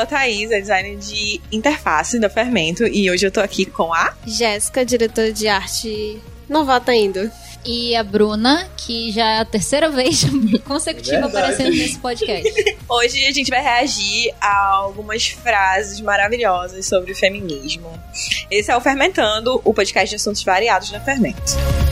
sou 0.00 0.02
a 0.02 0.06
Thaís, 0.06 0.50
a 0.50 0.58
designer 0.58 0.96
de 0.96 1.40
interface 1.52 2.18
da 2.18 2.30
Fermento, 2.30 2.86
e 2.86 3.10
hoje 3.10 3.26
eu 3.26 3.30
tô 3.30 3.40
aqui 3.40 3.66
com 3.66 3.92
a 3.92 4.14
Jéssica, 4.26 4.84
diretora 4.84 5.32
de 5.32 5.46
arte 5.46 6.20
novata 6.48 6.92
ainda. 6.92 7.30
E 7.62 7.94
a 7.94 8.02
Bruna, 8.02 8.66
que 8.74 9.12
já 9.12 9.32
é 9.32 9.38
a 9.40 9.44
terceira 9.44 9.90
vez 9.92 10.24
consecutiva 10.64 11.26
aparecendo 11.26 11.76
nesse 11.76 11.98
podcast. 11.98 12.50
Hoje 12.88 13.26
a 13.26 13.32
gente 13.32 13.50
vai 13.50 13.60
reagir 13.60 14.32
a 14.40 14.76
algumas 14.76 15.28
frases 15.28 16.00
maravilhosas 16.00 16.86
sobre 16.86 17.12
o 17.12 17.14
feminismo. 17.14 17.92
Esse 18.50 18.70
é 18.70 18.76
o 18.76 18.80
Fermentando, 18.80 19.60
o 19.62 19.74
podcast 19.74 20.08
de 20.08 20.16
assuntos 20.16 20.42
variados 20.42 20.90
da 20.90 21.00
Fermento. 21.00 21.89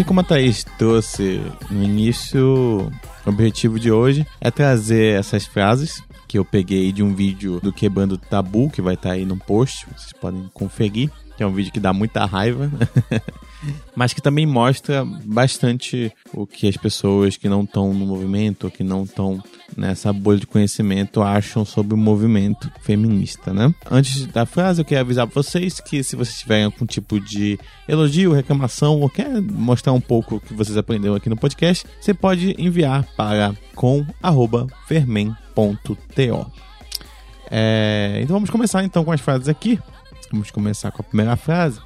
Assim 0.00 0.08
como 0.08 0.20
a 0.20 0.24
Thaís 0.24 0.64
trouxe 0.78 1.42
no 1.70 1.82
início, 1.82 2.90
o 3.26 3.28
objetivo 3.28 3.78
de 3.78 3.92
hoje 3.92 4.26
é 4.40 4.50
trazer 4.50 5.18
essas 5.18 5.44
frases 5.44 6.02
que 6.26 6.38
eu 6.38 6.44
peguei 6.44 6.90
de 6.90 7.02
um 7.02 7.14
vídeo 7.14 7.60
do 7.60 7.70
Quebrando 7.70 8.16
Tabu, 8.16 8.70
que 8.70 8.80
vai 8.80 8.94
estar 8.94 9.10
aí 9.10 9.26
no 9.26 9.36
post, 9.36 9.84
vocês 9.94 10.14
podem 10.18 10.50
conferir 10.54 11.10
que 11.36 11.42
é 11.42 11.46
um 11.46 11.52
vídeo 11.52 11.72
que 11.72 11.80
dá 11.80 11.90
muita 11.90 12.26
raiva, 12.26 12.70
mas 13.94 14.12
que 14.12 14.20
também 14.20 14.46
mostra 14.46 15.04
bastante 15.04 16.12
o 16.32 16.46
que 16.46 16.68
as 16.68 16.76
pessoas 16.76 17.36
que 17.36 17.48
não 17.48 17.62
estão 17.62 17.92
no 17.92 18.06
movimento, 18.06 18.70
que 18.70 18.84
não 18.84 19.04
estão 19.04 19.42
nessa 19.76 20.12
bolha 20.12 20.40
de 20.40 20.46
conhecimento, 20.46 21.22
acham 21.22 21.64
sobre 21.64 21.94
o 21.94 21.96
movimento 21.96 22.70
feminista, 22.80 23.52
né? 23.52 23.72
Antes 23.90 24.26
da 24.26 24.46
frase, 24.46 24.80
eu 24.80 24.84
quero 24.84 25.00
avisar 25.00 25.26
vocês 25.26 25.80
que 25.80 26.02
se 26.02 26.16
vocês 26.16 26.38
tiverem 26.38 26.64
algum 26.64 26.86
tipo 26.86 27.20
de 27.20 27.58
elogio, 27.88 28.32
reclamação 28.32 29.00
ou 29.00 29.08
quer 29.08 29.40
mostrar 29.40 29.92
um 29.92 30.00
pouco 30.00 30.36
o 30.36 30.40
que 30.40 30.54
vocês 30.54 30.76
aprenderam 30.76 31.14
aqui 31.14 31.28
no 31.28 31.36
podcast, 31.36 31.86
você 32.00 32.14
pode 32.14 32.54
enviar 32.58 33.04
para 33.16 33.54
com@fermen.to. 33.74 36.50
É, 37.50 38.20
então 38.22 38.36
vamos 38.36 38.48
começar 38.48 38.84
então 38.84 39.04
com 39.04 39.10
as 39.10 39.20
frases 39.20 39.48
aqui. 39.48 39.78
Vamos 40.30 40.50
começar 40.50 40.92
com 40.92 41.02
a 41.02 41.04
primeira 41.04 41.36
frase. 41.36 41.80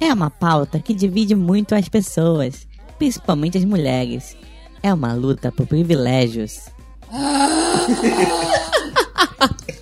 É 0.00 0.12
uma 0.12 0.30
pauta 0.30 0.78
que 0.78 0.94
divide 0.94 1.34
muito 1.34 1.74
as 1.74 1.88
pessoas, 1.88 2.66
principalmente 2.98 3.58
as 3.58 3.64
mulheres. 3.64 4.36
É 4.82 4.92
uma 4.92 5.14
luta 5.14 5.50
por 5.50 5.66
privilégios. 5.66 6.66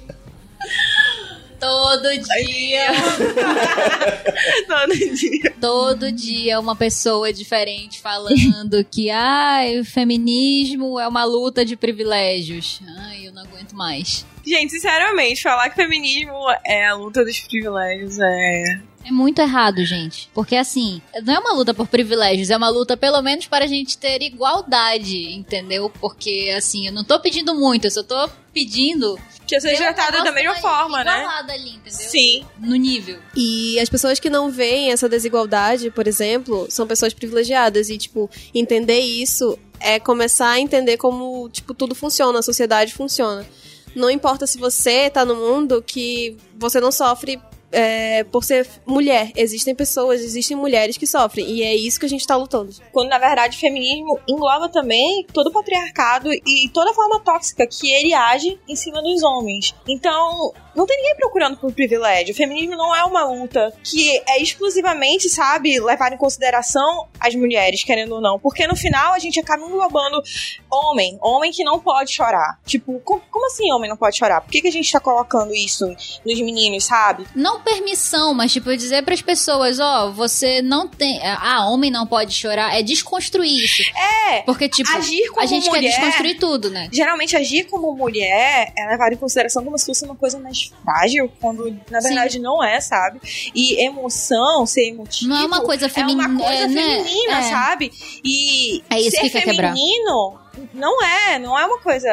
Todo 1.64 2.02
dia. 2.02 2.86
Todo 4.68 4.94
dia. 4.94 5.54
Todo 5.58 6.12
dia 6.12 6.60
uma 6.60 6.76
pessoa 6.76 7.32
diferente 7.32 8.00
falando 8.00 8.84
que 8.84 9.08
ai, 9.08 9.80
o 9.80 9.84
feminismo 9.84 11.00
é 11.00 11.08
uma 11.08 11.24
luta 11.24 11.64
de 11.64 11.74
privilégios. 11.74 12.82
Ai, 12.98 13.28
eu 13.28 13.32
não 13.32 13.42
aguento 13.44 13.72
mais. 13.72 14.26
Gente, 14.46 14.72
sinceramente, 14.72 15.42
falar 15.42 15.70
que 15.70 15.76
feminismo 15.76 16.34
é 16.66 16.86
a 16.86 16.94
luta 16.94 17.24
dos 17.24 17.40
privilégios 17.40 18.18
é. 18.20 18.80
É 19.06 19.10
muito 19.10 19.40
errado, 19.40 19.82
gente. 19.86 20.30
Porque 20.34 20.56
assim, 20.56 21.00
não 21.22 21.34
é 21.34 21.38
uma 21.38 21.54
luta 21.54 21.72
por 21.72 21.86
privilégios, 21.86 22.50
é 22.50 22.56
uma 22.58 22.68
luta 22.68 22.94
pelo 22.94 23.22
menos 23.22 23.46
para 23.46 23.64
a 23.64 23.68
gente 23.68 23.96
ter 23.96 24.20
igualdade, 24.20 25.32
entendeu? 25.32 25.90
Porque 25.98 26.52
assim, 26.54 26.86
eu 26.86 26.92
não 26.92 27.04
tô 27.04 27.18
pedindo 27.20 27.54
muito, 27.54 27.86
eu 27.86 27.90
só 27.90 28.02
tô 28.02 28.28
pedindo 28.52 29.18
eu 29.54 29.60
seja 29.60 29.92
tratada 29.92 30.24
da 30.24 30.32
mesma 30.32 30.56
forma, 30.56 31.04
né? 31.04 31.24
ali, 31.48 31.70
entendeu? 31.70 31.92
Sim. 31.92 32.44
No 32.58 32.76
nível. 32.76 33.18
E 33.34 33.78
as 33.80 33.88
pessoas 33.88 34.18
que 34.18 34.30
não 34.30 34.50
veem 34.50 34.92
essa 34.92 35.08
desigualdade, 35.08 35.90
por 35.90 36.06
exemplo, 36.06 36.66
são 36.70 36.86
pessoas 36.86 37.12
privilegiadas. 37.12 37.88
E, 37.88 37.98
tipo, 37.98 38.30
entender 38.54 39.00
isso 39.00 39.58
é 39.80 39.98
começar 40.00 40.50
a 40.50 40.60
entender 40.60 40.96
como, 40.96 41.48
tipo, 41.50 41.74
tudo 41.74 41.94
funciona, 41.94 42.38
a 42.38 42.42
sociedade 42.42 42.94
funciona. 42.94 43.46
Não 43.94 44.10
importa 44.10 44.46
se 44.46 44.58
você 44.58 45.08
tá 45.08 45.24
no 45.24 45.36
mundo 45.36 45.82
que 45.82 46.36
você 46.56 46.80
não 46.80 46.90
sofre 46.90 47.40
é, 47.74 48.24
por 48.24 48.44
ser 48.44 48.66
mulher. 48.86 49.32
Existem 49.36 49.74
pessoas, 49.74 50.20
existem 50.22 50.56
mulheres 50.56 50.96
que 50.96 51.06
sofrem. 51.06 51.46
E 51.50 51.62
é 51.62 51.74
isso 51.74 51.98
que 51.98 52.06
a 52.06 52.08
gente 52.08 52.26
tá 52.26 52.36
lutando. 52.36 52.72
Quando, 52.92 53.08
na 53.08 53.18
verdade, 53.18 53.56
o 53.56 53.60
feminismo 53.60 54.18
engloba 54.28 54.68
também 54.68 55.26
todo 55.32 55.48
o 55.48 55.52
patriarcado 55.52 56.32
e 56.32 56.70
toda 56.72 56.90
a 56.90 56.94
forma 56.94 57.20
tóxica 57.20 57.66
que 57.66 57.90
ele 57.92 58.14
age 58.14 58.58
em 58.68 58.76
cima 58.76 59.02
dos 59.02 59.22
homens. 59.22 59.74
Então, 59.88 60.52
não 60.74 60.86
tem 60.86 60.96
ninguém 60.96 61.16
procurando 61.16 61.56
por 61.56 61.72
privilégio. 61.72 62.32
O 62.32 62.36
feminismo 62.36 62.76
não 62.76 62.94
é 62.94 63.04
uma 63.04 63.24
luta 63.24 63.72
que 63.82 64.20
é 64.28 64.40
exclusivamente, 64.40 65.28
sabe, 65.28 65.80
levar 65.80 66.12
em 66.12 66.16
consideração 66.16 67.08
as 67.18 67.34
mulheres, 67.34 67.84
querendo 67.84 68.14
ou 68.16 68.20
não. 68.20 68.38
Porque 68.38 68.66
no 68.66 68.76
final 68.76 69.14
a 69.14 69.18
gente 69.18 69.38
acaba 69.40 69.64
englobando 69.64 70.22
homem, 70.70 71.18
homem 71.20 71.52
que 71.52 71.64
não 71.64 71.78
pode 71.78 72.12
chorar. 72.12 72.58
Tipo, 72.64 73.00
como 73.00 73.46
assim 73.46 73.70
homem 73.72 73.88
não 73.88 73.96
pode 73.96 74.16
chorar? 74.16 74.40
Por 74.40 74.50
que, 74.50 74.62
que 74.62 74.68
a 74.68 74.72
gente 74.72 74.90
tá 74.90 75.00
colocando 75.00 75.54
isso 75.54 75.86
nos 76.24 76.40
meninos, 76.40 76.84
sabe? 76.84 77.26
Não 77.34 77.60
permissão, 77.64 78.34
mas 78.34 78.52
tipo, 78.52 78.74
dizer 78.76 79.02
para 79.02 79.14
as 79.14 79.22
pessoas, 79.22 79.80
ó, 79.80 80.06
oh, 80.06 80.12
você 80.12 80.62
não 80.62 80.86
tem. 80.86 81.20
Ah, 81.22 81.66
homem 81.68 81.90
não 81.90 82.06
pode 82.06 82.32
chorar. 82.32 82.78
É 82.78 82.82
desconstruir 82.82 83.64
isso. 83.64 83.82
É. 84.28 84.42
Porque, 84.42 84.68
tipo, 84.68 84.90
agir 84.90 85.28
como 85.28 85.40
a 85.40 85.46
gente 85.46 85.68
mulher, 85.68 85.80
quer 85.80 85.88
desconstruir 85.88 86.38
tudo, 86.38 86.70
né? 86.70 86.88
Geralmente, 86.92 87.36
agir 87.36 87.64
como 87.64 87.94
mulher 87.96 88.72
é 88.76 88.86
levado 88.88 89.14
em 89.14 89.16
consideração 89.16 89.64
como 89.64 89.78
se 89.78 89.86
fosse 89.86 90.04
uma 90.04 90.14
coisa 90.14 90.38
mais 90.38 90.70
frágil, 90.82 91.30
quando 91.40 91.64
na 91.90 92.00
verdade 92.00 92.34
Sim. 92.34 92.40
não 92.40 92.62
é, 92.62 92.80
sabe? 92.80 93.20
E 93.54 93.84
emoção, 93.84 94.66
ser 94.66 94.88
emotivo. 94.88 95.30
Não 95.30 95.36
é 95.36 95.44
uma 95.44 95.62
coisa 95.62 95.88
feminina. 95.88 96.24
É 96.24 96.28
uma 96.28 96.44
coisa 96.44 96.62
é, 96.62 96.68
né? 96.68 96.82
feminina, 96.82 97.38
é. 97.38 97.42
sabe? 97.42 97.92
E 98.24 98.82
é 98.90 99.00
isso 99.00 99.10
ser 99.10 99.22
que 99.22 99.30
feminino 99.30 100.38
não 100.72 101.02
é, 101.02 101.38
não 101.38 101.58
é 101.58 101.66
uma 101.66 101.78
coisa 101.78 102.08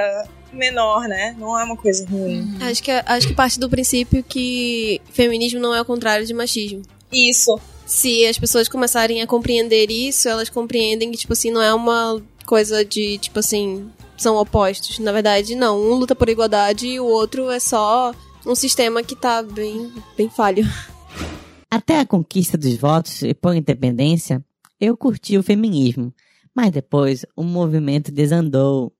menor, 0.53 1.07
né? 1.07 1.35
Não 1.37 1.57
é 1.57 1.63
uma 1.63 1.77
coisa 1.77 2.05
ruim. 2.07 2.41
Uhum. 2.41 2.57
Acho 2.61 2.83
que, 2.83 2.91
acho 2.91 3.27
que 3.27 3.33
parte 3.33 3.59
do 3.59 3.69
princípio 3.69 4.23
que 4.23 5.01
feminismo 5.11 5.59
não 5.59 5.73
é 5.73 5.81
o 5.81 5.85
contrário 5.85 6.25
de 6.25 6.33
machismo. 6.33 6.81
Isso. 7.11 7.59
Se 7.85 8.25
as 8.25 8.37
pessoas 8.37 8.67
começarem 8.67 9.21
a 9.21 9.27
compreender 9.27 9.91
isso, 9.91 10.29
elas 10.29 10.49
compreendem 10.49 11.11
que, 11.11 11.17
tipo 11.17 11.33
assim, 11.33 11.51
não 11.51 11.61
é 11.61 11.73
uma 11.73 12.21
coisa 12.45 12.85
de, 12.85 13.17
tipo 13.17 13.39
assim, 13.39 13.89
são 14.17 14.35
opostos. 14.37 14.99
Na 14.99 15.11
verdade, 15.11 15.55
não. 15.55 15.79
Um 15.79 15.95
luta 15.95 16.15
por 16.15 16.29
igualdade 16.29 16.87
e 16.87 16.99
o 16.99 17.05
outro 17.05 17.49
é 17.49 17.59
só 17.59 18.13
um 18.45 18.55
sistema 18.55 19.03
que 19.03 19.15
tá 19.15 19.43
bem, 19.43 19.91
bem 20.15 20.29
falho. 20.29 20.65
Até 21.69 21.99
a 21.99 22.05
conquista 22.05 22.57
dos 22.57 22.75
votos 22.75 23.21
e 23.23 23.33
por 23.33 23.55
independência, 23.55 24.43
eu 24.79 24.95
curti 24.95 25.37
o 25.37 25.43
feminismo. 25.43 26.13
Mas 26.53 26.71
depois 26.71 27.25
o 27.35 27.43
movimento 27.43 28.11
desandou. 28.11 28.93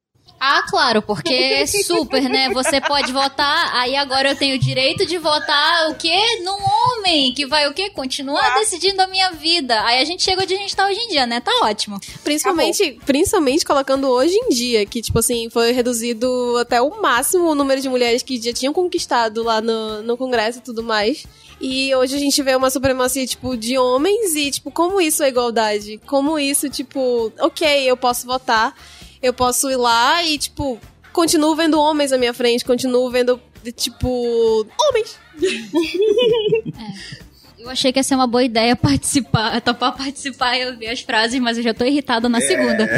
Ah, 0.44 0.64
claro, 0.68 1.04
porque 1.04 1.32
é 1.32 1.68
super, 1.68 2.24
né? 2.28 2.50
Você 2.50 2.82
pode 2.82 3.12
votar, 3.14 3.76
aí 3.76 3.96
agora 3.96 4.30
eu 4.30 4.36
tenho 4.36 4.56
o 4.56 4.60
direito 4.60 5.06
de 5.06 5.20
votar 5.20 5.92
o 5.92 5.94
quê? 5.94 6.20
Num 6.44 6.58
homem 6.58 7.32
que 7.32 7.46
vai 7.46 7.70
o 7.70 7.74
quê? 7.76 7.92
Continuar 7.92 8.44
ah. 8.44 8.58
decidindo 8.58 9.00
a 9.04 9.06
minha 9.06 9.30
vida. 9.34 9.80
Aí 9.86 10.02
a 10.02 10.04
gente 10.04 10.24
chega 10.24 10.42
onde 10.42 10.56
a 10.56 10.58
gente 10.58 10.76
tá 10.76 10.88
hoje 10.88 11.00
em 11.00 11.10
dia, 11.10 11.28
né? 11.28 11.42
Tá 11.42 11.52
ótimo. 11.62 12.00
Principalmente, 12.24 13.00
principalmente 13.06 13.64
colocando 13.64 14.08
hoje 14.10 14.34
em 14.34 14.50
dia, 14.50 14.84
que, 14.84 15.00
tipo 15.00 15.20
assim, 15.20 15.48
foi 15.52 15.74
reduzido 15.74 16.58
até 16.60 16.82
o 16.82 17.00
máximo 17.00 17.52
o 17.52 17.54
número 17.54 17.80
de 17.80 17.88
mulheres 17.88 18.24
que 18.24 18.42
já 18.42 18.52
tinham 18.52 18.74
conquistado 18.74 19.44
lá 19.44 19.62
no, 19.62 20.02
no 20.02 20.18
Congresso 20.18 20.58
e 20.58 20.62
tudo 20.64 20.82
mais. 20.82 21.24
E 21.62 21.94
hoje 21.94 22.16
a 22.16 22.20
gente 22.20 22.42
vê 22.42 22.56
uma 22.56 22.72
supremacia, 22.72 23.28
tipo, 23.28 23.56
de 23.56 23.78
homens 23.78 24.34
e, 24.34 24.50
tipo, 24.50 24.72
como 24.72 25.00
isso 25.00 25.22
é 25.22 25.30
igualdade? 25.30 26.02
Como 26.08 26.40
isso, 26.40 26.68
tipo, 26.68 27.32
ok, 27.40 27.84
eu 27.84 27.96
posso 27.96 28.26
votar 28.26 28.74
eu 29.22 29.34
posso 29.34 29.70
ir 29.70 29.78
lá 29.78 30.24
e, 30.24 30.38
tipo, 30.38 30.80
continuo 31.14 31.56
vendo 31.56 31.80
homens 31.80 32.12
à 32.12 32.18
minha 32.18 32.34
frente, 32.34 32.66
continuo 32.66 33.10
vendo, 33.10 33.40
tipo, 33.76 34.68
homens. 34.80 35.20
é. 37.18 37.32
Eu 37.62 37.70
achei 37.70 37.94
que 37.94 38.00
ia 38.00 38.04
ser 38.04 38.16
uma 38.16 38.26
boa 38.26 38.44
ideia 38.44 38.76
participar, 38.76 39.62
topar 39.62 39.96
participar 39.96 40.58
e 40.58 40.66
ouvir 40.66 40.88
as 40.88 41.02
frases, 41.02 41.40
mas 41.40 41.58
eu 41.58 41.64
já 41.64 41.74
tô 41.76 41.86
irritada 41.86 42.28
na 42.28 42.40
é. 42.40 42.42
segunda. 42.42 42.90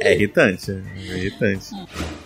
é 0.00 0.14
irritante, 0.14 0.70
é 0.70 1.16
irritante. 1.16 1.70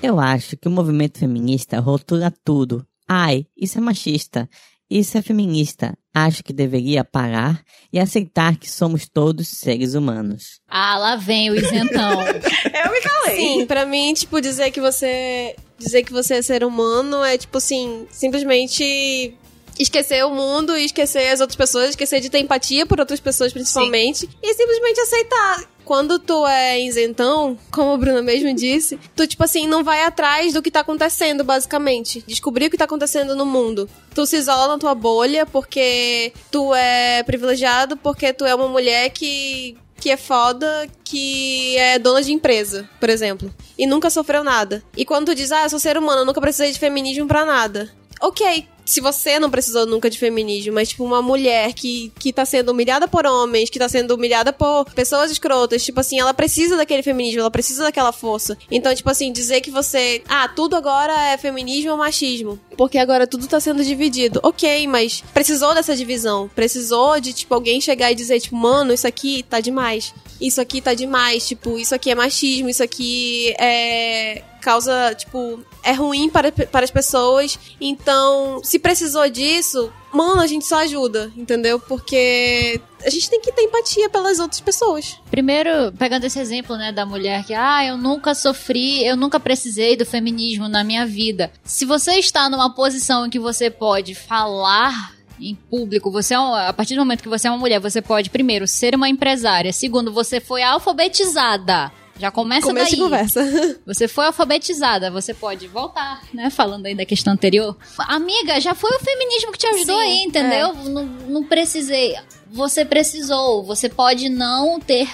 Eu 0.03 0.19
acho 0.19 0.57
que 0.57 0.67
o 0.67 0.71
movimento 0.71 1.21
feminista 1.21 1.79
rotula 1.79 2.33
tudo. 2.45 2.85
Ai, 3.07 3.47
isso 3.57 3.79
é 3.79 3.81
machista. 3.81 4.49
Isso 4.91 5.19
é 5.19 5.23
feminista. 5.23 5.97
Acho 6.15 6.43
que 6.43 6.53
deveria 6.53 7.05
parar 7.05 7.63
e 7.93 7.99
aceitar 7.99 8.57
que 8.57 8.71
somos 8.71 9.09
todos 9.09 9.49
seres 9.49 9.95
humanos. 9.95 10.61
Ah, 10.69 10.99
lá 10.99 11.17
vem 11.17 11.51
o 11.51 11.55
isentão. 11.55 12.23
Eu 12.25 12.93
me 12.93 13.01
calei. 13.01 13.37
Sim, 13.37 13.67
pra 13.67 13.85
mim, 13.85 14.13
tipo, 14.15 14.41
dizer 14.41 14.71
que 14.71 14.81
você 14.81 15.55
Dizer 15.79 16.03
que 16.03 16.13
você 16.13 16.35
é 16.35 16.43
ser 16.43 16.65
humano 16.65 17.23
é 17.23 17.39
tipo 17.39 17.57
assim, 17.57 18.07
simplesmente 18.11 19.33
esquecer 19.79 20.25
o 20.25 20.31
mundo 20.31 20.77
e 20.77 20.85
esquecer 20.85 21.29
as 21.29 21.41
outras 21.41 21.57
pessoas, 21.57 21.91
esquecer 21.91 22.21
de 22.21 22.29
ter 22.29 22.41
empatia 22.41 22.85
por 22.85 22.99
outras 22.99 23.21
pessoas 23.21 23.53
principalmente 23.53 24.19
Sim. 24.19 24.29
e 24.43 24.55
simplesmente 24.55 25.01
aceitar. 25.01 25.71
Quando 25.89 26.19
tu 26.19 26.47
é 26.47 26.79
isentão, 26.79 27.59
como 27.71 27.93
a 27.93 27.97
Bruna 27.97 28.21
mesmo 28.21 28.55
disse, 28.55 29.01
tu, 29.17 29.27
tipo 29.27 29.43
assim, 29.43 29.67
não 29.67 29.83
vai 29.83 30.03
atrás 30.05 30.53
do 30.53 30.61
que 30.61 30.71
tá 30.71 30.81
acontecendo, 30.81 31.43
basicamente. 31.45 32.23
Descobrir 32.27 32.67
o 32.67 32.71
que 32.71 32.77
tá 32.77 32.85
acontecendo 32.85 33.35
no 33.35 33.47
mundo. 33.47 33.89
Tu 34.15 34.27
se 34.27 34.37
isola 34.37 34.69
na 34.69 34.79
tua 34.79 34.95
bolha 34.95 35.47
porque 35.47 36.31
tu 36.51 36.75
é 36.75 37.23
privilegiado, 37.23 37.97
porque 37.97 38.35
tu 38.35 38.45
é 38.45 38.55
uma 38.55 38.69
mulher 38.69 39.09
que 39.09 39.79
que 39.99 40.11
é 40.11 40.19
foda, 40.19 40.87
que 41.03 41.75
é 41.79 41.99
dona 41.99 42.23
de 42.23 42.33
empresa, 42.35 42.89
por 43.01 43.09
exemplo, 43.09 43.53
e 43.77 43.87
nunca 43.87 44.11
sofreu 44.11 44.45
nada. 44.45 44.85
E 44.95 45.07
quando 45.07 45.27
tu 45.27 45.35
diz, 45.35 45.51
ah, 45.51 45.65
eu 45.65 45.71
sou 45.71 45.79
ser 45.79 45.97
humano, 45.97 46.21
eu 46.21 46.27
nunca 46.27 46.41
precisei 46.41 46.71
de 46.71 46.79
feminismo 46.79 47.27
pra 47.27 47.47
nada. 47.47 47.91
Ok, 48.21 48.69
se 48.89 49.03
você 49.03 49.39
não 49.39 49.51
precisou 49.51 49.87
nunca 49.87 50.09
de 50.09 50.19
feminismo, 50.19 50.73
mas, 50.73 50.89
tipo, 50.89 51.05
uma 51.05 51.21
mulher 51.21 51.75
que, 51.75 52.11
que 52.19 52.33
tá 52.33 52.47
sendo 52.47 52.71
humilhada 52.71 53.07
por 53.07 53.27
homens, 53.27 53.69
que 53.69 53.79
tá 53.79 53.87
sendo 53.87 54.15
humilhada 54.15 54.51
por 54.51 54.87
pessoas 54.95 55.31
escrotas, 55.31 55.85
tipo 55.85 56.01
assim, 56.01 56.19
ela 56.19 56.33
precisa 56.33 56.75
daquele 56.75 57.03
feminismo, 57.03 57.41
ela 57.41 57.51
precisa 57.51 57.83
daquela 57.83 58.13
força. 58.13 58.57
Então, 58.71 58.95
tipo 58.95 59.11
assim, 59.11 59.31
dizer 59.31 59.61
que 59.61 59.71
você. 59.71 60.23
Ah, 60.27 60.49
tudo 60.49 60.75
agora 60.75 61.13
é 61.29 61.37
feminismo 61.37 61.91
ou 61.91 61.99
machismo. 61.99 62.59
Porque 62.79 62.97
agora 62.97 63.27
tudo 63.27 63.47
tá 63.47 63.61
sendo 63.61 63.85
dividido. 63.85 64.41
Ok, 64.43 64.87
mas 64.87 65.23
precisou 65.35 65.75
dessa 65.75 65.95
divisão. 65.95 66.49
Precisou 66.55 67.21
de, 67.21 67.35
tipo, 67.35 67.55
alguém 67.55 67.83
chegar 67.83 68.11
e 68.11 68.15
dizer, 68.15 68.41
tipo, 68.41 68.57
mano, 68.57 68.95
isso 68.95 69.07
aqui 69.07 69.43
tá 69.43 69.61
demais. 69.61 70.15
Isso 70.41 70.61
aqui 70.63 70.81
tá 70.81 70.95
demais. 70.95 71.47
Tipo, 71.47 71.79
isso 71.79 71.95
aqui 71.95 72.11
é 72.11 72.15
machismo, 72.15 72.71
isso 72.71 72.83
aqui 72.83 73.55
é 73.59 74.43
causa, 74.61 75.15
tipo, 75.15 75.61
é 75.83 75.93
ruim 75.93 76.29
para, 76.29 76.51
para 76.53 76.85
as 76.85 76.91
pessoas. 76.91 77.59
Então, 77.81 78.61
se 78.63 78.79
precisou 78.79 79.29
disso, 79.29 79.93
mano, 80.13 80.41
a 80.41 80.47
gente 80.47 80.67
só 80.67 80.79
ajuda, 80.79 81.33
entendeu? 81.37 81.79
Porque 81.79 82.81
a 83.05 83.11
gente 83.11 83.31
tem 83.31 83.41
que 83.41 83.53
ter 83.53 83.63
empatia 83.63 84.09
pelas 84.09 84.39
outras 84.39 84.61
pessoas. 84.61 85.19
Primeiro, 85.31 85.93
pegando 85.99 86.25
esse 86.25 86.39
exemplo, 86.39 86.77
né, 86.77 86.93
da 86.93 87.07
mulher 87.07 87.45
que, 87.45 87.55
ah, 87.55 87.85
eu 87.85 87.97
nunca 87.97 88.35
sofri, 88.35 89.07
eu 89.07 89.17
nunca 89.17 89.39
precisei 89.39 89.97
do 89.97 90.07
feminismo 90.07 90.69
na 90.69 90.83
minha 90.83 91.07
vida. 91.07 91.53
Se 91.65 91.85
você 91.85 92.13
está 92.15 92.49
numa 92.49 92.75
posição 92.75 93.27
em 93.27 93.31
que 93.31 93.39
você 93.39 93.71
pode 93.71 94.15
falar 94.15 95.17
em 95.41 95.55
público, 95.55 96.11
você 96.11 96.35
é 96.35 96.37
a 96.37 96.73
partir 96.73 96.95
do 96.95 97.01
momento 97.01 97.23
que 97.23 97.29
você 97.29 97.47
é 97.47 97.51
uma 97.51 97.59
mulher, 97.59 97.79
você 97.79 98.03
pode 98.03 98.31
primeiro 98.31 98.67
ser 98.67 98.95
uma 98.95 99.09
empresária, 99.09 99.73
segundo, 99.73 100.13
você 100.13 100.41
foi 100.41 100.63
alfabetizada 100.63 101.93
já 102.19 102.31
começa 102.31 102.67
Começo 102.67 102.91
daí. 102.91 103.01
conversa. 103.01 103.41
Você 103.87 104.09
foi 104.09 104.27
alfabetizada, 104.27 105.11
você 105.11 105.33
pode 105.33 105.67
voltar, 105.69 106.23
né? 106.35 106.51
Falando 106.51 106.87
aí 106.87 106.95
da 106.95 107.05
questão 107.05 107.33
anterior. 107.33 107.77
Amiga, 107.99 108.61
já 108.61 108.75
foi 108.75 108.91
o 108.97 109.01
feminismo 109.01 109.53
que 109.53 109.59
te 109.59 109.67
ajudou 109.67 109.97
Sim, 109.97 110.03
aí, 110.03 110.23
entendeu? 110.25 110.69
É. 110.69 110.89
Não, 110.89 111.05
não 111.05 111.45
precisei. 111.45 112.17
Você 112.51 112.85
precisou. 112.85 113.63
Você 113.65 113.89
pode 113.89 114.29
não 114.29 114.81
ter 114.81 115.09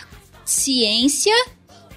ciência 0.44 1.34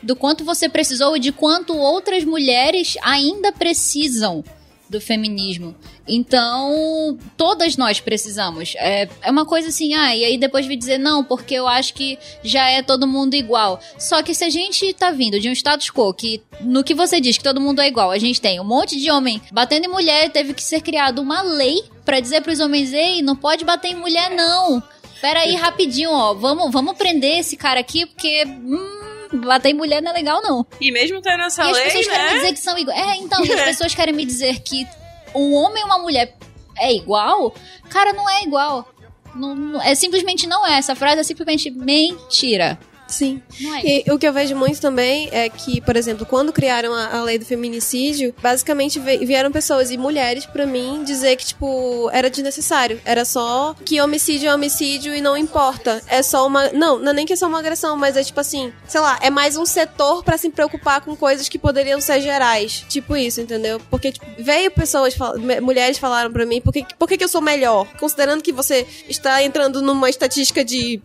do 0.04 0.16
quanto 0.16 0.44
você 0.44 0.70
precisou 0.70 1.18
e 1.18 1.20
de 1.20 1.32
quanto 1.32 1.76
outras 1.76 2.24
mulheres 2.24 2.96
ainda 3.02 3.52
precisam 3.52 4.44
do 4.90 5.02
feminismo. 5.02 5.76
Então, 6.08 7.18
todas 7.36 7.76
nós 7.76 8.00
precisamos. 8.00 8.74
É, 8.78 9.10
é 9.22 9.32
uma 9.32 9.46
coisa 9.46 9.70
assim, 9.70 9.94
ah, 9.94 10.16
e 10.16 10.24
aí 10.24 10.38
depois 10.38 10.66
vir 10.66 10.78
dizer, 10.78 10.98
não, 10.98 11.24
porque 11.24 11.56
eu 11.56 11.68
acho 11.68 11.94
que 11.94 12.18
já 12.44 12.70
é 12.70 12.82
todo 12.82 13.08
mundo 13.08 13.36
igual. 13.36 13.80
Só 13.98 14.24
que 14.24 14.34
se 14.34 14.44
a 14.44 14.50
gente 14.50 14.94
tá 14.94 15.12
vindo 15.12 15.40
de 15.40 15.50
um 15.50 15.54
status 15.54 15.90
quo 15.90 16.14
que, 16.14 16.42
no 16.62 16.84
que 16.84 16.94
você 16.94 17.20
diz 17.20 17.38
que 17.38 17.44
todo 17.44 17.62
mundo 17.62 17.82
é 17.82 17.88
igual, 17.88 18.12
a 18.12 18.18
gente 18.18 18.40
tem 18.40 18.60
um 18.60 18.66
monte 18.66 19.00
de 19.00 19.12
homem 19.12 19.42
batendo 19.52 19.86
em 19.86 19.90
mulher, 19.90 20.30
teve 20.32 20.54
que 20.54 20.64
ser 20.64 20.82
criada 20.82 21.22
uma 21.22 21.42
lei 21.42 21.84
para 22.06 22.20
dizer 22.20 22.42
pros 22.42 22.60
homens, 22.60 22.94
ei, 22.94 23.22
não 23.22 23.36
pode 23.36 23.66
bater 23.66 23.92
em 23.92 23.96
mulher, 23.96 24.32
não. 24.32 24.82
Pera 25.20 25.42
aí, 25.42 25.56
rapidinho, 25.56 26.12
ó, 26.12 26.34
vamos, 26.34 26.72
vamos 26.72 26.96
prender 26.96 27.40
esse 27.40 27.58
cara 27.58 27.80
aqui, 27.80 28.06
porque. 28.06 28.46
Hum, 28.46 29.07
bater 29.34 29.70
em 29.70 29.74
mulher 29.74 30.02
não 30.02 30.12
é 30.12 30.14
legal, 30.14 30.42
não. 30.42 30.66
E 30.80 30.92
mesmo 30.92 31.22
tendo 31.22 31.44
essa 31.44 31.64
e 31.64 31.72
lei, 31.72 31.88
as 31.88 31.94
pessoas 31.94 32.08
né? 32.08 32.14
querem 32.14 32.28
me 32.28 32.40
dizer 32.40 32.54
que 32.54 32.60
são 32.60 32.78
iguais. 32.78 33.00
É, 33.00 33.16
então, 33.18 33.42
as 33.42 33.48
pessoas 33.64 33.96
querem 33.96 34.14
me 34.14 34.26
dizer 34.26 34.60
que 34.60 34.88
um 35.36 35.54
homem 35.54 35.82
e 35.82 35.86
uma 35.86 36.00
mulher 36.00 36.36
é 36.78 36.94
igual, 36.94 37.54
cara, 37.90 38.14
não 38.14 38.30
é 38.30 38.44
igual. 38.44 38.88
Não, 39.36 39.56
não, 39.56 39.82
é 39.82 39.94
simplesmente 39.96 40.48
não 40.48 40.66
é. 40.66 40.78
Essa 40.78 40.96
frase 40.96 41.20
é 41.20 41.24
simplesmente 41.24 41.70
mentira. 41.70 42.80
Sim. 43.08 43.42
É. 43.84 44.08
E 44.08 44.12
o 44.12 44.20
que 44.20 44.28
eu 44.28 44.34
vejo 44.34 44.56
muito 44.56 44.82
também 44.82 45.30
é 45.32 45.48
que, 45.50 45.82
por 45.82 45.96
exemplo, 45.96 46.26
quando 46.26 46.52
criaram 46.52 46.94
a, 46.94 47.18
a 47.18 47.24
lei 47.24 47.40
do 47.40 47.46
feminicídio, 47.46 48.34
basicamente 48.42 49.00
vieram 49.00 49.52
pessoas 49.52 49.92
e 49.92 49.98
mulheres 49.98 50.46
para 50.46 50.66
mim 50.66 51.04
dizer 51.04 51.36
que, 51.36 51.46
tipo, 51.46 52.10
era 52.12 52.30
desnecessário. 52.30 53.00
Era 53.06 53.24
só 53.24 53.76
que 53.86 54.02
homicídio 54.02 54.50
é 54.50 54.54
homicídio 54.54 55.16
e 55.16 55.22
não 55.22 55.38
importa. 55.38 56.02
É 56.08 56.22
só 56.22 56.46
uma. 56.46 56.70
Não, 56.70 57.00
não 57.00 57.12
é 57.12 57.14
nem 57.14 57.26
que 57.26 57.34
é 57.34 57.36
só 57.36 57.48
uma 57.48 57.60
agressão, 57.60 57.96
mas 57.96 58.18
é 58.18 58.24
tipo 58.24 58.40
assim, 58.40 58.72
sei 58.88 59.02
lá, 59.02 59.18
é 59.22 59.30
mais 59.30 59.56
um 59.56 59.66
setor 59.66 60.24
para 60.24 60.38
se 60.38 60.50
preocupar 60.50 61.02
com 61.02 61.16
coisas 61.16 61.48
que 61.48 61.58
poderiam 61.58 62.02
ser 62.02 62.22
gerais. 62.22 62.86
Tipo 62.90 63.16
isso, 63.16 63.42
entendeu? 63.42 63.80
Porque, 63.90 64.12
tipo, 64.12 64.26
veio 64.38 64.70
pessoas, 64.72 65.16
mulheres 65.62 65.98
falaram 65.98 66.32
para 66.32 66.46
mim, 66.46 66.62
por 66.62 66.74
que, 66.74 66.86
por 66.98 67.08
que, 67.08 67.18
que 67.18 67.24
eu 67.24 67.30
sou 67.30 67.42
melhor? 67.42 67.88
Considerando 68.00 68.42
que 68.42 68.52
você 68.52 68.86
está 69.08 69.42
entrando 69.44 69.82
numa 69.82 70.10
estatística 70.10 70.64
de 70.64 71.02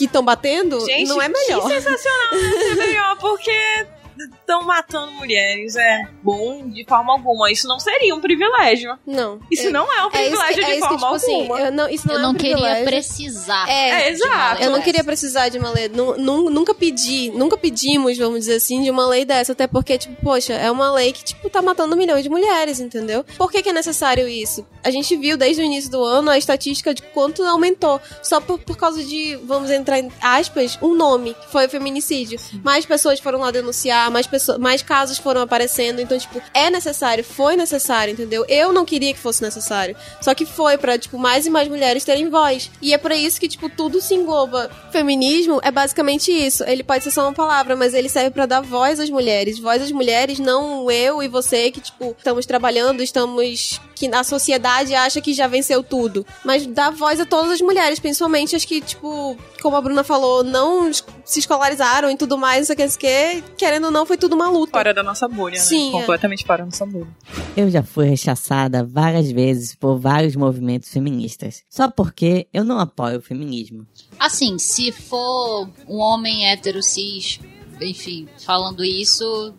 que 0.00 0.06
estão 0.06 0.24
batendo, 0.24 0.80
Gente, 0.86 1.08
não 1.08 1.20
é 1.20 1.28
melhor. 1.28 1.62
Que 1.62 1.74
sensacional 1.74 2.30
ser 2.32 2.74
melhor, 2.76 3.16
porque 3.18 3.86
estão 4.24 4.62
matando 4.62 5.12
mulheres 5.12 5.76
é 5.76 6.02
bom 6.22 6.68
de 6.68 6.84
forma 6.84 7.12
alguma. 7.12 7.50
Isso 7.50 7.66
não 7.66 7.78
seria 7.78 8.14
um 8.14 8.20
privilégio. 8.20 8.98
Não. 9.06 9.40
Isso 9.50 9.68
é, 9.68 9.70
não 9.70 9.92
é 9.92 10.04
um 10.04 10.08
é 10.08 10.10
privilégio 10.10 10.62
é 10.62 10.74
de 10.74 10.80
forma 10.80 10.88
que, 10.88 10.94
tipo, 10.94 11.14
assim, 11.14 11.40
alguma. 11.40 11.56
Assim, 11.56 11.64
eu 11.66 11.72
não, 11.72 11.88
isso 11.88 12.06
não, 12.08 12.14
eu 12.14 12.18
é 12.18 12.22
não 12.22 12.30
um 12.30 12.34
queria 12.34 12.84
precisar. 12.84 13.68
É, 13.68 13.90
é 13.90 14.10
exato. 14.10 14.62
Eu 14.62 14.70
não 14.70 14.82
queria 14.82 15.04
precisar 15.04 15.48
de 15.48 15.58
uma 15.58 15.70
lei. 15.70 15.88
Nunca 15.88 16.74
pedi, 16.74 17.30
nunca 17.30 17.56
pedimos, 17.56 18.16
vamos 18.18 18.40
dizer 18.40 18.56
assim, 18.56 18.82
de 18.82 18.90
uma 18.90 19.06
lei 19.06 19.24
dessa. 19.24 19.52
Até 19.52 19.66
porque, 19.66 19.98
tipo, 19.98 20.20
poxa, 20.22 20.52
é 20.54 20.70
uma 20.70 20.92
lei 20.92 21.12
que, 21.12 21.24
tipo, 21.24 21.48
tá 21.48 21.62
matando 21.62 21.96
milhões 21.96 22.22
de 22.22 22.28
mulheres, 22.28 22.80
entendeu? 22.80 23.24
Por 23.36 23.50
que, 23.50 23.62
que 23.62 23.70
é 23.70 23.72
necessário 23.72 24.26
isso? 24.28 24.66
A 24.82 24.90
gente 24.90 25.16
viu 25.16 25.36
desde 25.36 25.62
o 25.62 25.64
início 25.64 25.90
do 25.90 26.02
ano 26.02 26.30
a 26.30 26.38
estatística 26.38 26.94
de 26.94 27.02
quanto 27.02 27.42
aumentou. 27.42 28.00
Só 28.22 28.40
por, 28.40 28.58
por 28.58 28.76
causa 28.76 29.02
de, 29.02 29.36
vamos 29.44 29.70
entrar 29.70 29.98
em 29.98 30.10
aspas, 30.20 30.78
um 30.82 30.94
nome, 30.94 31.34
que 31.34 31.50
foi 31.50 31.66
o 31.66 31.70
feminicídio. 31.70 32.38
Mais 32.62 32.86
pessoas 32.86 33.20
foram 33.20 33.40
lá 33.40 33.50
denunciar, 33.50 34.09
mais 34.10 34.26
pessoas, 34.26 34.58
mais 34.58 34.82
casos 34.82 35.18
foram 35.18 35.40
aparecendo. 35.40 36.00
Então, 36.00 36.18
tipo, 36.18 36.40
é 36.52 36.70
necessário, 36.70 37.24
foi 37.24 37.56
necessário, 37.56 38.12
entendeu? 38.12 38.44
Eu 38.48 38.72
não 38.72 38.84
queria 38.84 39.12
que 39.12 39.18
fosse 39.18 39.42
necessário. 39.42 39.96
Só 40.20 40.34
que 40.34 40.46
foi 40.46 40.78
pra, 40.78 40.98
tipo, 40.98 41.18
mais 41.18 41.46
e 41.46 41.50
mais 41.50 41.68
mulheres 41.68 42.04
terem 42.04 42.28
voz. 42.28 42.70
E 42.80 42.92
é 42.92 42.98
por 42.98 43.12
isso 43.12 43.40
que, 43.40 43.48
tipo, 43.48 43.68
tudo 43.68 44.00
se 44.00 44.14
engloba. 44.14 44.70
Feminismo 44.90 45.60
é 45.62 45.70
basicamente 45.70 46.30
isso. 46.30 46.64
Ele 46.64 46.82
pode 46.82 47.04
ser 47.04 47.10
só 47.10 47.22
uma 47.22 47.32
palavra, 47.32 47.76
mas 47.76 47.94
ele 47.94 48.08
serve 48.08 48.30
para 48.30 48.46
dar 48.46 48.60
voz 48.60 49.00
às 49.00 49.10
mulheres. 49.10 49.58
Voz 49.58 49.82
às 49.82 49.92
mulheres, 49.92 50.38
não 50.38 50.90
eu 50.90 51.22
e 51.22 51.28
você 51.28 51.70
que, 51.70 51.80
tipo, 51.80 52.14
estamos 52.16 52.46
trabalhando, 52.46 53.02
estamos 53.02 53.80
que 54.00 54.14
a 54.14 54.24
sociedade 54.24 54.94
acha 54.94 55.20
que 55.20 55.34
já 55.34 55.46
venceu 55.46 55.82
tudo. 55.82 56.24
Mas 56.42 56.66
dá 56.66 56.88
voz 56.88 57.20
a 57.20 57.26
todas 57.26 57.50
as 57.50 57.60
mulheres, 57.60 57.98
principalmente 57.98 58.56
as 58.56 58.64
que, 58.64 58.80
tipo, 58.80 59.36
como 59.60 59.76
a 59.76 59.80
Bruna 59.82 60.02
falou, 60.02 60.42
não 60.42 60.90
se 61.22 61.38
escolarizaram 61.38 62.10
e 62.10 62.16
tudo 62.16 62.38
mais, 62.38 62.60
não 62.60 62.74
sei 62.74 62.86
o 62.86 62.98
que, 62.98 63.42
querendo 63.58 63.84
ou 63.84 63.90
não, 63.90 64.06
foi 64.06 64.16
tudo 64.16 64.34
uma 64.34 64.48
luta. 64.48 64.72
Fora 64.72 64.94
da 64.94 65.02
nossa 65.02 65.28
bolha, 65.28 65.58
né? 65.58 65.60
Sim, 65.60 65.92
né? 65.92 66.00
Completamente 66.00 66.44
é. 66.44 66.46
fora 66.46 66.58
da 66.60 66.64
nossa 66.64 66.86
bolha. 66.86 67.08
Eu 67.54 67.70
já 67.70 67.82
fui 67.82 68.06
rechaçada 68.06 68.82
várias 68.82 69.30
vezes 69.30 69.74
por 69.74 69.98
vários 69.98 70.34
movimentos 70.34 70.88
feministas, 70.88 71.62
só 71.68 71.90
porque 71.90 72.48
eu 72.54 72.64
não 72.64 72.78
apoio 72.78 73.18
o 73.18 73.22
feminismo. 73.22 73.86
Assim, 74.18 74.58
se 74.58 74.90
for 74.92 75.68
um 75.86 75.98
homem 75.98 76.50
hétero 76.50 76.82
cis, 76.82 77.38
enfim, 77.80 78.28
falando 78.44 78.82
isso, 78.82 79.54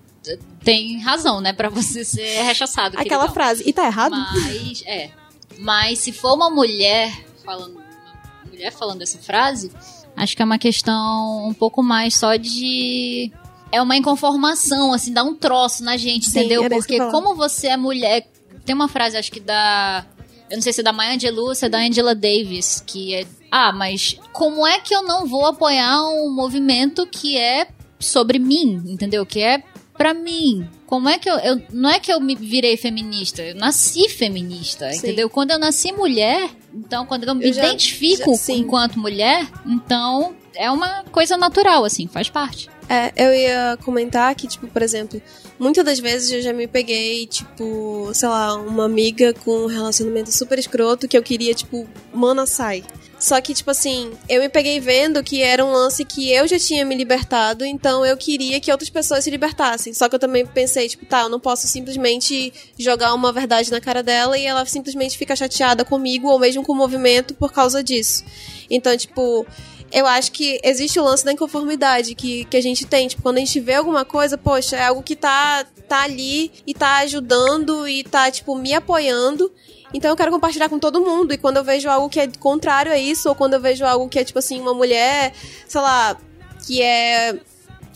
tem 0.64 1.00
razão, 1.00 1.42
né, 1.42 1.54
para 1.54 1.70
você 1.70 2.04
ser 2.06 2.44
rechaçado. 2.44 2.98
Aquela 2.98 3.24
queridão. 3.24 3.34
frase, 3.34 3.64
e 3.66 3.74
tá 3.74 3.86
errado? 3.86 4.12
Mas, 4.12 4.84
é. 4.86 5.10
Mas 5.58 6.00
se 6.00 6.12
for 6.12 6.34
uma 6.34 6.50
mulher 6.50 7.12
falando, 7.44 7.76
uma 7.76 8.52
mulher 8.52 8.72
falando 8.72 9.02
essa 9.02 9.18
frase, 9.20 9.72
acho 10.16 10.36
que 10.36 10.42
é 10.42 10.46
uma 10.46 10.58
questão 10.58 11.48
um 11.48 11.54
pouco 11.54 11.84
mais 11.84 12.16
só 12.16 12.36
de 12.36 13.32
é 13.72 13.82
uma 13.82 13.96
inconformação, 13.96 14.94
assim, 14.94 15.14
dá 15.14 15.24
um 15.24 15.34
troço 15.34 15.84
na 15.84 15.98
gente, 15.98 16.30
Sim, 16.30 16.40
entendeu? 16.40 16.70
Porque 16.70 17.00
como 17.10 17.36
você 17.36 17.68
é 17.68 17.78
mulher, 17.78 18.28
tem 18.66 18.76
uma 18.76 18.88
frase 18.88 19.18
acho 19.18 19.32
que 19.32 19.40
da 19.40 20.06
eu 20.50 20.58
não 20.58 20.62
sei 20.62 20.74
se 20.74 20.82
é 20.82 20.84
da 20.84 20.92
Maya 20.92 21.16
Angelou 21.16 21.48
ou 21.48 21.56
se 21.56 21.66
é 21.66 21.70
da 21.70 21.80
Angela 21.80 22.14
Davis, 22.14 22.84
que 22.86 23.16
é 23.16 23.26
ah, 23.50 23.72
mas 23.72 24.18
como 24.34 24.68
é 24.68 24.80
que 24.80 24.94
eu 24.94 25.04
não 25.04 25.26
vou 25.26 25.46
apoiar 25.46 26.04
um 26.04 26.34
movimento 26.34 27.08
que 27.08 27.38
é 27.38 27.68
sobre 28.00 28.40
mim, 28.40 28.82
entendeu? 28.86 29.26
Que 29.26 29.42
é 29.42 29.64
para 30.02 30.14
mim. 30.16 30.68
Como 30.88 31.08
é 31.08 31.20
que 31.20 31.30
eu, 31.30 31.38
eu, 31.38 31.62
Não 31.72 31.90
é 31.90 32.00
que 32.00 32.12
eu 32.12 32.20
me 32.20 32.36
virei 32.36 32.76
feminista, 32.76 33.44
eu 33.44 33.56
nasci 33.56 34.10
feminista, 34.10 34.92
Sim. 34.92 34.98
entendeu? 34.98 35.30
Quando 35.30 35.52
eu 35.52 35.60
nasci 35.60 35.92
mulher, 35.92 36.50
então 36.74 37.06
quando 37.06 37.24
eu 37.26 37.36
me 37.36 37.46
eu 37.46 37.52
identifico 37.52 38.32
já, 38.36 38.54
já, 38.54 38.54
enquanto 38.54 39.00
mulher, 39.00 39.48
então 39.66 40.36
é 40.56 40.72
uma 40.72 41.04
coisa 41.12 41.38
natural, 41.38 41.86
assim, 41.86 42.08
faz 42.08 42.30
parte. 42.30 42.68
É, 42.90 43.14
eu 43.16 43.34
ia 43.34 43.78
comentar 43.86 44.34
que, 44.36 44.48
tipo, 44.48 44.68
por 44.68 44.82
exemplo, 44.82 45.22
muitas 45.58 45.86
das 45.86 46.00
vezes 46.00 46.32
eu 46.32 46.42
já 46.42 46.52
me 46.52 46.68
peguei, 46.68 47.26
tipo, 47.28 48.10
sei 48.14 48.28
lá, 48.28 48.56
uma 48.56 48.86
amiga 48.86 49.34
com 49.34 49.64
um 49.64 49.68
relacionamento 49.68 50.32
super 50.32 50.58
escroto 50.60 51.08
que 51.08 51.18
eu 51.18 51.24
queria, 51.24 51.54
tipo, 51.54 51.88
mana, 52.12 52.46
sai. 52.46 52.84
Só 53.22 53.40
que, 53.40 53.54
tipo 53.54 53.70
assim, 53.70 54.12
eu 54.28 54.42
me 54.42 54.50
peguei 54.50 54.80
vendo 54.80 55.24
que 55.24 55.44
era 55.44 55.64
um 55.64 55.72
lance 55.72 56.04
que 56.04 56.32
eu 56.32 56.48
já 56.48 56.58
tinha 56.58 56.84
me 56.84 56.96
libertado, 56.96 57.64
então 57.64 58.04
eu 58.04 58.18
queria 58.18 58.60
que 58.60 58.72
outras 58.72 58.90
pessoas 58.90 59.24
se 59.24 59.30
libertassem. 59.30 59.94
Só 59.94 60.10
que 60.10 60.16
eu 60.16 60.20
também 60.20 60.44
pensei, 60.44 60.90
tipo, 60.90 61.06
tá, 61.06 61.22
eu 61.22 61.30
não 61.30 61.40
posso 61.40 61.68
simplesmente 61.68 62.52
jogar 62.80 63.14
uma 63.14 63.32
verdade 63.32 63.70
na 63.70 63.80
cara 63.80 64.02
dela 64.02 64.40
e 64.40 64.46
ela 64.48 64.66
simplesmente 64.66 65.20
fica 65.20 65.36
chateada 65.36 65.86
comigo 65.86 66.30
ou 66.30 66.40
mesmo 66.40 66.64
com 66.64 66.74
o 66.74 66.76
movimento 66.76 67.36
por 67.36 67.54
causa 67.54 67.84
disso. 67.84 68.26
Então, 68.72 68.98
tipo, 68.98 69.46
eu 69.92 70.08
acho 70.08 70.32
que 70.32 70.60
existe 70.64 71.00
o 71.00 71.04
lance 71.04 71.24
da 71.24 71.32
inconformidade 71.32 72.16
que, 72.16 72.46
que 72.46 72.58
a 72.58 72.62
gente 72.62 72.88
tem. 72.88 73.08
Tipo, 73.08 73.22
quando 73.22 73.38
a 73.38 73.42
gente 73.42 73.60
vê 73.60 73.76
alguma 73.76 74.04
coisa, 74.04 74.36
poxa, 74.36 74.78
é 74.78 74.86
algo 74.88 75.04
que 75.04 75.16
tá, 75.16 75.64
tá 75.88 76.02
ali 76.02 76.52
e 76.66 76.74
tá 76.74 76.98
ajudando 77.02 77.88
e 77.88 78.04
tá, 78.04 78.32
tipo, 78.32 78.56
me 78.56 78.74
apoiando. 78.74 79.52
Então 79.94 80.12
eu 80.12 80.16
quero 80.16 80.32
compartilhar 80.32 80.70
com 80.70 80.80
todo 80.80 81.02
mundo. 81.02 81.34
E 81.34 81.38
quando 81.38 81.58
eu 81.58 81.64
vejo 81.64 81.90
algo 81.90 82.10
que 82.10 82.20
é 82.20 82.28
contrário 82.40 82.92
a 82.92 82.98
isso, 82.98 83.30
ou 83.30 83.36
quando 83.36 83.54
eu 83.54 83.62
vejo 83.62 83.86
algo 83.86 84.08
que 84.08 84.20
é, 84.20 84.24
tipo 84.24 84.40
assim, 84.40 84.60
uma 84.60 84.74
mulher, 84.74 85.34
sei 85.68 85.82
lá, 85.82 86.18
que 86.66 86.82
é 86.82 87.38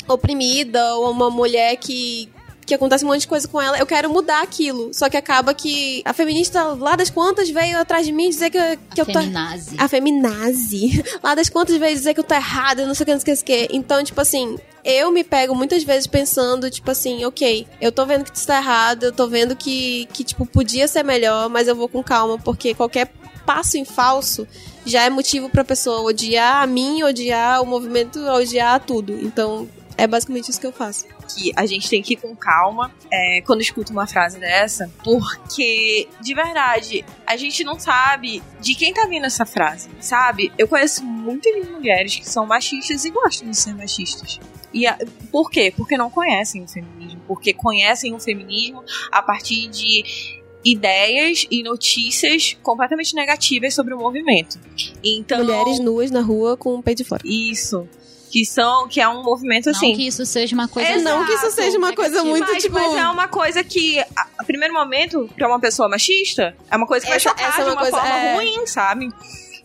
oprimida, 0.07 0.95
ou 0.95 1.11
uma 1.11 1.29
mulher 1.29 1.75
que, 1.77 2.29
que 2.65 2.73
acontece 2.73 3.05
um 3.05 3.07
monte 3.07 3.21
de 3.21 3.27
coisa 3.27 3.47
com 3.47 3.61
ela, 3.61 3.77
eu 3.77 3.85
quero 3.85 4.09
mudar 4.09 4.41
aquilo. 4.41 4.93
Só 4.93 5.09
que 5.09 5.17
acaba 5.17 5.53
que 5.53 6.01
a 6.03 6.13
feminista 6.13 6.63
lá 6.73 6.95
das 6.95 7.09
contas 7.09 7.49
veio 7.49 7.77
atrás 7.79 8.05
de 8.05 8.11
mim 8.11 8.29
dizer 8.29 8.49
que, 8.49 8.57
que 8.93 9.01
a 9.01 9.03
eu 9.03 9.05
tô. 9.05 9.19
feminazi. 9.19 9.75
A 9.77 9.87
feminazi. 9.87 11.03
Lá 11.23 11.35
das 11.35 11.49
contas 11.49 11.77
veio 11.77 11.93
dizer 11.93 12.13
que 12.13 12.19
eu 12.19 12.23
tô 12.23 12.33
errada, 12.33 12.85
não 12.85 12.93
sei 12.93 13.03
o 13.03 13.05
que, 13.05 13.13
não 13.13 13.19
sei 13.19 13.23
o 13.23 13.25
que, 13.25 13.31
não 13.31 13.37
sei 13.47 13.65
o 13.65 13.67
que. 13.67 13.75
Então, 13.75 14.03
tipo 14.03 14.19
assim, 14.19 14.57
eu 14.83 15.11
me 15.11 15.23
pego 15.23 15.55
muitas 15.55 15.83
vezes 15.83 16.07
pensando, 16.07 16.69
tipo 16.69 16.89
assim, 16.91 17.25
ok, 17.25 17.67
eu 17.81 17.91
tô 17.91 18.05
vendo 18.05 18.23
que 18.23 18.37
isso 18.37 18.47
tá 18.47 18.57
errado, 18.57 19.03
eu 19.03 19.11
tô 19.11 19.27
vendo 19.27 19.55
que, 19.55 20.07
que, 20.13 20.23
tipo, 20.23 20.45
podia 20.45 20.87
ser 20.87 21.03
melhor, 21.03 21.49
mas 21.49 21.67
eu 21.67 21.75
vou 21.75 21.89
com 21.89 22.03
calma, 22.03 22.37
porque 22.37 22.73
qualquer 22.73 23.11
passo 23.45 23.77
em 23.77 23.85
falso 23.85 24.47
já 24.85 25.03
é 25.03 25.09
motivo 25.09 25.49
pra 25.49 25.63
pessoa 25.63 26.01
odiar 26.01 26.61
a 26.61 26.67
mim, 26.67 27.03
odiar 27.03 27.61
o 27.61 27.65
movimento, 27.65 28.19
odiar 28.27 28.79
tudo. 28.79 29.13
Então, 29.13 29.67
é 29.97 30.05
basicamente 30.07 30.49
isso 30.49 30.59
que 30.59 30.67
eu 30.67 30.71
faço. 30.73 31.05
que 31.33 31.51
a 31.55 31.65
gente 31.65 31.89
tem 31.89 32.01
que 32.01 32.13
ir 32.13 32.17
com 32.17 32.35
calma 32.35 32.91
é, 33.11 33.41
quando 33.41 33.61
escuta 33.61 33.91
uma 33.91 34.05
frase 34.07 34.39
dessa, 34.39 34.91
porque, 35.03 36.07
de 36.21 36.33
verdade, 36.33 37.03
a 37.25 37.35
gente 37.35 37.63
não 37.63 37.79
sabe 37.79 38.41
de 38.61 38.75
quem 38.75 38.93
tá 38.93 39.05
vindo 39.07 39.25
essa 39.25 39.45
frase, 39.45 39.89
sabe? 39.99 40.51
Eu 40.57 40.67
conheço 40.67 41.03
muitas 41.03 41.67
mulheres 41.69 42.15
que 42.15 42.27
são 42.29 42.45
machistas 42.45 43.03
e 43.05 43.09
gostam 43.09 43.49
de 43.49 43.57
ser 43.57 43.73
machistas. 43.75 44.39
E 44.73 44.85
a- 44.87 44.97
por 45.31 45.49
quê? 45.49 45.73
Porque 45.75 45.97
não 45.97 46.09
conhecem 46.09 46.63
o 46.63 46.67
feminismo. 46.67 47.21
Porque 47.27 47.53
conhecem 47.53 48.13
o 48.13 48.19
feminismo 48.19 48.83
a 49.11 49.21
partir 49.21 49.67
de 49.69 50.41
ideias 50.63 51.45
e 51.49 51.61
notícias 51.63 52.57
completamente 52.61 53.13
negativas 53.15 53.73
sobre 53.73 53.93
o 53.93 53.97
movimento. 53.99 54.59
Então, 55.03 55.43
Mulheres 55.43 55.79
nuas 55.79 56.11
na 56.11 56.21
rua 56.21 56.57
com 56.57 56.75
o 56.75 56.83
peito 56.83 56.99
de 56.99 57.03
fora. 57.03 57.21
isso. 57.25 57.87
Que 58.31 58.45
são, 58.45 58.87
que 58.87 58.99
é 58.99 59.07
um 59.07 59.23
movimento 59.23 59.69
assim. 59.69 59.89
Não 59.91 59.95
que 59.97 60.07
isso 60.07 60.25
seja 60.25 60.53
uma 60.55 60.67
coisa 60.67 60.89
É, 60.89 60.97
não 60.97 61.25
que 61.25 61.31
isso 61.33 61.51
seja 61.51 61.77
uma 61.77 61.93
coisa 61.93 62.23
muito, 62.23 62.51
mas, 62.51 62.61
tipo... 62.63 62.73
mas 62.73 62.93
é 62.95 63.07
uma 63.07 63.27
coisa 63.27 63.63
que, 63.63 63.99
a, 63.99 64.27
a 64.39 64.43
primeiro 64.43 64.73
momento, 64.73 65.29
pra 65.35 65.47
uma 65.47 65.59
pessoa 65.59 65.87
machista, 65.87 66.55
é 66.69 66.75
uma 66.75 66.85
coisa 66.87 67.05
que 67.05 67.11
Essa- 67.13 67.29
vai 67.29 67.35
chocar 67.35 67.49
essa 67.49 67.61
é 67.61 67.63
de 67.63 67.69
uma 67.69 67.73
uma 67.75 67.81
coisa- 67.81 67.97
forma 67.97 68.15
é. 68.17 68.35
ruim, 68.35 68.67
sabe? 68.67 69.09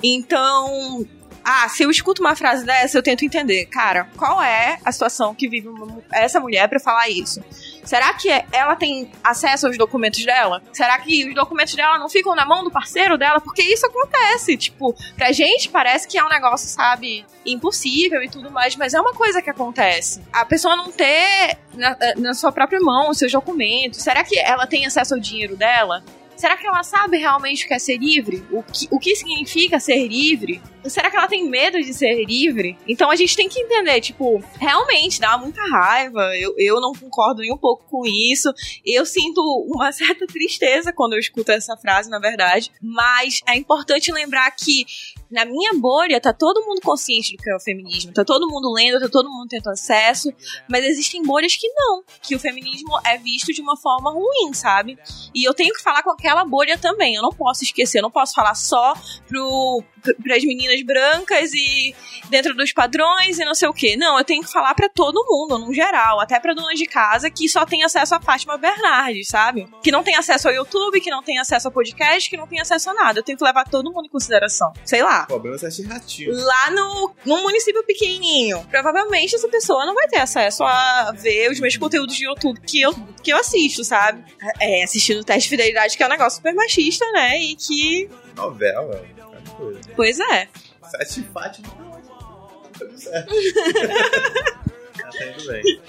Então, 0.02 1.06
ah, 1.44 1.68
se 1.68 1.82
eu 1.82 1.90
escuto 1.90 2.22
uma 2.22 2.36
frase 2.36 2.64
dessa, 2.64 2.96
eu 2.98 3.02
tento 3.02 3.24
entender, 3.24 3.66
cara, 3.66 4.08
qual 4.16 4.40
é 4.42 4.78
a 4.84 4.92
situação 4.92 5.34
que 5.34 5.48
vive 5.48 5.68
uma 5.68 6.02
essa 6.12 6.38
mulher 6.40 6.68
pra 6.68 6.78
falar 6.80 7.08
isso? 7.08 7.42
Será 7.90 8.14
que 8.14 8.30
é- 8.30 8.46
ela 8.52 8.76
tem 8.76 9.10
acesso 9.24 9.66
aos 9.66 9.76
documentos 9.76 10.24
dela? 10.24 10.62
Será 10.72 10.96
que 11.00 11.28
os 11.28 11.34
documentos 11.34 11.74
dela 11.74 11.98
não 11.98 12.08
ficam 12.08 12.36
na 12.36 12.46
mão 12.46 12.62
do 12.62 12.70
parceiro 12.70 13.18
dela? 13.18 13.40
Porque 13.40 13.62
isso 13.62 13.84
acontece. 13.84 14.56
Tipo, 14.56 14.94
pra 15.16 15.32
gente 15.32 15.68
parece 15.68 16.06
que 16.06 16.16
é 16.16 16.24
um 16.24 16.28
negócio, 16.28 16.68
sabe, 16.68 17.26
impossível 17.44 18.22
e 18.22 18.28
tudo 18.30 18.48
mais, 18.48 18.76
mas 18.76 18.94
é 18.94 19.00
uma 19.00 19.12
coisa 19.12 19.42
que 19.42 19.50
acontece. 19.50 20.22
A 20.32 20.44
pessoa 20.44 20.76
não 20.76 20.92
ter 20.92 21.58
na, 21.74 21.96
na 22.16 22.32
sua 22.32 22.52
própria 22.52 22.78
mão 22.78 23.10
os 23.10 23.18
seus 23.18 23.32
documentos. 23.32 24.00
Será 24.00 24.22
que 24.22 24.38
ela 24.38 24.68
tem 24.68 24.86
acesso 24.86 25.14
ao 25.14 25.20
dinheiro 25.20 25.56
dela? 25.56 26.04
Será 26.36 26.56
que 26.56 26.66
ela 26.68 26.84
sabe 26.84 27.18
realmente 27.18 27.64
o 27.64 27.68
que 27.68 27.74
é 27.74 27.78
ser 27.80 27.98
livre? 27.98 28.46
O 28.52 28.62
que, 28.62 28.86
o 28.88 29.00
que 29.00 29.16
significa 29.16 29.80
ser 29.80 30.06
livre? 30.06 30.62
Será 30.86 31.10
que 31.10 31.16
ela 31.16 31.28
tem 31.28 31.48
medo 31.48 31.78
de 31.78 31.92
ser 31.92 32.24
livre? 32.24 32.76
Então 32.86 33.10
a 33.10 33.16
gente 33.16 33.36
tem 33.36 33.48
que 33.48 33.60
entender, 33.60 34.00
tipo, 34.00 34.42
realmente 34.58 35.20
dá 35.20 35.36
muita 35.36 35.62
raiva. 35.62 36.36
Eu, 36.36 36.54
eu 36.56 36.80
não 36.80 36.92
concordo 36.92 37.42
nem 37.42 37.52
um 37.52 37.58
pouco 37.58 37.84
com 37.90 38.06
isso. 38.06 38.52
Eu 38.84 39.04
sinto 39.04 39.40
uma 39.68 39.92
certa 39.92 40.26
tristeza 40.26 40.92
quando 40.92 41.14
eu 41.14 41.18
escuto 41.18 41.52
essa 41.52 41.76
frase, 41.76 42.08
na 42.08 42.18
verdade. 42.18 42.70
Mas 42.80 43.40
é 43.46 43.56
importante 43.56 44.12
lembrar 44.12 44.50
que 44.52 44.86
na 45.30 45.44
minha 45.44 45.74
bolha 45.74 46.20
tá 46.20 46.32
todo 46.32 46.64
mundo 46.64 46.80
consciente 46.80 47.36
do 47.36 47.42
que 47.42 47.50
é 47.50 47.54
o 47.54 47.60
feminismo. 47.60 48.12
Tá 48.12 48.24
todo 48.24 48.48
mundo 48.48 48.72
lendo, 48.72 48.98
tá 48.98 49.08
todo 49.08 49.30
mundo 49.30 49.48
tendo 49.48 49.70
acesso. 49.70 50.32
Mas 50.68 50.84
existem 50.84 51.22
bolhas 51.22 51.54
que 51.54 51.68
não. 51.68 52.02
Que 52.22 52.34
o 52.34 52.38
feminismo 52.38 52.98
é 53.06 53.16
visto 53.16 53.52
de 53.52 53.60
uma 53.60 53.76
forma 53.76 54.10
ruim, 54.10 54.52
sabe? 54.52 54.98
E 55.34 55.44
eu 55.44 55.54
tenho 55.54 55.72
que 55.74 55.82
falar 55.82 56.02
com 56.02 56.10
aquela 56.10 56.44
bolha 56.44 56.76
também. 56.76 57.14
Eu 57.14 57.22
não 57.22 57.30
posso 57.30 57.62
esquecer, 57.62 57.98
eu 57.98 58.02
não 58.02 58.10
posso 58.10 58.34
falar 58.34 58.54
só 58.54 58.94
pro, 59.28 59.84
para 60.22 60.36
as 60.36 60.42
meninas 60.70 60.82
brancas 60.82 61.52
e 61.52 61.94
dentro 62.28 62.54
dos 62.54 62.72
padrões 62.72 63.38
e 63.38 63.44
não 63.44 63.54
sei 63.54 63.68
o 63.68 63.72
que. 63.72 63.96
Não, 63.96 64.18
eu 64.18 64.24
tenho 64.24 64.42
que 64.42 64.50
falar 64.50 64.74
pra 64.74 64.88
todo 64.88 65.24
mundo, 65.28 65.58
no 65.58 65.74
geral, 65.74 66.20
até 66.20 66.38
pra 66.38 66.54
donas 66.54 66.78
de 66.78 66.86
casa 66.86 67.28
que 67.30 67.48
só 67.48 67.66
tem 67.66 67.82
acesso 67.82 68.14
a 68.14 68.20
Fátima 68.20 68.56
Bernardes, 68.56 69.28
sabe? 69.28 69.68
Que 69.82 69.90
não 69.90 70.02
tem 70.02 70.16
acesso 70.16 70.48
ao 70.48 70.54
YouTube, 70.54 71.00
que 71.00 71.10
não 71.10 71.22
tem 71.22 71.38
acesso 71.38 71.68
a 71.68 71.70
podcast, 71.70 72.30
que 72.30 72.36
não 72.36 72.46
tem 72.46 72.60
acesso 72.60 72.90
a 72.90 72.94
nada. 72.94 73.18
Eu 73.18 73.24
tenho 73.24 73.36
que 73.36 73.44
levar 73.44 73.64
todo 73.64 73.92
mundo 73.92 74.06
em 74.06 74.10
consideração. 74.10 74.72
Sei 74.84 75.02
lá. 75.02 75.24
O 75.24 75.26
problema 75.26 75.56
é 75.56 75.86
ratinho. 75.86 76.32
Lá 76.32 76.70
no, 76.70 77.12
num 77.24 77.42
município 77.42 77.84
pequenininho, 77.84 78.64
provavelmente 78.70 79.34
essa 79.34 79.48
pessoa 79.48 79.84
não 79.84 79.94
vai 79.94 80.06
ter 80.06 80.20
acesso 80.20 80.62
a 80.62 81.12
ver 81.12 81.50
os 81.50 81.58
meus 81.58 81.76
conteúdos 81.76 82.14
de 82.14 82.24
YouTube 82.24 82.60
que 82.60 82.80
eu, 82.80 82.94
que 83.22 83.32
eu 83.32 83.36
assisto, 83.36 83.82
sabe? 83.82 84.24
É, 84.60 84.84
assistindo 84.84 85.20
o 85.20 85.24
teste 85.24 85.44
de 85.44 85.48
fidelidade, 85.48 85.96
que 85.96 86.02
é 86.02 86.06
um 86.06 86.10
negócio 86.10 86.36
super 86.36 86.54
machista, 86.54 87.04
né? 87.12 87.40
E 87.40 87.56
que, 87.56 88.08
Novela, 88.36 89.04
coisa. 89.60 89.80
pois 89.96 90.20
é. 90.20 90.48
Sete 90.90 91.22
Fátima 91.32 91.68
tá. 91.68 91.84
Tá 91.84 92.78
tudo 92.78 92.98
certo. 92.98 93.30
tá 95.18 95.26
indo 95.26 95.46
bem. 95.46 95.80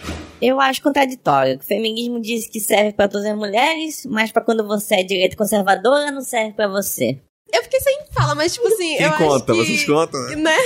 Eu 0.41 0.59
acho 0.59 0.81
contraditório. 0.81 1.57
O 1.57 1.63
feminismo 1.63 2.19
diz 2.19 2.47
que 2.47 2.59
serve 2.59 2.93
pra 2.93 3.07
todas 3.07 3.25
as 3.27 3.35
mulheres, 3.37 4.05
mas 4.05 4.31
pra 4.31 4.41
quando 4.41 4.65
você 4.65 4.95
é 4.95 5.03
direita 5.03 5.35
conservadora, 5.35 6.11
não 6.11 6.21
serve 6.21 6.53
pra 6.53 6.67
você. 6.67 7.19
Eu 7.53 7.63
fiquei 7.63 7.79
sem 7.81 7.99
fala, 8.13 8.33
mas 8.33 8.53
tipo 8.53 8.65
assim, 8.67 8.95
Quem 8.97 9.05
eu 9.05 9.11
conta? 9.13 9.51
acho 9.51 9.61
que... 9.61 9.67
Vocês 9.67 9.85
contam, 9.85 10.21
né? 10.29 10.35
né? 10.37 10.57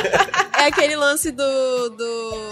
é 0.58 0.64
aquele 0.66 0.96
lance 0.96 1.30
do. 1.30 1.90
do... 1.90 2.50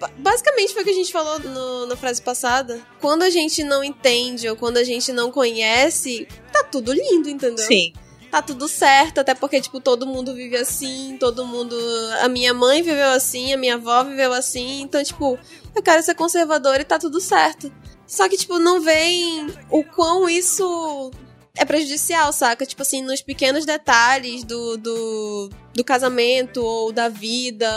Ba- 0.00 0.10
Basicamente 0.18 0.72
foi 0.72 0.80
o 0.82 0.84
que 0.84 0.90
a 0.90 0.94
gente 0.94 1.12
falou 1.12 1.38
no- 1.38 1.86
na 1.86 1.94
frase 1.94 2.22
passada. 2.22 2.80
Quando 3.00 3.22
a 3.22 3.28
gente 3.30 3.62
não 3.62 3.84
entende 3.84 4.48
ou 4.48 4.56
quando 4.56 4.78
a 4.78 4.84
gente 4.84 5.12
não 5.12 5.30
conhece, 5.30 6.26
tá 6.50 6.64
tudo 6.64 6.90
lindo, 6.92 7.28
entendeu? 7.28 7.58
Sim. 7.64 7.92
Tá 8.32 8.40
tudo 8.40 8.66
certo, 8.66 9.18
até 9.18 9.34
porque, 9.34 9.60
tipo, 9.60 9.78
todo 9.78 10.06
mundo 10.06 10.34
vive 10.34 10.56
assim, 10.56 11.18
todo 11.20 11.44
mundo. 11.44 11.76
A 12.22 12.30
minha 12.30 12.54
mãe 12.54 12.80
viveu 12.82 13.10
assim, 13.10 13.52
a 13.52 13.58
minha 13.58 13.74
avó 13.74 14.02
viveu 14.04 14.32
assim, 14.32 14.80
então, 14.80 15.04
tipo, 15.04 15.38
eu 15.76 15.82
quero 15.82 16.02
ser 16.02 16.14
conservadora 16.14 16.80
e 16.80 16.84
tá 16.86 16.98
tudo 16.98 17.20
certo. 17.20 17.70
Só 18.06 18.26
que, 18.30 18.38
tipo, 18.38 18.58
não 18.58 18.80
vem 18.80 19.48
o 19.68 19.84
quão 19.84 20.30
isso 20.30 21.10
é 21.54 21.66
prejudicial, 21.66 22.32
saca? 22.32 22.64
Tipo 22.64 22.80
assim, 22.80 23.02
nos 23.02 23.20
pequenos 23.20 23.66
detalhes 23.66 24.44
do, 24.44 24.78
do, 24.78 25.50
do 25.74 25.84
casamento 25.84 26.64
ou 26.64 26.90
da 26.90 27.10
vida. 27.10 27.68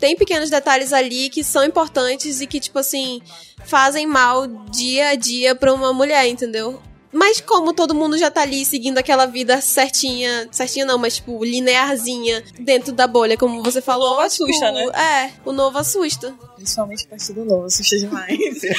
Tem 0.00 0.16
pequenos 0.16 0.50
detalhes 0.50 0.92
ali 0.92 1.30
que 1.30 1.44
são 1.44 1.64
importantes 1.64 2.40
e 2.40 2.46
que, 2.48 2.58
tipo 2.58 2.80
assim, 2.80 3.22
fazem 3.64 4.04
mal 4.04 4.48
dia 4.48 5.10
a 5.10 5.14
dia 5.14 5.54
pra 5.54 5.72
uma 5.72 5.92
mulher, 5.92 6.26
entendeu? 6.26 6.82
Mas 7.16 7.40
como 7.40 7.72
todo 7.72 7.94
mundo 7.94 8.18
já 8.18 8.30
tá 8.30 8.42
ali 8.42 8.62
seguindo 8.62 8.98
aquela 8.98 9.24
vida 9.24 9.58
certinha, 9.62 10.46
certinha 10.50 10.84
não, 10.84 10.98
mas 10.98 11.16
tipo, 11.16 11.42
linearzinha 11.42 12.44
dentro 12.60 12.92
da 12.92 13.06
bolha, 13.06 13.38
como 13.38 13.62
você 13.62 13.80
falou. 13.80 14.10
novo 14.10 14.20
assusta, 14.20 14.70
tipo, 14.70 14.94
É, 14.94 15.32
o 15.42 15.50
novo 15.50 15.78
assusta. 15.78 16.34
Principalmente 16.54 17.06
partido 17.08 17.42
novo, 17.42 17.64
assusta 17.64 17.96
demais. 17.96 18.36
Se 18.60 18.70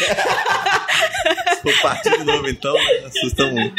for 1.63 1.81
partido 1.81 2.23
novo, 2.23 2.47
então, 2.47 2.75
assusta 3.07 3.47
muito. 3.47 3.75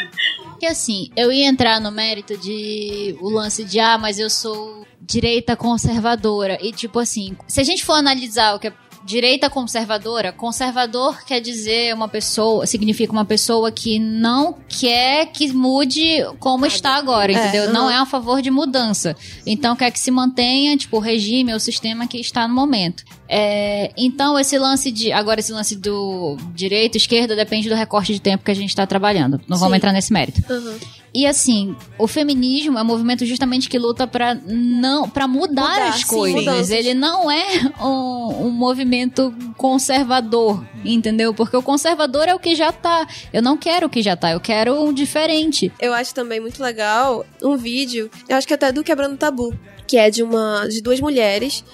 Que 0.58 0.66
assim, 0.66 1.08
eu 1.16 1.30
ia 1.30 1.46
entrar 1.46 1.80
no 1.80 1.92
mérito 1.92 2.36
de 2.36 3.16
o 3.20 3.30
lance 3.30 3.62
de 3.64 3.78
ah, 3.78 3.96
mas 3.96 4.18
eu 4.18 4.28
sou 4.28 4.84
direita 5.00 5.54
conservadora. 5.54 6.58
E 6.60 6.72
tipo 6.72 6.98
assim, 6.98 7.36
se 7.46 7.60
a 7.60 7.64
gente 7.64 7.84
for 7.84 7.92
analisar 7.92 8.56
o 8.56 8.58
que 8.58 8.66
a 8.66 8.72
direita 9.08 9.48
conservadora, 9.48 10.30
conservador 10.30 11.24
quer 11.24 11.40
dizer 11.40 11.94
uma 11.94 12.08
pessoa, 12.08 12.66
significa 12.66 13.10
uma 13.10 13.24
pessoa 13.24 13.72
que 13.72 13.98
não 13.98 14.54
quer 14.68 15.26
que 15.32 15.50
mude 15.50 16.22
como 16.38 16.66
está 16.66 16.96
agora, 16.96 17.32
entendeu? 17.32 17.64
uhum. 17.64 17.72
Não 17.72 17.90
é 17.90 17.96
a 17.96 18.04
favor 18.04 18.42
de 18.42 18.50
mudança. 18.50 19.16
Então 19.46 19.74
quer 19.74 19.90
que 19.90 19.98
se 19.98 20.10
mantenha, 20.10 20.76
tipo, 20.76 20.98
o 20.98 21.00
regime, 21.00 21.54
o 21.54 21.58
sistema 21.58 22.06
que 22.06 22.18
está 22.18 22.46
no 22.46 22.54
momento. 22.54 23.02
É, 23.26 23.92
então 23.96 24.38
esse 24.38 24.58
lance 24.58 24.92
de, 24.92 25.10
agora 25.10 25.40
esse 25.40 25.52
lance 25.52 25.74
do 25.74 26.36
direita, 26.54 26.98
esquerda, 26.98 27.34
depende 27.34 27.68
do 27.68 27.74
recorte 27.74 28.12
de 28.12 28.20
tempo 28.20 28.44
que 28.44 28.50
a 28.50 28.54
gente 28.54 28.68
está 28.68 28.86
trabalhando. 28.86 29.40
Não 29.48 29.56
vamos 29.56 29.72
Sim. 29.72 29.76
entrar 29.76 29.92
nesse 29.92 30.12
mérito. 30.12 30.42
Uhum. 30.52 30.78
E 31.18 31.26
assim, 31.26 31.74
o 31.98 32.06
feminismo 32.06 32.78
é 32.78 32.82
um 32.82 32.84
movimento 32.84 33.26
justamente 33.26 33.68
que 33.68 33.76
luta 33.76 34.06
pra 34.06 34.36
não 34.36 35.10
para 35.10 35.26
mudar, 35.26 35.70
Mudar, 35.70 35.88
as 35.88 36.02
sim, 36.02 36.06
coisas. 36.06 36.38
mudanças. 36.44 36.70
Ele 36.70 36.94
não 36.94 37.28
é 37.28 37.44
um, 37.82 38.46
um 38.46 38.50
movimento 38.50 39.34
conservador, 39.56 40.64
entendeu? 40.84 41.34
Porque 41.34 41.56
o 41.56 41.62
conservador 41.62 42.28
é 42.28 42.34
o 42.36 42.38
que 42.38 42.54
já 42.54 42.70
tá. 42.70 43.04
Eu 43.32 43.42
não 43.42 43.56
quero 43.56 43.88
o 43.88 43.90
que 43.90 44.00
já 44.00 44.14
tá, 44.14 44.30
eu 44.30 44.38
quero 44.38 44.80
um 44.80 44.92
diferente. 44.92 45.72
Eu 45.80 45.92
acho 45.92 46.14
também 46.14 46.38
muito 46.38 46.62
legal 46.62 47.26
um 47.42 47.56
vídeo, 47.56 48.08
eu 48.28 48.36
acho 48.36 48.46
que 48.46 48.54
até 48.54 48.70
do 48.70 48.84
Quebrando 48.84 49.16
Tabu, 49.16 49.52
que 49.88 49.96
é 49.96 50.10
de 50.10 50.22
uma 50.22 50.68
de 50.68 50.80
duas 50.80 51.00
mulheres 51.00 51.64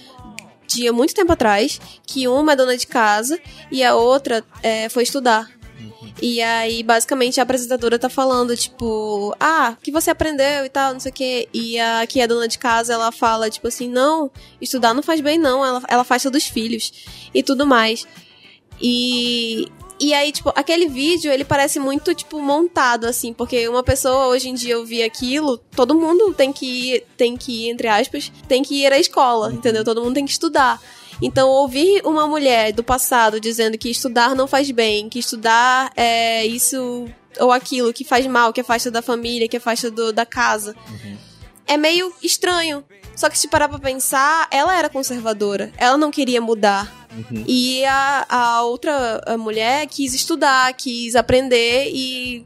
de 0.67 0.89
há 0.89 0.93
muito 0.95 1.15
tempo 1.15 1.31
atrás, 1.31 1.79
que 2.07 2.27
uma 2.27 2.55
é 2.55 2.57
dona 2.57 2.79
de 2.79 2.87
casa 2.87 3.39
e 3.71 3.85
a 3.85 3.95
outra 3.95 4.43
é, 4.63 4.89
foi 4.89 5.03
estudar. 5.03 5.51
E 6.23 6.41
aí, 6.41 6.83
basicamente, 6.83 7.41
a 7.41 7.43
apresentadora 7.43 7.99
tá 7.99 8.09
falando, 8.09 8.57
tipo, 8.57 9.35
ah, 9.39 9.77
o 9.77 9.83
que 9.83 9.91
você 9.91 10.11
aprendeu 10.11 10.65
e 10.65 10.69
tal, 10.69 10.93
não 10.93 11.01
sei 11.01 11.11
o 11.11 11.15
quê. 11.15 11.49
E 11.53 11.79
a 11.79 12.07
que 12.07 12.21
é 12.21 12.27
dona 12.27 12.47
de 12.47 12.59
casa, 12.59 12.95
ela 12.95 13.11
fala, 13.11 13.51
tipo 13.51 13.67
assim, 13.67 13.89
não, 13.89 14.31
estudar 14.61 14.95
não 14.95 15.03
faz 15.03 15.21
bem, 15.21 15.39
não, 15.39 15.65
ela, 15.65 15.83
ela 15.89 16.03
afasta 16.03 16.31
dos 16.31 16.45
filhos 16.45 16.93
e 17.35 17.43
tudo 17.43 17.67
mais. 17.67 18.07
E, 18.81 19.67
e 19.99 20.15
aí, 20.15 20.31
tipo, 20.33 20.53
aquele 20.55 20.89
vídeo, 20.89 21.33
ele 21.33 21.45
parece 21.45 21.81
muito, 21.81 22.15
tipo, 22.15 22.41
montado, 22.41 23.07
assim, 23.07 23.33
porque 23.33 23.69
uma 23.69 23.83
pessoa, 23.83 24.27
hoje 24.27 24.49
em 24.49 24.55
dia, 24.55 24.75
eu 24.75 24.85
vi 24.85 25.03
aquilo, 25.03 25.59
todo 25.59 25.95
mundo 25.95 26.33
tem 26.33 26.53
que 26.53 26.67
ir, 26.95 27.07
tem 27.17 27.37
que 27.37 27.67
ir, 27.67 27.71
entre 27.71 27.89
aspas, 27.89 28.33
tem 28.49 28.63
que 28.63 28.83
ir 28.83 28.93
à 28.93 28.99
escola, 28.99 29.53
entendeu? 29.53 29.85
Todo 29.85 30.03
mundo 30.03 30.15
tem 30.15 30.25
que 30.25 30.33
estudar. 30.33 30.81
Então, 31.23 31.49
ouvir 31.49 32.03
uma 32.05 32.27
mulher 32.27 32.73
do 32.73 32.83
passado 32.83 33.41
dizendo 33.41 33.79
que 33.79 33.91
estudar 33.91 34.35
não 34.35 34.47
faz 34.47 34.71
bem, 34.71 35.09
que 35.09 35.19
estudar 35.19 35.93
é 35.97 36.45
isso 36.47 37.07
ou 37.41 37.51
aquilo, 37.51 37.93
que 37.93 38.05
faz 38.05 38.27
mal, 38.27 38.53
que 38.53 38.61
afasta 38.61 38.91
da 38.91 39.03
família, 39.03 39.49
que 39.49 39.57
afasta 39.57 39.91
do, 39.91 40.13
da 40.13 40.25
casa, 40.25 40.75
é 41.67 41.77
meio 41.77 42.13
estranho. 42.23 42.85
Só 43.17 43.31
que 43.31 43.39
se 43.39 43.49
parar 43.49 43.69
pra 43.69 43.79
pensar, 43.79 44.49
ela 44.51 44.77
era 44.77 44.89
conservadora, 44.89 45.73
ela 45.77 45.97
não 45.97 46.11
queria 46.11 46.41
mudar. 46.41 46.93
E 47.47 47.85
a, 47.85 48.27
a 48.29 48.63
outra 48.63 49.21
a 49.25 49.37
mulher 49.39 49.87
quis 49.87 50.15
estudar, 50.15 50.73
quis 50.75 51.15
aprender 51.15 51.91
e. 51.93 52.45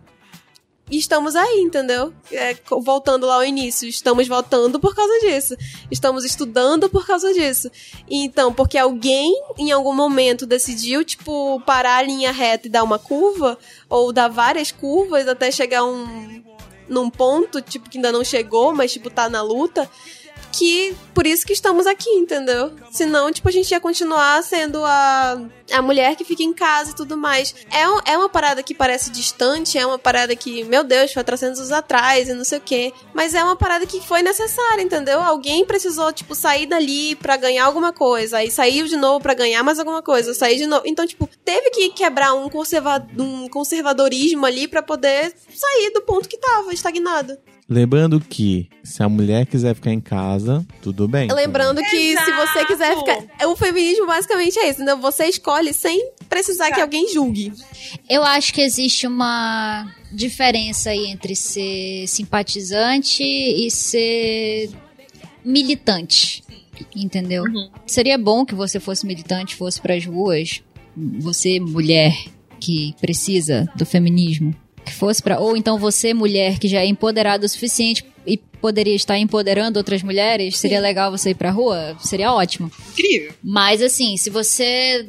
e 0.91 0.99
estamos 0.99 1.37
aí, 1.37 1.61
entendeu? 1.61 2.13
É, 2.33 2.57
voltando 2.81 3.27
lá 3.27 3.37
ao 3.37 3.45
início, 3.45 3.89
estamos 3.89 4.27
voltando 4.27 4.81
por 4.81 4.95
causa 4.95 5.13
disso. 5.21 5.57
Estamos 5.91 6.25
estudando 6.25 6.89
por 6.89 7.07
causa 7.07 7.33
disso. 7.33 7.71
Então, 8.09 8.53
porque 8.53 8.79
alguém 8.79 9.35
em 9.59 9.71
algum 9.71 9.95
momento 9.95 10.47
decidiu, 10.47 11.05
tipo, 11.05 11.61
parar 11.67 11.99
a 11.99 12.03
linha 12.03 12.33
reta 12.33 12.67
e 12.67 12.71
dar 12.71 12.83
uma 12.83 12.99
curva, 12.99 13.59
ou 13.89 14.13
dar 14.13 14.29
várias 14.29 14.73
curvas 14.73 15.29
até 15.29 15.51
chegar 15.51 15.85
um, 15.85 16.43
num 16.89 17.11
ponto, 17.11 17.61
tipo, 17.61 17.89
que 17.91 17.99
ainda 17.99 18.11
não 18.11 18.25
chegou, 18.25 18.75
mas, 18.75 18.93
tipo, 18.93 19.11
tá 19.11 19.29
na 19.29 19.43
luta 19.43 19.89
que 20.59 20.95
por 21.15 21.27
isso 21.27 21.47
que 21.47 21.53
estamos 21.53 21.87
aqui, 21.87 22.11
entendeu? 22.11 22.73
Senão, 22.91 23.31
tipo, 23.33 23.49
a 23.49 23.53
gente 23.53 23.71
ia 23.71 23.81
continuar 23.81 24.43
sendo 24.43 24.85
a, 24.85 25.41
a 25.73 25.83
mulher 25.83 26.17
que 26.17 26.25
fica 26.25 26.43
em 26.43 26.53
casa 26.53 26.91
e 26.91 26.95
tudo 26.95 27.17
mais. 27.17 27.55
É, 27.71 27.89
um- 27.89 28.01
é 28.05 28.17
uma 28.17 28.29
parada 28.29 28.63
que 28.63 28.75
parece 28.75 29.11
distante, 29.11 29.77
é 29.79 29.87
uma 29.87 29.99
parada 29.99 30.35
que, 30.37 30.65
meu 30.65 30.83
Deus, 30.85 31.13
foi 31.13 31.21
há 31.21 31.25
300 31.25 31.59
anos 31.61 31.73
atrás 31.73 32.29
e 32.29 32.35
não 32.35 32.45
sei 32.45 32.59
o 32.59 32.61
quê. 32.61 32.93
Mas 33.15 33.35
é 33.35 33.43
uma 33.43 33.57
parada 33.57 33.87
que 33.87 34.01
foi 34.01 34.23
necessária, 34.23 34.83
entendeu? 34.83 35.21
Alguém 35.21 35.65
precisou, 35.65 36.13
tipo, 36.13 36.35
sair 36.35 36.67
dali 36.67 37.15
pra 37.17 37.37
ganhar 37.37 37.65
alguma 37.65 37.93
coisa, 37.93 38.39
aí 38.39 38.51
saiu 38.51 38.87
de 38.87 38.97
novo 38.97 39.21
pra 39.21 39.35
ganhar 39.35 39.63
mais 39.63 39.79
alguma 39.79 40.03
coisa, 40.03 40.35
sair 40.35 40.57
de 40.57 40.67
novo. 40.67 40.83
Então, 40.87 41.07
tipo, 41.07 41.29
teve 41.45 41.71
que 41.71 41.91
quebrar 41.91 42.35
um, 42.35 42.49
conserva 42.49 43.07
um 43.19 43.49
conservadorismo 43.49 44.45
ali 44.47 44.67
pra 44.69 44.83
poder 44.83 45.33
sair 45.55 45.91
do 45.93 46.03
ponto 46.03 46.29
que 46.29 46.39
tava 46.39 46.73
estagnado. 46.73 47.37
Lembrando 47.69 48.19
que 48.19 48.69
se 48.83 49.03
a 49.03 49.09
mulher 49.11 49.45
quiser 49.45 49.75
ficar 49.75 49.93
em 49.93 50.01
casa, 50.01 50.67
tudo 50.81 51.07
bem. 51.07 51.29
Lembrando 51.31 51.83
que 51.83 52.17
se 52.17 52.33
você 52.33 52.65
quiser 52.65 52.93
Exato. 52.93 53.05
ficar. 53.05 53.47
O 53.47 53.55
feminismo 53.57 54.07
basicamente 54.07 54.59
é 54.59 54.71
isso, 54.71 54.81
entendeu? 54.81 54.97
Você 54.99 55.27
escolhe 55.27 55.75
sem 55.75 56.13
precisar 56.31 56.73
que 56.73 56.81
alguém 56.81 57.13
julgue. 57.13 57.53
Eu 58.09 58.23
acho 58.23 58.55
que 58.55 58.63
existe 58.63 59.07
uma 59.07 59.87
diferença 60.11 60.91
aí 60.91 61.09
entre 61.09 61.37
ser 61.37 62.07
simpatizante 62.07 63.23
e 63.23 63.71
ser 63.71 64.71
militante. 65.45 66.43
Entendeu? 66.97 67.45
Seria 67.87 68.17
bom 68.17 68.47
que 68.47 68.55
você 68.55 68.81
fosse 68.81 69.07
militante, 69.07 69.55
fosse 69.55 69.79
pras 69.79 70.07
ruas. 70.07 70.63
Você, 70.97 71.61
mulher 71.61 72.17
que 72.59 72.95
precisa 73.01 73.71
do 73.77 73.85
feminismo, 73.85 74.55
que 74.89 74.95
fosse 74.95 75.23
para 75.23 75.39
ou 75.39 75.57
então 75.57 75.79
você, 75.79 76.13
mulher 76.13 76.59
que 76.59 76.69
já 76.69 76.81
é 76.81 76.87
empoderada 76.87 77.47
o 77.47 77.49
suficiente 77.49 78.05
e 78.27 78.37
poderia 78.37 78.95
estar 78.95 79.19
empoderando 79.19 79.79
outras 79.79 80.03
mulheres, 80.03 80.59
seria 80.59 80.81
legal 80.81 81.11
você 81.11 81.31
ir 81.31 81.35
pra 81.35 81.51
rua? 81.51 81.97
Seria 82.01 82.33
ótimo. 82.33 82.71
Incrível. 82.91 83.33
Mas 83.43 83.81
assim, 83.83 84.17
se 84.17 84.31
você, 84.31 85.09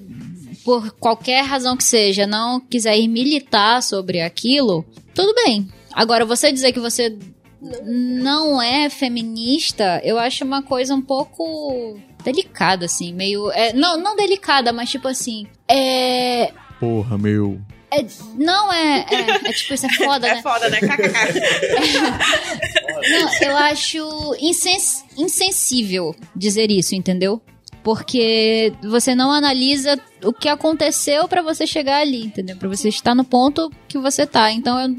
por 0.63 0.92
qualquer 0.92 1.44
razão 1.44 1.76
que 1.76 1.84
seja, 1.84 2.28
não 2.28 2.60
quiser 2.60 2.98
ir 2.98 3.08
militar 3.08 3.82
sobre 3.82 4.22
aquilo, 4.22 4.86
tudo 5.13 5.34
bem. 5.44 5.68
Agora, 5.94 6.26
você 6.26 6.52
dizer 6.52 6.72
que 6.72 6.80
você 6.80 7.18
não 7.84 8.62
é 8.62 8.89
feminista, 8.89 10.00
eu 10.04 10.18
acho 10.18 10.46
uma 10.46 10.62
coisa 10.62 10.96
um 10.96 11.02
pouco 11.02 12.00
delicada, 12.24 12.86
assim, 12.86 13.13
meio. 13.13 13.52
é, 13.52 13.74
não, 13.74 14.00
não 14.00 14.15
delicada, 14.15 14.72
mas 14.72 14.89
tipo 14.89 15.08
assim. 15.08 15.48
É. 15.68 16.52
Porra, 16.80 17.18
meu. 17.18 17.60
É- 17.91 18.06
não 18.36 18.71
é, 18.71 19.06
é. 19.10 19.49
é 19.49 19.54
tipo, 19.54 19.73
isso 19.73 19.86
é 19.86 19.93
foda, 19.93 20.28
né? 20.28 20.39
É 20.39 20.41
foda, 20.41 20.69
né? 20.69 20.80
Não, 23.12 23.34
eu 23.47 23.58
acho 23.58 24.36
insens- 24.39 25.04
insensível 25.17 26.15
dizer 26.36 26.69
isso, 26.69 26.95
entendeu? 26.95 27.41
Porque 27.84 28.73
você 28.84 29.15
não 29.15 29.32
analisa 29.32 29.97
o 30.23 30.34
que 30.34 30.49
aconteceu 30.49 31.28
pra 31.28 31.41
você 31.41 31.65
chegar 31.65 32.02
ali, 32.02 32.25
entendeu? 32.25 32.58
Pra 32.58 32.67
você 32.67 32.89
estar 32.89 33.15
no 33.15 33.23
ponto 33.23 33.71
que 33.88 33.97
você 33.97 34.28
tá. 34.28 34.52
Então 34.52 34.80
eu, 34.80 34.95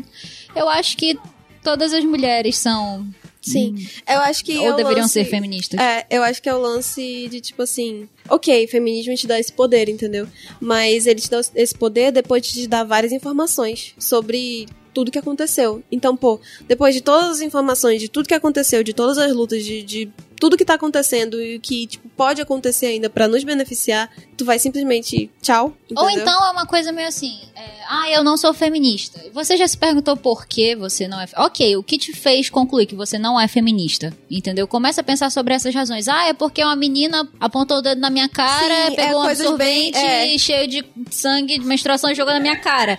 eu 0.63 0.69
acho 0.69 0.97
que 0.97 1.19
todas 1.63 1.93
as 1.93 2.03
mulheres 2.05 2.57
são. 2.57 3.07
Sim. 3.43 3.87
Eu 4.09 4.21
acho 4.21 4.45
que. 4.45 4.53
é 4.53 4.61
Ou 4.69 4.73
o 4.73 4.77
deveriam 4.77 5.03
lance- 5.03 5.13
ser 5.13 5.25
feministas. 5.27 5.79
É, 5.79 6.07
eu 6.11 6.23
acho 6.23 6.43
que 6.43 6.49
é 6.49 6.55
o 6.55 6.59
lance 6.59 7.29
de 7.31 7.41
tipo 7.41 7.63
assim. 7.63 8.09
Ok, 8.31 8.67
feminismo 8.69 9.15
te 9.15 9.27
dá 9.27 9.39
esse 9.39 9.53
poder, 9.53 9.89
entendeu? 9.89 10.27
Mas 10.61 11.07
ele 11.07 11.21
te 11.21 11.29
dá 11.29 11.41
esse 11.55 11.75
poder 11.75 12.13
depois 12.13 12.43
de 12.43 12.53
te 12.53 12.67
dar 12.67 12.85
várias 12.85 13.13
informações 13.13 13.95
sobre 13.99 14.67
tudo 14.93 15.11
que 15.11 15.19
aconteceu. 15.19 15.83
Então, 15.91 16.17
pô, 16.17 16.41
depois 16.67 16.95
de 16.95 17.01
todas 17.01 17.31
as 17.31 17.41
informações 17.41 18.01
de 18.01 18.09
tudo 18.09 18.29
que 18.29 18.35
aconteceu, 18.35 18.83
de 18.83 18.93
todas 18.93 19.19
as 19.19 19.33
lutas, 19.33 19.65
de, 19.65 19.83
de 19.83 20.13
tudo 20.41 20.57
que 20.57 20.65
tá 20.65 20.75
acontecendo 20.75 21.41
e 21.41 21.57
o 21.57 21.61
que 21.61 21.87
tipo, 21.87 22.09
pode 22.17 22.41
acontecer 22.41 22.87
ainda 22.87 23.11
pra 23.11 23.29
nos 23.29 23.45
beneficiar, 23.45 24.11
tu 24.37 24.45
vai 24.45 24.59
simplesmente 24.59 25.31
tchau. 25.43 25.77
Ou 25.95 26.09
entendeu? 26.09 26.23
então 26.23 26.47
é 26.47 26.51
uma 26.51 26.67
coisa 26.67 26.91
meio 26.91 27.09
assim, 27.09 27.39
é, 27.55 27.63
ah, 27.87 28.11
eu 28.11 28.25
não 28.25 28.39
sou 28.39 28.55
feminista. 28.55 29.21
Você 29.35 29.57
já 29.57 29.69
se 29.69 29.77
perguntou 29.77 30.17
por 30.17 30.47
que 30.47 30.75
você 30.75 31.07
não 31.07 31.21
é. 31.21 31.27
Ok, 31.37 31.77
o 31.77 31.83
que 31.83 31.99
te 31.99 32.13
fez 32.13 32.49
concluir 32.49 32.87
que 32.87 32.95
você 32.95 33.19
não 33.19 33.39
é 33.39 33.47
feminista? 33.47 34.17
Entendeu? 34.31 34.67
Começa 34.67 35.03
a 35.03 35.05
pensar 35.05 35.31
sobre 35.31 35.53
essas 35.53 35.75
razões. 35.75 36.09
Ah, 36.09 36.29
é 36.29 36.33
porque 36.33 36.65
uma 36.65 36.75
menina 36.75 37.29
apontou 37.39 37.79
o 37.79 37.83
dedo 37.83 38.01
na 38.01 38.09
minha 38.09 38.20
cara, 38.29 38.87
Sim, 38.87 38.93
é 38.93 38.97
pegou 38.97 39.21
um 39.21 39.25
coisas 39.25 39.57
bem- 39.57 39.89
absorvente 39.89 39.99
é. 40.35 40.39
cheio 40.39 40.69
de 40.69 40.85
sangue, 41.11 41.59
de 41.59 41.65
menstruação 41.65 42.11
e 42.11 42.15
jogou 42.15 42.33
na 42.35 42.41
minha 42.41 42.57
cara. 42.57 42.99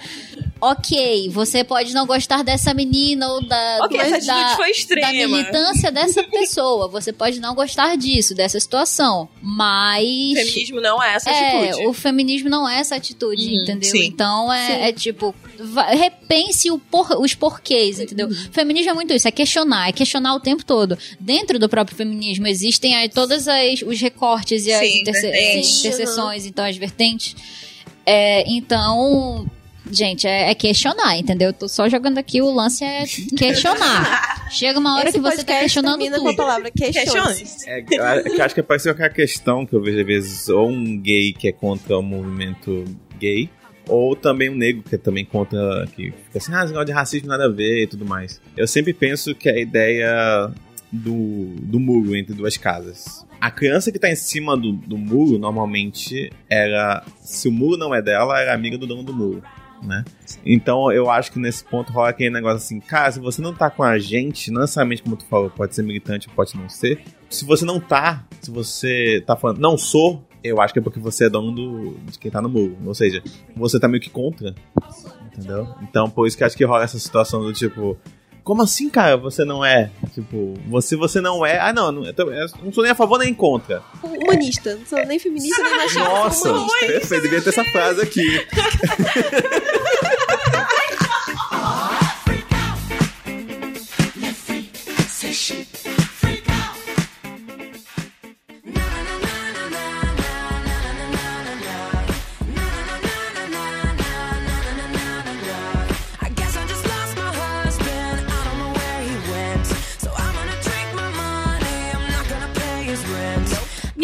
Ok, 0.63 1.27
você 1.29 1.63
pode 1.63 1.91
não 1.91 2.05
gostar 2.05 2.43
dessa 2.43 2.71
menina 2.71 3.27
ou 3.29 3.41
da, 3.43 3.79
Ok, 3.81 3.99
essa 3.99 4.27
da, 4.27 4.41
atitude 4.51 4.85
foi 4.85 5.01
da 5.01 5.11
militância 5.11 5.91
dessa 5.91 6.21
pessoa. 6.21 6.87
Você 6.87 7.11
pode 7.11 7.39
não 7.39 7.55
gostar 7.55 7.97
disso, 7.97 8.35
dessa 8.35 8.59
situação. 8.59 9.27
Mas. 9.41 10.05
O 10.33 10.35
feminismo 10.35 10.79
não 10.81 11.01
é 11.01 11.15
essa 11.15 11.31
É, 11.31 11.65
atitude. 11.67 11.87
o 11.87 11.93
feminismo 11.93 12.47
não 12.49 12.69
é 12.69 12.77
essa 12.79 12.95
atitude, 12.95 13.43
Uhum, 13.47 13.61
entendeu? 13.63 13.89
sim. 13.89 14.05
Então 14.05 14.53
é, 14.53 14.89
é 14.89 14.93
tipo, 14.93 15.33
repense 15.95 16.69
o 16.71 16.77
por- 16.79 17.19
os 17.21 17.33
porquês, 17.35 17.99
entendeu? 17.99 18.27
Uhum. 18.27 18.33
Feminismo 18.51 18.91
é 18.91 18.93
muito 18.93 19.13
isso, 19.13 19.27
é 19.27 19.31
questionar, 19.31 19.89
é 19.89 19.91
questionar 19.91 20.35
o 20.35 20.39
tempo 20.39 20.63
todo. 20.65 20.97
Dentro 21.19 21.57
do 21.59 21.67
próprio 21.69 21.95
feminismo 21.97 22.47
existem 22.47 22.95
aí 22.95 23.09
todos 23.09 23.47
as- 23.47 23.81
os 23.81 23.99
recortes 24.01 24.65
e 24.65 24.73
as 24.73 24.79
Sim, 24.87 25.01
interse- 25.01 25.27
interseções, 25.27 26.45
então 26.45 26.65
as 26.65 26.75
vertentes. 26.77 27.35
É, 28.05 28.43
então, 28.51 29.45
Gente, 29.93 30.25
é, 30.25 30.51
é 30.51 30.55
questionar, 30.55 31.17
entendeu? 31.17 31.49
Eu 31.49 31.53
tô 31.53 31.67
só 31.67 31.89
jogando 31.89 32.17
aqui, 32.19 32.39
o 32.41 32.49
lance 32.49 32.81
é 32.83 33.03
questionar. 33.35 34.47
Chega 34.53 34.79
uma 34.79 34.95
hora 34.95 35.09
Esse 35.09 35.17
que 35.17 35.23
você 35.23 35.43
tá 35.43 35.59
questionando 35.59 35.99
tudo. 36.05 36.19
com 36.21 36.29
a 36.29 36.35
palavra. 36.35 36.71
Questione. 36.71 37.43
É, 37.65 37.83
eu 37.89 38.03
a- 38.41 38.45
acho 38.45 38.53
que 38.53 38.59
é 38.61 38.63
parecido 38.63 38.93
com 38.95 39.01
aquela 39.03 39.13
questão 39.13 39.65
que 39.65 39.73
eu 39.73 39.81
vejo 39.81 39.99
às 39.99 40.05
vezes, 40.05 40.49
ou 40.49 40.69
um 40.69 40.97
gay 40.97 41.33
que 41.33 41.47
é 41.47 41.51
contra 41.51 41.97
o 41.97 42.01
movimento 42.01 42.85
gay, 43.19 43.49
ou 43.91 44.15
também 44.15 44.49
um 44.49 44.55
negro 44.55 44.81
que 44.81 44.97
também 44.97 45.25
contra, 45.25 45.85
que 45.93 46.11
fica 46.11 46.37
assim, 46.37 46.53
ah, 46.53 46.63
negócio 46.63 46.85
de 46.85 46.93
racismo 46.93 47.27
nada 47.27 47.45
a 47.45 47.49
ver 47.49 47.83
e 47.83 47.87
tudo 47.87 48.05
mais. 48.05 48.39
Eu 48.55 48.65
sempre 48.65 48.93
penso 48.93 49.35
que 49.35 49.49
a 49.49 49.59
ideia 49.59 50.49
do, 50.89 51.55
do 51.61 51.77
muro 51.77 52.15
entre 52.15 52.33
duas 52.33 52.55
casas. 52.55 53.25
A 53.39 53.51
criança 53.51 53.91
que 53.91 53.99
tá 53.99 54.09
em 54.09 54.15
cima 54.15 54.55
do, 54.55 54.71
do 54.71 54.97
muro, 54.97 55.37
normalmente, 55.37 56.31
era. 56.49 57.03
Se 57.19 57.49
o 57.49 57.51
muro 57.51 57.75
não 57.75 57.93
é 57.93 58.01
dela, 58.01 58.39
era 58.39 58.53
amiga 58.53 58.77
do 58.77 58.87
dono 58.87 59.03
do 59.03 59.13
muro. 59.13 59.43
Né? 59.83 60.05
Então 60.45 60.91
eu 60.91 61.09
acho 61.09 61.31
que 61.31 61.39
nesse 61.39 61.65
ponto 61.65 61.91
rola 61.91 62.09
aquele 62.09 62.29
negócio 62.29 62.57
assim, 62.57 62.79
cara, 62.79 63.11
se 63.11 63.19
você 63.19 63.41
não 63.41 63.51
tá 63.51 63.67
com 63.67 63.81
a 63.81 63.97
gente, 63.97 64.51
não 64.51 64.61
necessariamente 64.61 65.01
como 65.01 65.17
tu 65.17 65.25
falou, 65.25 65.49
pode 65.49 65.73
ser 65.73 65.81
militante, 65.81 66.29
pode 66.29 66.55
não 66.55 66.69
ser. 66.69 67.01
Se 67.29 67.43
você 67.43 67.65
não 67.65 67.79
tá, 67.79 68.23
se 68.41 68.51
você 68.51 69.23
tá 69.25 69.35
falando, 69.35 69.59
não 69.59 69.79
sou, 69.79 70.23
eu 70.43 70.59
acho 70.61 70.73
que 70.73 70.79
é 70.79 70.81
porque 70.81 70.99
você 70.99 71.25
é 71.25 71.29
dono 71.29 71.51
do, 71.51 71.97
de 72.11 72.17
quem 72.19 72.31
tá 72.31 72.41
no 72.41 72.49
muro. 72.49 72.77
Ou 72.85 72.93
seja, 72.95 73.21
você 73.55 73.79
tá 73.79 73.87
meio 73.87 74.01
que 74.01 74.09
contra. 74.09 74.53
Entendeu? 75.33 75.67
Então 75.81 76.09
por 76.09 76.27
isso 76.27 76.37
que 76.37 76.43
acho 76.43 76.57
que 76.57 76.65
rola 76.65 76.83
essa 76.83 76.99
situação 76.99 77.41
do 77.41 77.53
tipo. 77.53 77.97
Como 78.43 78.63
assim, 78.63 78.89
cara? 78.89 79.17
Você 79.17 79.45
não 79.45 79.63
é? 79.63 79.91
Tipo, 80.15 80.55
você 80.67 80.95
você 80.95 81.21
não 81.21 81.45
é. 81.45 81.59
Ah, 81.59 81.71
não, 81.71 82.03
eu 82.03 82.11
tô- 82.13 82.31
eu 82.31 82.47
não 82.63 82.73
sou 82.73 82.81
nem 82.83 82.91
a 82.91 82.95
favor 82.95 83.19
nem 83.19 83.33
contra. 83.35 83.83
Humanista. 84.03 84.75
Não 84.75 84.85
sou 84.85 85.05
nem 85.05 85.19
feminista, 85.19 85.61
nem 85.61 85.77
machista. 85.77 85.99
Nossa, 86.03 86.53
perfeito, 86.87 87.21
devia 87.21 87.41
ter 87.41 87.49
essa 87.49 87.63
frase 87.65 88.01
aqui. 88.01 88.25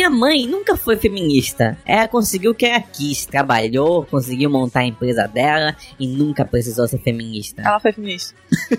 Minha 0.08 0.20
mãe 0.20 0.48
nunca 0.48 0.78
foi 0.78 0.96
feminista. 0.96 1.78
Ela 1.86 2.08
conseguiu 2.08 2.52
o 2.52 2.56
que 2.56 2.66
ela 2.66 2.80
quis, 2.80 3.26
trabalhou, 3.26 4.06
conseguiu 4.06 4.50
montar 4.50 4.80
a 4.80 4.86
empresa 4.86 5.28
dela 5.28 5.76
e 6.00 6.08
nunca 6.08 6.46
precisou 6.46 6.88
ser 6.88 7.00
feminista. 7.00 7.62
Ela 7.62 7.80
foi 7.80 7.92
feminista. 7.92 8.34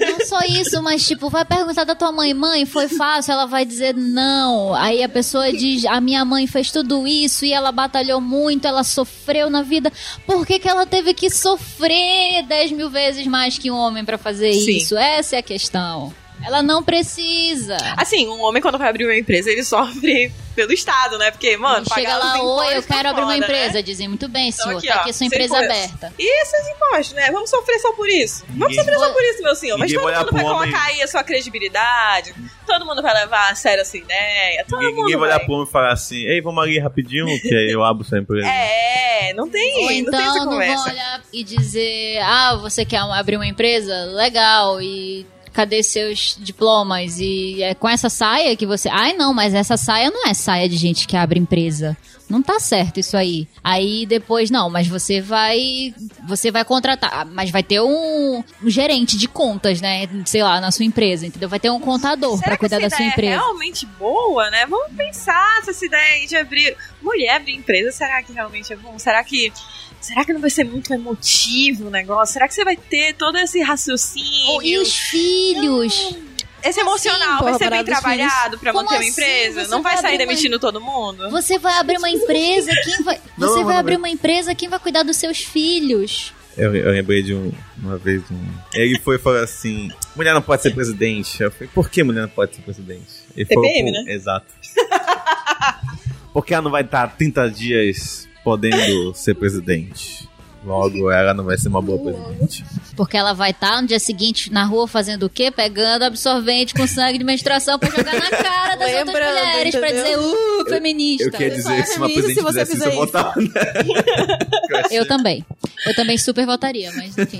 Não 0.00 0.26
só 0.26 0.40
isso, 0.40 0.82
mas 0.82 1.06
tipo, 1.06 1.30
vai 1.30 1.44
perguntar 1.44 1.84
da 1.84 1.94
tua 1.94 2.12
mãe, 2.12 2.34
mãe, 2.34 2.66
foi 2.66 2.88
fácil? 2.88 3.32
Ela 3.32 3.46
vai 3.46 3.64
dizer 3.64 3.94
não. 3.94 4.74
Aí 4.74 5.02
a 5.02 5.08
pessoa 5.08 5.50
diz, 5.52 5.84
a 5.86 6.00
minha 6.00 6.24
mãe 6.24 6.46
fez 6.46 6.70
tudo 6.70 7.06
isso 7.06 7.44
e 7.44 7.52
ela 7.52 7.72
batalhou 7.72 8.20
muito, 8.20 8.66
ela 8.66 8.84
sofreu 8.84 9.48
na 9.48 9.62
vida. 9.62 9.90
Por 10.26 10.46
que, 10.46 10.58
que 10.58 10.68
ela 10.68 10.86
teve 10.86 11.14
que 11.14 11.30
sofrer 11.30 12.42
10 12.46 12.72
mil 12.72 12.90
vezes 12.90 13.26
mais 13.26 13.58
que 13.58 13.70
um 13.70 13.76
homem 13.76 14.04
pra 14.04 14.18
fazer 14.18 14.52
Sim. 14.52 14.76
isso? 14.76 14.96
Essa 14.96 15.36
é 15.36 15.38
a 15.38 15.42
questão. 15.42 16.12
Ela 16.44 16.62
não 16.62 16.82
precisa. 16.82 17.76
Assim, 17.96 18.28
um 18.28 18.40
homem 18.42 18.62
quando 18.62 18.78
vai 18.78 18.88
abrir 18.88 19.04
uma 19.04 19.16
empresa, 19.16 19.50
ele 19.50 19.64
sofre 19.64 20.32
pelo 20.54 20.72
Estado, 20.72 21.18
né? 21.18 21.30
Porque, 21.30 21.56
mano, 21.56 21.86
Chega 21.94 22.16
lá, 22.16 22.32
oi, 22.32 22.38
eu 22.38 22.42
impostos 22.42 22.86
tá 22.86 22.94
quero 22.96 23.08
abrir 23.10 23.22
uma 23.22 23.32
foda, 23.34 23.44
empresa. 23.44 23.74
Né? 23.74 23.82
Dizem, 23.82 24.08
muito 24.08 24.28
bem, 24.28 24.48
Então, 24.48 24.64
senhor, 24.66 24.78
aqui, 24.78 24.86
tá 24.88 24.96
ó, 24.96 25.00
aqui 25.00 25.12
sua 25.12 25.26
empresa 25.26 25.56
imposto. 25.56 25.72
aberta. 25.72 26.12
E 26.18 26.42
esses 26.42 26.68
impostos, 26.68 27.12
né? 27.12 27.30
Vamos 27.30 27.48
sofrer 27.50 27.78
só 27.78 27.92
por 27.92 28.08
isso. 28.08 28.44
Vamos 28.48 28.60
Ninguém- 28.68 28.76
sofrer 28.78 28.98
só 28.98 29.12
por 29.12 29.22
isso, 29.22 29.42
meu 29.42 29.54
senhor. 29.54 29.78
Mas 29.78 29.90
Ninguém 29.92 30.04
todo 30.04 30.32
vai 30.32 30.42
mundo 30.42 30.56
vai 30.58 30.68
colocar 30.70 30.86
aí 30.88 31.02
a 31.02 31.06
sua 31.06 31.22
credibilidade. 31.22 32.34
Todo 32.66 32.84
mundo 32.84 33.00
vai 33.02 33.14
levar 33.14 33.50
a 33.50 33.54
sério 33.54 33.80
essa 33.82 33.96
ideia. 33.96 34.64
Todo 34.68 34.80
Ninguém, 34.80 34.94
mundo 34.94 35.04
ninguém 35.04 35.16
vai 35.18 35.28
olhar 35.28 35.36
vai. 35.38 35.46
pro 35.46 35.54
homem 35.54 35.68
e 35.68 35.72
falar 35.72 35.92
assim, 35.92 36.24
ei, 36.26 36.40
vamos 36.40 36.62
ali 36.62 36.78
rapidinho, 36.78 37.26
que 37.40 37.54
aí 37.54 37.70
eu 37.70 37.84
abro 37.84 38.04
sua 38.04 38.18
empresa. 38.18 38.46
É, 38.48 39.32
não 39.34 39.48
tem, 39.48 39.74
Ou 39.76 39.80
não 39.82 39.88
tem 39.88 39.98
então 40.00 40.20
essa 40.20 40.44
não 40.44 40.58
vão 40.58 40.84
olhar 40.84 41.22
e 41.32 41.44
dizer, 41.44 42.18
ah, 42.22 42.56
você 42.60 42.84
quer 42.84 42.98
abrir 42.98 43.36
uma 43.36 43.46
empresa? 43.46 43.94
Legal, 44.06 44.82
e 44.82 45.24
cadê 45.58 45.82
seus 45.82 46.38
diplomas? 46.38 47.18
E 47.18 47.60
é 47.64 47.74
com 47.74 47.88
essa 47.88 48.08
saia 48.08 48.54
que 48.54 48.64
você. 48.64 48.88
Ai, 48.88 49.12
não, 49.14 49.34
mas 49.34 49.54
essa 49.54 49.76
saia 49.76 50.08
não 50.08 50.24
é 50.28 50.32
saia 50.32 50.68
de 50.68 50.76
gente 50.76 51.08
que 51.08 51.16
abre 51.16 51.40
empresa. 51.40 51.96
Não 52.28 52.42
tá 52.42 52.60
certo 52.60 53.00
isso 53.00 53.16
aí. 53.16 53.48
Aí 53.64 54.04
depois, 54.04 54.50
não, 54.50 54.68
mas 54.68 54.86
você 54.86 55.20
vai. 55.20 55.94
Você 56.26 56.50
vai 56.50 56.64
contratar. 56.64 57.24
Mas 57.26 57.50
vai 57.50 57.62
ter 57.62 57.80
um, 57.80 58.44
um 58.62 58.70
gerente 58.70 59.16
de 59.16 59.26
contas, 59.26 59.80
né? 59.80 60.08
Sei 60.26 60.42
lá, 60.42 60.60
na 60.60 60.70
sua 60.70 60.84
empresa, 60.84 61.26
entendeu? 61.26 61.48
Vai 61.48 61.58
ter 61.58 61.70
um 61.70 61.80
contador 61.80 62.38
que 62.40 62.56
cuidar 62.56 62.80
da 62.80 62.90
sua 62.90 62.96
ideia 62.96 63.10
empresa. 63.10 63.32
é 63.34 63.36
realmente 63.36 63.86
boa, 63.98 64.50
né? 64.50 64.66
Vamos 64.66 64.94
pensar 64.94 65.62
se 65.64 65.70
essa 65.70 65.86
ideia 65.86 66.14
aí 66.14 66.26
de 66.26 66.36
abrir. 66.36 66.76
Mulher 67.00 67.36
abrir 67.36 67.54
empresa, 67.54 67.92
será 67.92 68.22
que 68.22 68.32
realmente 68.32 68.72
é 68.72 68.76
bom? 68.76 68.98
Será 68.98 69.24
que. 69.24 69.52
Será 70.00 70.24
que 70.24 70.32
não 70.32 70.40
vai 70.40 70.50
ser 70.50 70.64
muito 70.64 70.92
emotivo 70.92 71.88
o 71.88 71.90
negócio? 71.90 72.34
Será 72.34 72.46
que 72.46 72.54
você 72.54 72.64
vai 72.64 72.76
ter 72.76 73.14
todo 73.14 73.36
esse 73.36 73.60
raciocínio? 73.60 74.56
Oh, 74.56 74.62
e 74.62 74.78
os 74.78 74.94
filhos? 74.94 76.16
Esse 76.62 76.80
emocional 76.80 77.38
porra, 77.38 77.50
vai 77.50 77.58
ser 77.58 77.70
bem 77.70 77.84
trabalhado 77.84 78.58
pra 78.58 78.72
Como 78.72 78.84
manter 78.84 78.96
uma 78.96 79.00
assim? 79.02 79.10
empresa? 79.12 79.64
Você 79.64 79.70
Não 79.70 79.82
vai 79.82 79.92
vai 79.94 80.02
sair 80.02 80.14
abrir 80.14 80.24
uma- 80.24 80.28
demitindo 80.30 80.58
todo 80.58 80.80
mundo? 80.80 81.30
Você 81.30 81.58
vai 81.58 81.74
abrir 81.78 81.98
uma 81.98 82.10
empresa, 82.10 82.70
quem 82.84 83.02
vai. 83.04 83.20
Não, 83.36 83.48
Você 83.48 83.58
não, 83.58 83.64
vai 83.64 83.74
não, 83.74 83.80
abrir 83.80 83.94
não. 83.94 84.00
uma 84.00 84.08
empresa, 84.10 84.54
quem 84.54 84.68
vai 84.68 84.78
cuidar 84.78 85.02
dos 85.02 85.16
seus 85.16 85.38
filhos? 85.38 86.32
Eu, 86.56 86.74
eu 86.74 86.90
lembrei 86.90 87.22
de 87.22 87.34
um, 87.34 87.52
uma 87.80 87.96
vez 87.96 88.22
um. 88.32 88.44
Ele 88.74 88.98
foi 88.98 89.14
e 89.14 89.18
falou 89.20 89.40
assim: 89.40 89.90
mulher 90.16 90.34
não 90.34 90.42
pode 90.42 90.60
ser 90.62 90.74
presidente. 90.74 91.40
Eu 91.40 91.50
falei, 91.52 91.68
por 91.72 91.88
que 91.88 92.02
mulher 92.02 92.22
não 92.22 92.28
pode 92.28 92.56
ser 92.56 92.62
presidente? 92.62 93.06
Ele 93.36 93.44
TPM, 93.46 93.92
falou, 93.92 94.04
né? 94.06 94.12
Exato. 94.12 94.46
Porque 96.32 96.52
ela 96.54 96.62
não 96.62 96.70
vai 96.70 96.82
estar 96.82 97.16
30 97.16 97.48
dias 97.50 98.28
podendo 98.44 99.14
ser 99.16 99.34
presidente. 99.34 100.27
Logo, 100.64 101.10
ela 101.10 101.32
não 101.32 101.44
vai 101.44 101.56
ser 101.56 101.68
uma 101.68 101.80
boa 101.80 101.98
presidente. 101.98 102.64
Porque 102.96 103.16
ela 103.16 103.32
vai 103.32 103.50
estar 103.52 103.80
no 103.80 103.86
dia 103.88 104.00
seguinte 104.00 104.52
na 104.52 104.64
rua 104.64 104.88
fazendo 104.88 105.24
o 105.26 105.30
quê? 105.30 105.50
Pegando 105.50 106.02
absorvente 106.02 106.74
com 106.74 106.86
sangue 106.86 107.16
de 107.18 107.24
menstruação 107.24 107.78
pra 107.78 107.88
jogar 107.88 108.12
na 108.14 108.28
cara 108.28 108.74
das 108.76 108.88
outras 108.88 109.06
Lembrando, 109.06 109.46
mulheres 109.46 109.74
pra 109.76 109.88
dizer, 109.88 110.00
entendeu? 110.18 110.60
uh, 110.62 110.68
feminista. 110.68 111.24
Eu 111.24 111.30
queria 111.32 111.62
Só 111.62 111.70
dizer 111.70 111.86
se 111.86 111.96
uma 111.98 112.06
presidente 112.06 112.34
se 112.34 112.42
você 112.42 112.66
fizesse 112.66 112.76
isso, 112.76 112.84
eu 112.88 112.96
votava, 112.96 113.40
né? 113.40 113.48
Eu 114.90 115.06
também. 115.06 115.44
Eu 115.86 115.94
também 115.94 116.18
super 116.18 116.44
votaria, 116.44 116.90
mas 116.96 117.16
enfim. 117.16 117.38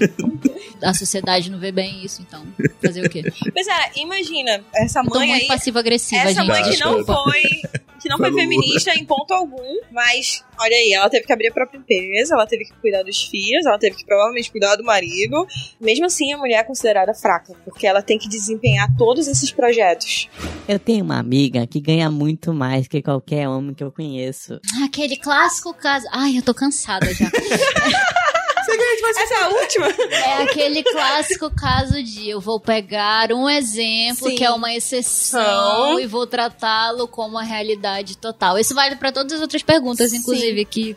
A 0.83 0.95
sociedade 0.95 1.51
não 1.51 1.59
vê 1.59 1.73
bem 1.73 2.05
isso, 2.05 2.23
então. 2.23 2.43
Fazer 2.83 3.05
o 3.05 3.11
quê? 3.11 3.25
Pois 3.53 3.67
é, 3.67 3.91
imagina, 4.01 4.61
essa 4.77 5.01
Eu 5.01 5.05
mãe 5.05 5.29
muito 5.29 5.43
aí. 5.43 5.49
passiva-agressiva, 5.49 6.23
Essa 6.23 6.41
gente. 6.41 6.47
mãe 6.47 6.63
que 6.63 6.77
não 6.79 7.05
foi. 7.05 7.43
Que 8.09 8.11
não 8.11 8.19
foi 8.19 8.33
feminista 8.33 8.95
em 8.95 9.05
ponto 9.05 9.33
algum, 9.33 9.81
mas 9.93 10.43
olha 10.59 10.75
aí, 10.75 10.93
ela 10.95 11.11
teve 11.11 11.27
que 11.27 11.33
abrir 11.33 11.49
a 11.49 11.53
própria 11.53 11.79
empresa, 11.79 12.35
ela 12.35 12.47
teve 12.47 12.65
que 12.65 12.73
cuidar 12.81 13.03
dos 13.03 13.23
filhos, 13.23 13.67
ela 13.67 13.79
teve 13.79 13.97
que 13.97 14.05
provavelmente 14.05 14.51
cuidar 14.51 14.77
do 14.77 14.85
marido. 14.85 15.47
Mesmo 15.81 16.07
assim, 16.07 16.33
a 16.33 16.39
mulher 16.39 16.61
é 16.61 16.65
considerada 16.65 17.13
fraca, 17.15 17.55
porque 17.65 17.87
ela 17.87 18.03
tem 18.03 18.19
que 18.19 18.29
desempenhar 18.29 18.89
todos 18.97 19.29
esses 19.29 19.53
projetos. 19.53 20.29
Eu 20.67 20.79
tenho 20.79 21.05
uma 21.05 21.19
amiga 21.19 21.67
que 21.67 21.81
ganha 21.81 22.11
muito 22.11 22.53
mais 22.53 22.89
que 22.89 23.03
qualquer 23.03 23.49
homem 23.49 23.75
que 23.75 23.85
eu 23.85 23.93
conheço. 23.93 24.61
Aquele 24.85 25.17
clássico 25.17 25.75
caso. 25.75 26.07
Ai, 26.13 26.39
eu 26.39 26.43
tô 26.43 26.55
cansada 26.55 27.13
já. 27.15 27.31
Essa 29.17 29.35
é 29.35 29.43
a 29.43 29.49
última? 29.49 29.87
É 30.11 30.43
aquele 30.43 30.83
clássico 30.83 31.51
caso 31.51 32.03
de 32.03 32.29
eu 32.29 32.41
vou 32.41 32.61
pegar 32.61 33.33
um 33.33 33.49
exemplo 33.49 34.29
Sim. 34.29 34.37
que 34.37 34.45
é 34.45 34.51
uma 34.51 34.73
exceção 34.73 35.99
e 35.99 36.07
vou 36.07 36.27
tratá-lo 36.27 37.09
como 37.09 37.39
a 37.39 37.43
realidade 37.43 38.17
total. 38.17 38.59
Isso 38.59 38.75
vale 38.75 38.97
pra 38.97 39.13
todas 39.13 39.33
as 39.33 39.41
outras 39.41 39.63
perguntas, 39.63 40.13
inclusive, 40.13 40.65
que. 40.65 40.97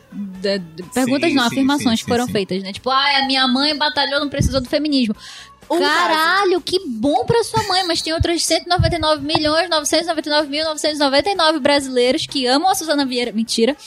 perguntas 0.94 1.30
Sim, 1.30 1.36
não, 1.36 1.44
sim, 1.44 1.54
afirmações 1.54 2.00
sim, 2.00 2.04
que 2.04 2.10
foram 2.10 2.26
feitas, 2.28 2.62
né? 2.62 2.72
Tipo, 2.72 2.90
ai, 2.90 3.16
a 3.16 3.26
minha 3.26 3.46
mãe 3.48 3.76
batalhou, 3.76 4.20
não 4.20 4.28
precisou 4.28 4.60
do 4.60 4.68
feminismo. 4.68 5.14
Um 5.70 5.78
Caralho, 5.78 6.60
que 6.60 6.80
bom 6.86 7.24
pra 7.24 7.42
sua 7.44 7.62
mãe, 7.64 7.84
mas 7.84 8.02
tem 8.02 8.12
outros 8.12 8.44
199 8.44 9.24
milhões 9.24 9.70
999 9.70 10.48
mil 10.48 10.64
999 10.64 11.60
brasileiros 11.60 12.26
que 12.26 12.46
amam 12.46 12.68
a 12.68 12.74
Suzana 12.74 13.06
Vieira. 13.06 13.32
Mentira. 13.32 13.76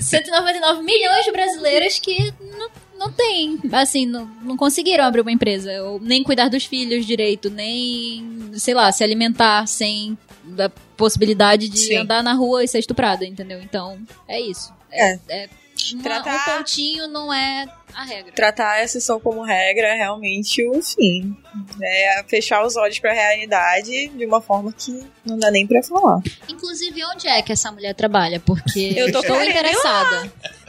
199 0.00 0.82
milhões 0.82 1.24
de 1.24 1.32
brasileiras 1.32 1.98
que 1.98 2.32
não, 2.58 2.70
não 2.98 3.12
tem, 3.12 3.58
assim, 3.72 4.06
não, 4.06 4.24
não 4.42 4.56
conseguiram 4.56 5.04
abrir 5.04 5.20
uma 5.20 5.32
empresa, 5.32 5.70
ou 5.82 6.00
nem 6.00 6.22
cuidar 6.22 6.48
dos 6.48 6.64
filhos 6.64 7.04
direito, 7.04 7.50
nem, 7.50 8.50
sei 8.54 8.72
lá, 8.74 8.90
se 8.92 9.04
alimentar 9.04 9.66
sem 9.66 10.16
a 10.58 10.70
possibilidade 10.96 11.68
de 11.68 11.78
Sim. 11.78 11.96
andar 11.96 12.22
na 12.22 12.34
rua 12.34 12.64
e 12.64 12.68
ser 12.68 12.78
estuprada, 12.78 13.26
entendeu? 13.26 13.60
Então, 13.60 13.98
é 14.26 14.40
isso. 14.40 14.72
É. 14.90 15.18
é 15.28 15.59
uma- 15.94 16.02
Tratar- 16.02 16.54
um 16.54 16.58
pontinho 16.58 17.08
não 17.08 17.32
é 17.32 17.66
a 17.94 18.04
regra. 18.04 18.32
Tratar 18.32 18.70
a 18.72 18.84
exceção 18.84 19.18
como 19.20 19.42
regra 19.42 19.88
é 19.88 19.94
realmente 19.96 20.66
o 20.68 20.80
fim. 20.82 21.36
É 21.82 22.22
fechar 22.28 22.64
os 22.64 22.76
olhos 22.76 22.98
pra 22.98 23.12
realidade 23.12 24.08
de 24.08 24.26
uma 24.26 24.40
forma 24.40 24.72
que 24.72 25.04
não 25.24 25.38
dá 25.38 25.50
nem 25.50 25.66
pra 25.66 25.82
falar. 25.82 26.20
Inclusive, 26.48 27.04
onde 27.06 27.26
é 27.28 27.42
que 27.42 27.52
essa 27.52 27.70
mulher 27.72 27.94
trabalha? 27.94 28.38
Porque 28.40 28.94
Eu 28.96 29.10
tô 29.12 29.20
estou 29.20 29.42
ir 29.42 29.50
interessada. 29.50 30.32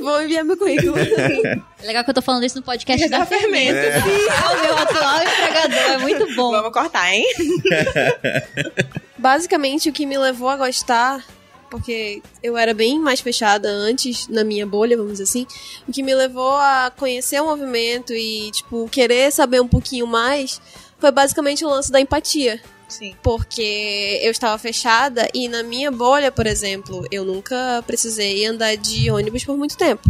Vou 0.00 0.22
enviar 0.22 0.42
meu 0.46 0.56
currículo. 0.56 0.96
É 0.98 1.86
legal 1.86 2.02
que 2.02 2.08
eu 2.08 2.14
tô 2.14 2.22
falando 2.22 2.42
isso 2.42 2.56
no 2.56 2.62
podcast 2.62 3.06
da 3.10 3.18
Da 3.18 3.26
Fermento. 3.26 3.74
Fermento. 3.74 4.30
Ah, 4.30 4.52
o 4.52 4.62
meu 4.62 4.78
atual 4.78 5.22
empregador 5.22 5.78
é 5.92 5.98
muito 5.98 6.34
bom. 6.34 6.50
Vamos 6.52 6.72
cortar, 6.72 7.12
hein? 7.12 7.26
Basicamente, 9.18 9.88
o 9.88 9.92
que 9.92 10.06
me 10.06 10.16
levou 10.16 10.48
a 10.48 10.56
gostar, 10.56 11.24
porque 11.70 12.22
eu 12.42 12.56
era 12.56 12.74
bem 12.74 12.98
mais 12.98 13.20
fechada 13.20 13.68
antes, 13.68 14.28
na 14.28 14.44
minha 14.44 14.66
bolha, 14.66 14.96
vamos 14.96 15.12
dizer 15.12 15.24
assim, 15.24 15.46
o 15.86 15.92
que 15.92 16.02
me 16.02 16.14
levou 16.14 16.52
a 16.52 16.92
conhecer 16.96 17.40
o 17.40 17.46
movimento 17.46 18.12
e, 18.12 18.50
tipo, 18.50 18.88
querer 18.88 19.32
saber 19.32 19.60
um 19.60 19.68
pouquinho 19.68 20.06
mais, 20.06 20.60
foi 20.98 21.10
basicamente 21.10 21.64
o 21.64 21.68
lance 21.68 21.90
da 21.90 22.00
empatia. 22.00 22.60
Sim. 22.88 23.14
Porque 23.22 24.18
eu 24.22 24.30
estava 24.30 24.56
fechada 24.58 25.28
e 25.34 25.46
na 25.46 25.62
minha 25.62 25.90
bolha, 25.90 26.32
por 26.32 26.46
exemplo, 26.46 27.06
eu 27.10 27.24
nunca 27.24 27.82
precisei 27.86 28.46
andar 28.46 28.76
de 28.76 29.10
ônibus 29.10 29.44
por 29.44 29.56
muito 29.56 29.76
tempo. 29.76 30.08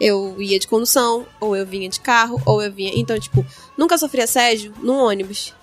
Eu 0.00 0.40
ia 0.40 0.58
de 0.58 0.66
condução, 0.66 1.26
ou 1.38 1.54
eu 1.54 1.64
vinha 1.64 1.88
de 1.88 2.00
carro, 2.00 2.40
ou 2.44 2.60
eu 2.62 2.72
vinha. 2.72 2.92
Então, 2.96 3.18
tipo, 3.18 3.44
nunca 3.76 3.96
sofri 3.98 4.22
assédio 4.22 4.74
num 4.82 4.96
ônibus. 4.96 5.54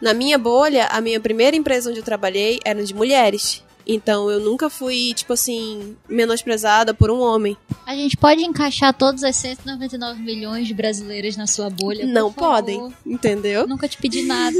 Na 0.00 0.12
minha 0.12 0.36
bolha, 0.38 0.86
a 0.86 1.00
minha 1.00 1.20
primeira 1.20 1.56
empresa 1.56 1.88
onde 1.88 2.00
eu 2.00 2.04
trabalhei 2.04 2.60
era 2.64 2.84
de 2.84 2.94
mulheres. 2.94 3.64
Então 3.90 4.30
eu 4.30 4.38
nunca 4.38 4.68
fui, 4.68 5.14
tipo 5.14 5.32
assim, 5.32 5.96
menosprezada 6.06 6.92
por 6.92 7.10
um 7.10 7.20
homem. 7.20 7.56
A 7.86 7.94
gente 7.94 8.18
pode 8.18 8.44
encaixar 8.44 8.92
todas 8.92 9.24
as 9.24 9.34
199 9.36 10.22
milhões 10.22 10.68
de 10.68 10.74
brasileiras 10.74 11.38
na 11.38 11.46
sua 11.46 11.70
bolha? 11.70 12.04
Não 12.04 12.30
podem, 12.30 12.94
entendeu? 13.06 13.66
Nunca 13.66 13.88
te 13.88 13.96
pedi 13.96 14.22
nada. 14.22 14.54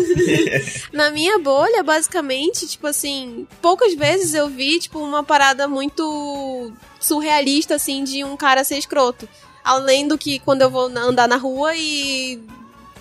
Na 0.95 1.11
minha 1.11 1.39
bolha, 1.39 1.83
basicamente, 1.83 2.67
tipo 2.67 2.87
assim, 2.87 3.47
poucas 3.61 3.93
vezes 3.93 4.33
eu 4.33 4.49
vi, 4.49 4.79
tipo, 4.79 4.99
uma 4.99 5.23
parada 5.23 5.69
muito 5.69 6.73
surrealista, 6.99 7.75
assim, 7.75 8.05
de 8.05 8.25
um 8.25 8.35
cara 8.35 8.65
ser 8.65 8.79
escroto. 8.79 9.29
Além 9.63 10.09
do 10.09 10.17
que 10.17 10.39
quando 10.39 10.63
eu 10.63 10.71
vou 10.71 10.87
andar 10.87 11.29
na 11.29 11.37
rua 11.37 11.77
e 11.77 12.43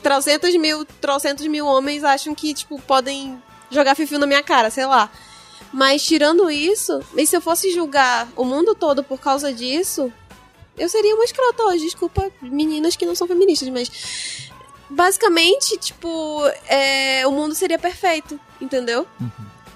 trocentos 0.03 0.53
mil, 0.57 0.83
trocentos 0.99 1.47
mil 1.47 1.65
homens 1.65 2.03
acham 2.03 2.35
que, 2.35 2.53
tipo, 2.53 2.81
podem 2.81 3.41
jogar 3.71 3.95
fio 3.95 4.19
na 4.19 4.27
minha 4.27 4.43
cara, 4.43 4.69
sei 4.69 4.85
lá. 4.85 5.09
Mas 5.73 6.03
tirando 6.03 6.49
isso, 6.49 6.99
e 7.15 7.25
se 7.27 7.35
eu 7.35 7.41
fosse 7.41 7.71
julgar 7.73 8.27
o 8.35 8.43
mundo 8.43 8.73
todo 8.73 9.03
por 9.03 9.19
causa 9.19 9.53
disso, 9.53 10.11
eu 10.77 10.87
seria 10.87 11.15
uma 11.15 11.25
escrota 11.25 11.63
hoje. 11.63 11.85
Desculpa, 11.85 12.31
meninas 12.41 12.95
que 12.95 13.05
não 13.05 13.15
são 13.15 13.27
feministas, 13.27 13.69
mas 13.69 14.51
basicamente, 14.89 15.77
tipo, 15.77 16.41
é, 16.67 17.27
o 17.27 17.31
mundo 17.31 17.53
seria 17.53 17.77
perfeito, 17.77 18.39
entendeu? 18.61 19.05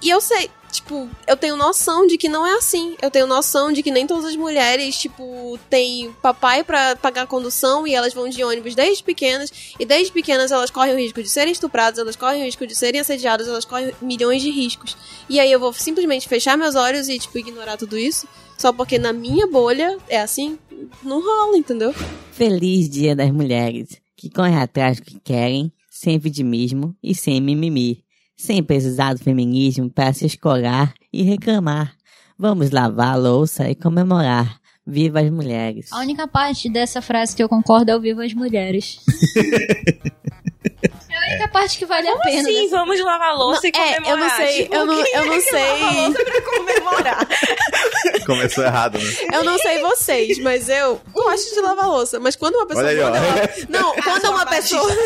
E 0.00 0.08
eu 0.08 0.20
sei, 0.20 0.50
tipo, 0.72 1.08
eu 1.26 1.36
tenho 1.36 1.56
noção 1.56 2.06
de 2.06 2.16
que 2.16 2.28
não 2.28 2.46
é 2.46 2.54
assim. 2.54 2.96
Eu 3.00 3.10
tenho 3.10 3.26
noção 3.26 3.70
de 3.70 3.82
que 3.82 3.90
nem 3.90 4.06
todas 4.06 4.24
as 4.24 4.36
mulheres, 4.36 4.98
tipo, 4.98 5.58
têm 5.68 6.10
papai 6.22 6.64
pra 6.64 6.96
pagar 6.96 7.22
a 7.22 7.26
condução 7.26 7.86
e 7.86 7.94
elas 7.94 8.14
vão 8.14 8.28
de 8.28 8.42
ônibus 8.42 8.74
desde 8.74 9.04
pequenas. 9.04 9.52
E 9.78 9.84
desde 9.84 10.12
pequenas 10.12 10.50
elas 10.50 10.70
correm 10.70 10.94
o 10.94 10.98
risco 10.98 11.22
de 11.22 11.28
serem 11.28 11.52
estupradas, 11.52 11.98
elas 11.98 12.16
correm 12.16 12.42
o 12.42 12.44
risco 12.46 12.66
de 12.66 12.74
serem 12.74 13.00
assediadas, 13.00 13.46
elas 13.46 13.64
correm 13.64 13.92
milhões 14.00 14.40
de 14.40 14.50
riscos. 14.50 14.96
E 15.28 15.38
aí 15.38 15.52
eu 15.52 15.60
vou 15.60 15.72
simplesmente 15.72 16.28
fechar 16.28 16.56
meus 16.56 16.74
olhos 16.74 17.08
e, 17.08 17.18
tipo, 17.18 17.38
ignorar 17.38 17.76
tudo 17.76 17.98
isso. 17.98 18.26
Só 18.56 18.72
porque 18.72 18.98
na 18.98 19.12
minha 19.12 19.46
bolha 19.46 19.98
é 20.08 20.20
assim, 20.20 20.58
não 21.02 21.20
rola, 21.20 21.56
entendeu? 21.56 21.94
Feliz 22.32 22.88
Dia 22.88 23.14
das 23.14 23.30
Mulheres, 23.30 24.00
que 24.16 24.30
correm 24.30 24.56
atrás 24.56 24.98
do 24.98 25.04
que 25.04 25.20
querem, 25.20 25.72
sem 25.90 26.18
vitimismo 26.18 26.96
e 27.02 27.14
sem 27.14 27.40
mimimi, 27.40 28.02
sem 28.42 28.60
precisar 28.60 29.14
do 29.14 29.20
feminismo 29.20 29.88
para 29.88 30.12
se 30.12 30.26
escorar 30.26 30.92
e 31.12 31.22
reclamar. 31.22 31.94
Vamos 32.36 32.72
lavar 32.72 33.14
a 33.14 33.16
louça 33.16 33.70
e 33.70 33.74
comemorar. 33.74 34.60
Viva 34.84 35.20
as 35.20 35.30
mulheres! 35.30 35.92
A 35.92 36.00
única 36.00 36.26
parte 36.26 36.68
dessa 36.68 37.00
frase 37.00 37.36
que 37.36 37.42
eu 37.42 37.48
concordo 37.48 37.92
é 37.92 37.96
o 37.96 38.00
Viva 38.00 38.24
as 38.24 38.34
Mulheres. 38.34 38.98
é 41.58 41.60
parte 41.60 41.78
que 41.78 41.84
vale 41.86 42.08
a 42.08 42.16
pena. 42.18 42.42
Sim, 42.44 42.62
dessa- 42.64 42.76
vamos 42.76 43.00
lavar 43.04 43.28
a 43.30 43.32
louça 43.34 43.68
e 43.68 43.72
Não, 43.72 43.80
é, 43.80 43.94
comemorar. 43.94 44.10
eu 44.10 44.16
não 44.18 44.36
sei, 44.36 44.62
Tipo, 44.62 44.74
eu 44.74 44.86
não- 44.86 44.94
eu 44.94 45.26
não 45.26 45.34
é 45.34 45.40
que 45.42 45.54
lava 45.54 45.74
a 45.74 45.90
sei. 45.90 46.00
louça 46.06 46.24
pra 46.24 46.42
comemorar. 46.42 47.28
Começou 48.26 48.64
errado, 48.64 48.98
né? 48.98 49.10
Eu 49.32 49.44
não 49.44 49.58
sei 49.58 49.80
vocês, 49.80 50.38
mas 50.38 50.68
eu 50.68 51.00
gosto 51.12 51.54
de 51.54 51.60
lavar 51.60 51.88
louça. 51.88 52.20
Mas 52.20 52.36
quando 52.36 52.54
uma 52.54 52.66
pessoa 52.66 52.86
Olha 52.86 52.92
aí, 52.92 53.00
ó. 53.00 53.10
manda 53.10 53.20
lavar... 53.20 53.50
Não, 53.68 53.94
quando 53.96 54.24
uma 54.30 54.46
pessoa. 54.46 54.96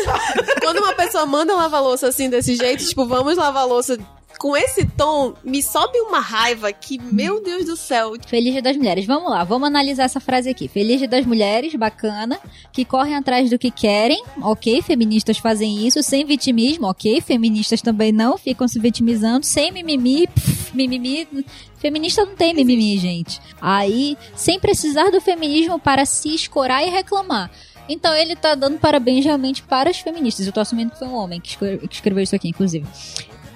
quando 0.61 0.77
uma 0.77 0.93
pessoa 0.93 1.25
manda 1.25 1.55
lavar 1.55 1.81
louça 1.81 2.07
assim 2.07 2.29
desse 2.29 2.55
jeito, 2.55 2.85
tipo, 2.85 3.05
vamos 3.05 3.35
lavar 3.37 3.65
louça 3.67 3.97
com 4.37 4.55
esse 4.55 4.85
tom, 4.85 5.33
me 5.43 5.61
sobe 5.63 5.99
uma 5.99 6.19
raiva 6.19 6.71
que, 6.71 6.99
meu 7.11 7.41
Deus 7.43 7.65
do 7.65 7.75
céu. 7.75 8.13
Feliz 8.27 8.53
Dia 8.53 8.61
das 8.61 8.77
Mulheres. 8.77 9.05
Vamos 9.05 9.29
lá, 9.29 9.43
vamos 9.43 9.67
analisar 9.67 10.03
essa 10.03 10.19
frase 10.19 10.49
aqui. 10.49 10.67
Feliz 10.67 10.99
Dia 10.99 11.07
das 11.07 11.25
Mulheres, 11.25 11.73
bacana, 11.75 12.39
que 12.71 12.85
correm 12.85 13.15
atrás 13.15 13.49
do 13.49 13.57
que 13.57 13.71
querem, 13.71 14.23
ok, 14.41 14.81
feministas 14.81 15.37
fazem 15.37 15.85
isso, 15.87 16.01
sem 16.03 16.25
vitimismo, 16.25 16.87
ok, 16.87 17.19
feministas 17.21 17.81
também 17.81 18.11
não, 18.11 18.37
ficam 18.37 18.67
se 18.67 18.79
vitimizando, 18.79 19.45
sem 19.45 19.71
mimimi, 19.71 20.27
pff, 20.27 20.75
mimimi, 20.75 21.27
feminista 21.77 22.25
não 22.25 22.35
tem 22.35 22.53
mimimi, 22.53 22.97
gente. 22.97 23.41
Aí, 23.59 24.17
sem 24.35 24.59
precisar 24.59 25.09
do 25.09 25.19
feminismo 25.19 25.79
para 25.79 26.05
se 26.05 26.33
escorar 26.33 26.85
e 26.85 26.89
reclamar. 26.89 27.49
Então 27.89 28.13
ele 28.13 28.35
tá 28.35 28.53
dando 28.53 28.77
parabéns 28.77 29.23
realmente 29.23 29.63
para 29.63 29.89
as 29.89 29.97
feministas. 29.97 30.45
Eu 30.45 30.51
tô 30.51 30.59
assumindo 30.59 30.91
que 30.91 30.99
foi 30.99 31.07
um 31.07 31.15
homem 31.15 31.39
que 31.39 31.47
escre- 31.49 31.77
que 31.87 31.95
escreveu 31.95 32.21
isso 32.21 32.35
aqui, 32.35 32.49
inclusive 32.49 32.85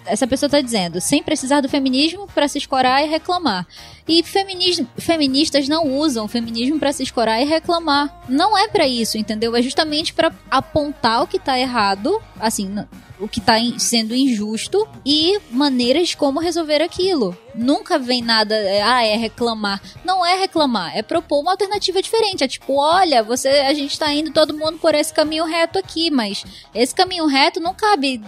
essa 0.06 0.28
pessoa 0.28 0.50
tá 0.50 0.62
dizendo, 0.62 1.00
sem 1.02 1.22
precisar 1.24 1.62
do 1.62 1.70
feminismo 1.70 2.28
para 2.34 2.48
se 2.48 2.58
escorar 2.58 3.04
e 3.04 3.08
reclamar. 3.10 3.66
E 4.08 4.24
feminis- 4.24 4.82
feministas 4.98 5.68
não 5.68 5.88
usam 5.98 6.26
o 6.26 6.28
feminismo 6.28 6.80
para 6.80 6.92
se 6.92 7.04
escorar 7.04 7.42
e 7.42 7.46
reclamar. 7.46 8.24
Não 8.28 8.58
é 8.58 8.68
para 8.68 8.88
isso, 8.88 9.18
entendeu? 9.18 9.56
É 9.56 9.62
justamente 9.62 10.14
para 10.14 10.34
apontar 10.50 11.24
o 11.24 11.28
que 11.28 11.40
tá 11.40 11.58
errado, 11.58 12.22
assim, 12.40 12.74
o 13.20 13.28
que 13.28 13.40
tá 13.40 13.60
in- 13.60 13.78
sendo 13.78 14.16
injusto 14.16 14.88
e 15.06 15.40
maneiras 15.52 16.16
como 16.16 16.40
resolver 16.40 16.82
aquilo. 16.82 17.38
Nunca 17.54 18.00
vem 18.00 18.22
nada, 18.22 18.56
é, 18.56 18.82
ah, 18.82 19.06
é 19.06 19.16
reclamar. 19.16 19.80
Não 20.04 20.26
é 20.26 20.36
reclamar, 20.40 20.98
é 20.98 21.04
propor 21.04 21.42
uma 21.42 21.52
alternativa 21.52 22.02
diferente. 22.02 22.44
É 22.44 22.48
tipo, 22.48 22.74
olha, 22.80 23.22
você, 23.24 23.48
a 23.48 23.74
gente 23.74 23.98
tá 23.98 24.12
indo 24.12 24.32
todo 24.32 24.58
mundo 24.58 24.80
por 24.80 24.96
esse 24.96 25.14
caminho 25.14 25.46
reto 25.46 25.78
aqui, 25.78 26.10
mas 26.10 26.44
esse 26.74 26.94
caminho 26.96 27.28
reto 27.28 27.60
não 27.60 27.74
cabe 27.76 28.20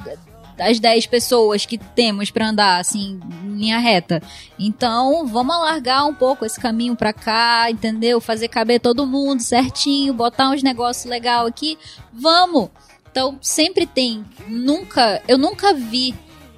as 0.59 0.79
10 0.79 1.07
pessoas 1.07 1.65
que 1.65 1.77
temos 1.77 2.31
pra 2.31 2.49
andar 2.49 2.79
assim 2.79 3.19
em 3.43 3.55
linha 3.55 3.79
reta. 3.79 4.21
Então, 4.57 5.25
vamos 5.27 5.55
alargar 5.55 6.05
um 6.07 6.13
pouco 6.13 6.45
esse 6.45 6.59
caminho 6.59 6.95
pra 6.95 7.13
cá, 7.13 7.69
entendeu? 7.69 8.19
Fazer 8.21 8.47
caber 8.47 8.79
todo 8.79 9.05
mundo 9.05 9.41
certinho, 9.41 10.13
botar 10.13 10.49
uns 10.49 10.63
negócios 10.63 11.05
legal 11.05 11.45
aqui. 11.45 11.77
Vamos. 12.11 12.69
Então, 13.11 13.37
sempre 13.41 13.85
tem, 13.85 14.25
nunca, 14.47 15.21
eu 15.27 15.37
nunca 15.37 15.73
vi 15.73 16.15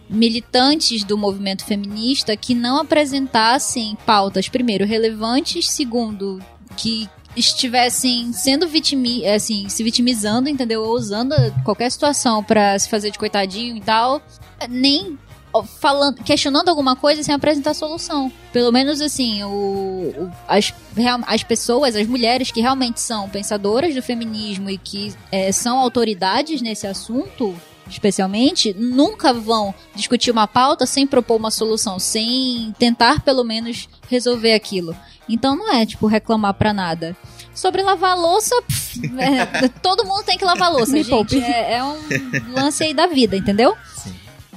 militantes 0.10 1.04
do 1.04 1.18
movimento 1.18 1.66
feminista 1.66 2.38
que 2.38 2.56
não 2.56 2.78
apresentassem 2.78 3.98
pautas, 4.06 4.48
primeiro, 4.48 4.86
relevantes, 4.86 5.70
segundo, 5.70 6.42
que 6.78 7.10
estivessem 7.36 8.32
sendo 8.34 8.68
vitimi 8.68 9.26
assim, 9.28 9.68
se 9.70 9.84
vitimizando, 9.84 10.50
entendeu? 10.50 10.84
Ou 10.84 10.94
usando 10.94 11.34
qualquer 11.64 11.92
situação 11.92 12.44
pra 12.44 12.78
se 12.80 12.90
fazer 12.90 13.12
de 13.12 13.18
coitadinho 13.20 13.76
e 13.78 13.82
tal, 13.82 14.22
nem 14.70 15.18
falando, 15.80 16.22
questionando 16.22 16.68
alguma 16.68 16.96
coisa 16.98 17.24
sem 17.24 17.34
apresentar 17.34 17.74
solução. 17.74 18.32
Pelo 18.52 18.72
menos 18.74 19.00
assim, 19.00 19.42
o, 19.44 19.48
o- 19.48 20.32
as, 20.48 20.74
real- 20.96 21.22
as 21.26 21.44
pessoas, 21.44 21.96
as 21.96 22.08
mulheres 22.08 22.52
que 22.52 22.60
realmente 22.62 23.00
são 23.00 23.30
pensadoras 23.30 23.96
do 23.96 24.02
feminismo 24.02 24.70
e 24.70 24.78
que 24.78 25.14
é, 25.32 25.52
são 25.54 25.80
autoridades 25.80 26.62
nesse 26.62 26.86
assunto, 26.86 27.56
especialmente, 27.90 28.74
nunca 28.78 29.32
vão 29.32 29.74
discutir 29.96 30.30
uma 30.32 30.46
pauta 30.48 30.86
sem 30.86 31.08
propor 31.08 31.38
uma 31.38 31.52
solução, 31.52 32.00
sem 32.00 32.74
tentar 32.78 33.22
pelo 33.22 33.44
menos 33.46 33.88
resolver 34.10 34.54
aquilo. 34.54 34.96
Então 35.28 35.56
não 35.56 35.74
é 35.74 35.86
tipo 35.86 36.06
reclamar 36.08 36.54
pra 36.54 36.74
nada. 36.74 37.16
Sobre 37.54 37.82
lavar 37.82 38.12
a 38.12 38.16
louça, 38.16 38.54
pff, 38.64 39.00
é, 39.18 39.68
todo 39.82 40.04
mundo 40.06 40.24
tem 40.24 40.38
que 40.38 40.44
lavar 40.46 40.68
a 40.70 40.72
louça, 40.72 40.92
Me 40.92 41.04
gente. 41.04 41.42
É, 41.42 41.76
é 41.78 41.84
um 41.84 41.98
lance 42.54 42.84
aí 42.84 42.94
da 42.94 43.08
vida, 43.08 43.36
entendeu? 43.38 43.76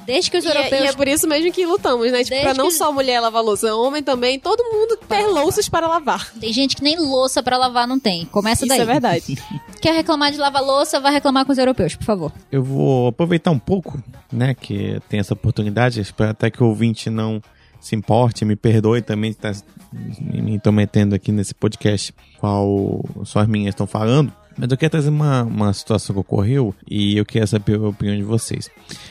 Desde 0.04 0.30
que 0.30 0.38
os 0.38 0.44
E 0.44 0.48
é, 0.48 0.50
europeus 0.50 0.82
e 0.82 0.87
é 0.87 0.92
por 0.94 1.06
isso 1.06 1.28
mesmo 1.28 1.52
que 1.52 1.66
lutamos, 1.66 2.11
né? 2.11 2.24
Tipo, 2.24 2.30
Desde 2.30 2.40
pra 2.42 2.54
não 2.54 2.68
que- 2.68 2.74
só 2.74 2.90
mulher 2.90 3.20
lavar 3.20 3.42
louça, 3.44 3.74
homem 3.74 4.02
também, 4.02 4.38
todo 4.40 4.64
mundo 4.64 4.96
ter 5.06 5.26
louças 5.26 5.68
para 5.68 5.87
lavar. 5.87 6.32
Tem 6.40 6.50
gente 6.50 6.74
que 6.76 6.82
nem 6.82 6.96
louça 6.98 7.42
pra 7.42 7.58
lavar 7.58 7.87
não 7.87 8.00
tem. 8.00 8.24
Começa 8.24 8.64
Isso 8.64 8.68
daí. 8.70 8.80
é 8.80 8.84
verdade. 8.87 9.37
Quer 9.82 9.92
reclamar 9.94 10.32
de 10.32 10.38
lavar 10.38 10.62
louça, 10.62 10.98
vai 10.98 11.12
reclamar 11.12 11.44
com 11.44 11.52
os 11.52 11.58
europeus, 11.58 11.94
por 11.94 12.04
favor. 12.04 12.32
Eu 12.50 12.64
vou 12.64 13.08
aproveitar 13.08 13.50
um 13.50 13.58
pouco, 13.58 14.02
né, 14.32 14.54
que 14.54 14.98
tem 15.11 15.20
essa 15.20 15.34
oportunidade, 15.34 16.00
espero 16.00 16.30
até 16.30 16.50
que 16.50 16.62
o 16.62 16.66
ouvinte 16.66 17.11
não 17.11 17.40
se 17.81 17.95
importe, 17.95 18.45
me 18.45 18.57
perdoe 18.57 19.03
também 19.03 19.31
estar 19.31 19.55
me 19.93 20.55
intrometendo 20.55 21.14
aqui 21.14 21.33
nesse 21.33 21.55
podcast 21.55 22.14
qual 22.38 23.05
só 23.25 23.41
as 23.41 23.49
minhas 23.49 23.71
estão 23.71 23.87
falando. 23.87 24.33
Mas 24.59 24.69
eu 24.73 24.77
quero 24.77 24.91
trazer 24.91 25.09
uma, 25.09 25.45
uma 25.45 25.73
situação 25.73 26.12
que 26.12 26.21
ocorreu 26.21 26.75
e 26.91 27.17
eu 27.17 27.25
queria 27.25 27.47
saber 27.47 27.77
a 27.77 27.88
opinião 27.88 28.17
de 28.17 28.25
vocês. 28.25 28.69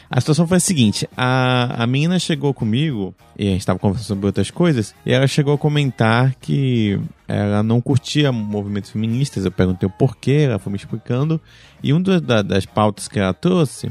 A 0.10 0.20
situação 0.20 0.46
foi 0.46 0.58
a 0.58 0.60
seguinte: 0.60 1.08
a, 1.16 1.84
a 1.84 1.88
menina 1.88 2.20
chegou 2.20 2.54
comigo 2.54 3.16
e 3.38 3.48
a 3.48 3.52
gente 3.52 3.62
estava 3.62 3.80
conversando 3.80 4.08
sobre 4.08 4.26
outras 4.26 4.52
coisas, 4.52 4.94
e 5.06 5.14
ela 5.14 5.26
chegou 5.26 5.54
a 5.54 5.58
comentar 5.58 6.36
que 6.36 7.00
ela 7.28 7.64
não 7.64 7.80
curtia 7.80 8.30
movimentos 8.30 8.90
feministas. 8.90 9.46
Eu 9.46 9.52
perguntei 9.52 9.88
o 9.88 9.92
porquê, 9.92 10.48
ela 10.50 10.60
foi 10.60 10.72
me 10.72 10.78
explicando, 10.78 11.40
e 11.82 11.94
uma 11.94 12.20
da, 12.20 12.42
das 12.42 12.66
pautas 12.66 13.08
que 13.08 13.18
ela 13.18 13.34
trouxe 13.34 13.90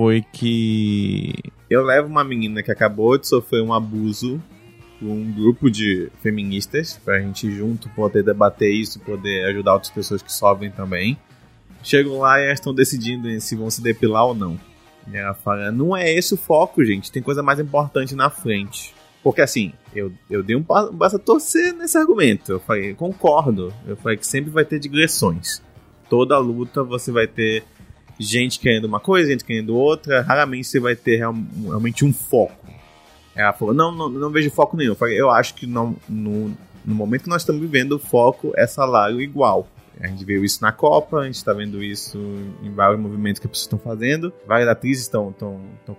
foi 0.00 0.22
que. 0.32 1.34
Eu 1.68 1.84
levo 1.84 2.08
uma 2.08 2.24
menina 2.24 2.62
que 2.62 2.72
acabou 2.72 3.18
de 3.18 3.28
sofrer 3.28 3.62
um 3.62 3.70
abuso 3.72 4.42
por 4.98 5.08
um 5.08 5.30
grupo 5.30 5.70
de 5.70 6.10
feministas, 6.22 6.98
pra 7.04 7.20
gente 7.20 7.50
junto 7.54 7.88
poder 7.90 8.22
debater 8.22 8.72
isso 8.72 8.96
e 8.98 9.02
poder 9.02 9.44
ajudar 9.50 9.74
outras 9.74 9.92
pessoas 9.92 10.22
que 10.22 10.32
sofrem 10.32 10.70
também. 10.70 11.18
Chegam 11.82 12.18
lá 12.18 12.40
e 12.40 12.44
elas 12.46 12.58
estão 12.58 12.72
decidindo 12.72 13.28
se 13.42 13.54
vão 13.54 13.68
se 13.68 13.82
depilar 13.82 14.24
ou 14.24 14.34
não. 14.34 14.58
E 15.12 15.16
ela 15.18 15.34
fala: 15.34 15.70
não 15.70 15.94
é 15.94 16.10
esse 16.10 16.32
o 16.32 16.38
foco, 16.38 16.82
gente, 16.82 17.12
tem 17.12 17.22
coisa 17.22 17.42
mais 17.42 17.60
importante 17.60 18.14
na 18.14 18.30
frente. 18.30 18.94
Porque 19.22 19.42
assim, 19.42 19.74
eu, 19.94 20.10
eu 20.30 20.42
dei 20.42 20.56
um 20.56 20.62
pa- 20.62 20.90
passo 20.98 21.16
a 21.16 21.18
torcer 21.18 21.74
nesse 21.74 21.98
argumento. 21.98 22.52
Eu 22.52 22.60
falei, 22.60 22.94
concordo. 22.94 23.70
Eu 23.86 23.98
falei 23.98 24.16
que 24.16 24.26
sempre 24.26 24.50
vai 24.50 24.64
ter 24.64 24.78
digressões. 24.78 25.62
Toda 26.08 26.38
luta 26.38 26.82
você 26.82 27.12
vai 27.12 27.26
ter 27.26 27.64
gente 28.22 28.60
querendo 28.60 28.84
uma 28.84 29.00
coisa, 29.00 29.30
gente 29.30 29.44
querendo 29.44 29.74
outra. 29.74 30.20
Raramente 30.20 30.68
você 30.68 30.78
vai 30.78 30.94
ter 30.94 31.16
real- 31.16 31.34
realmente 31.64 32.04
um 32.04 32.12
foco. 32.12 32.54
Ela 33.34 33.52
falou, 33.52 33.72
não, 33.74 33.90
não, 33.90 34.08
não 34.08 34.30
vejo 34.30 34.50
foco 34.50 34.76
nenhum. 34.76 34.92
Eu 34.92 34.96
falei, 34.96 35.18
eu 35.18 35.30
acho 35.30 35.54
que 35.54 35.66
não, 35.66 35.96
no, 36.08 36.48
no 36.84 36.94
momento 36.94 37.22
que 37.22 37.28
nós 37.28 37.42
estamos 37.42 37.60
vivendo, 37.60 37.92
o 37.92 37.98
foco 37.98 38.52
é 38.56 38.66
salário 38.66 39.20
igual. 39.20 39.66
A 39.98 40.06
gente 40.06 40.24
viu 40.24 40.44
isso 40.44 40.62
na 40.62 40.72
Copa, 40.72 41.18
a 41.18 41.24
gente 41.26 41.34
está 41.36 41.52
vendo 41.52 41.82
isso 41.82 42.18
em 42.62 42.72
vários 42.72 42.98
movimentos 42.98 43.38
que 43.38 43.46
as 43.46 43.50
pessoas 43.50 43.66
estão 43.66 43.78
fazendo. 43.78 44.32
Várias 44.46 44.68
atrizes 44.68 45.04
estão 45.04 45.34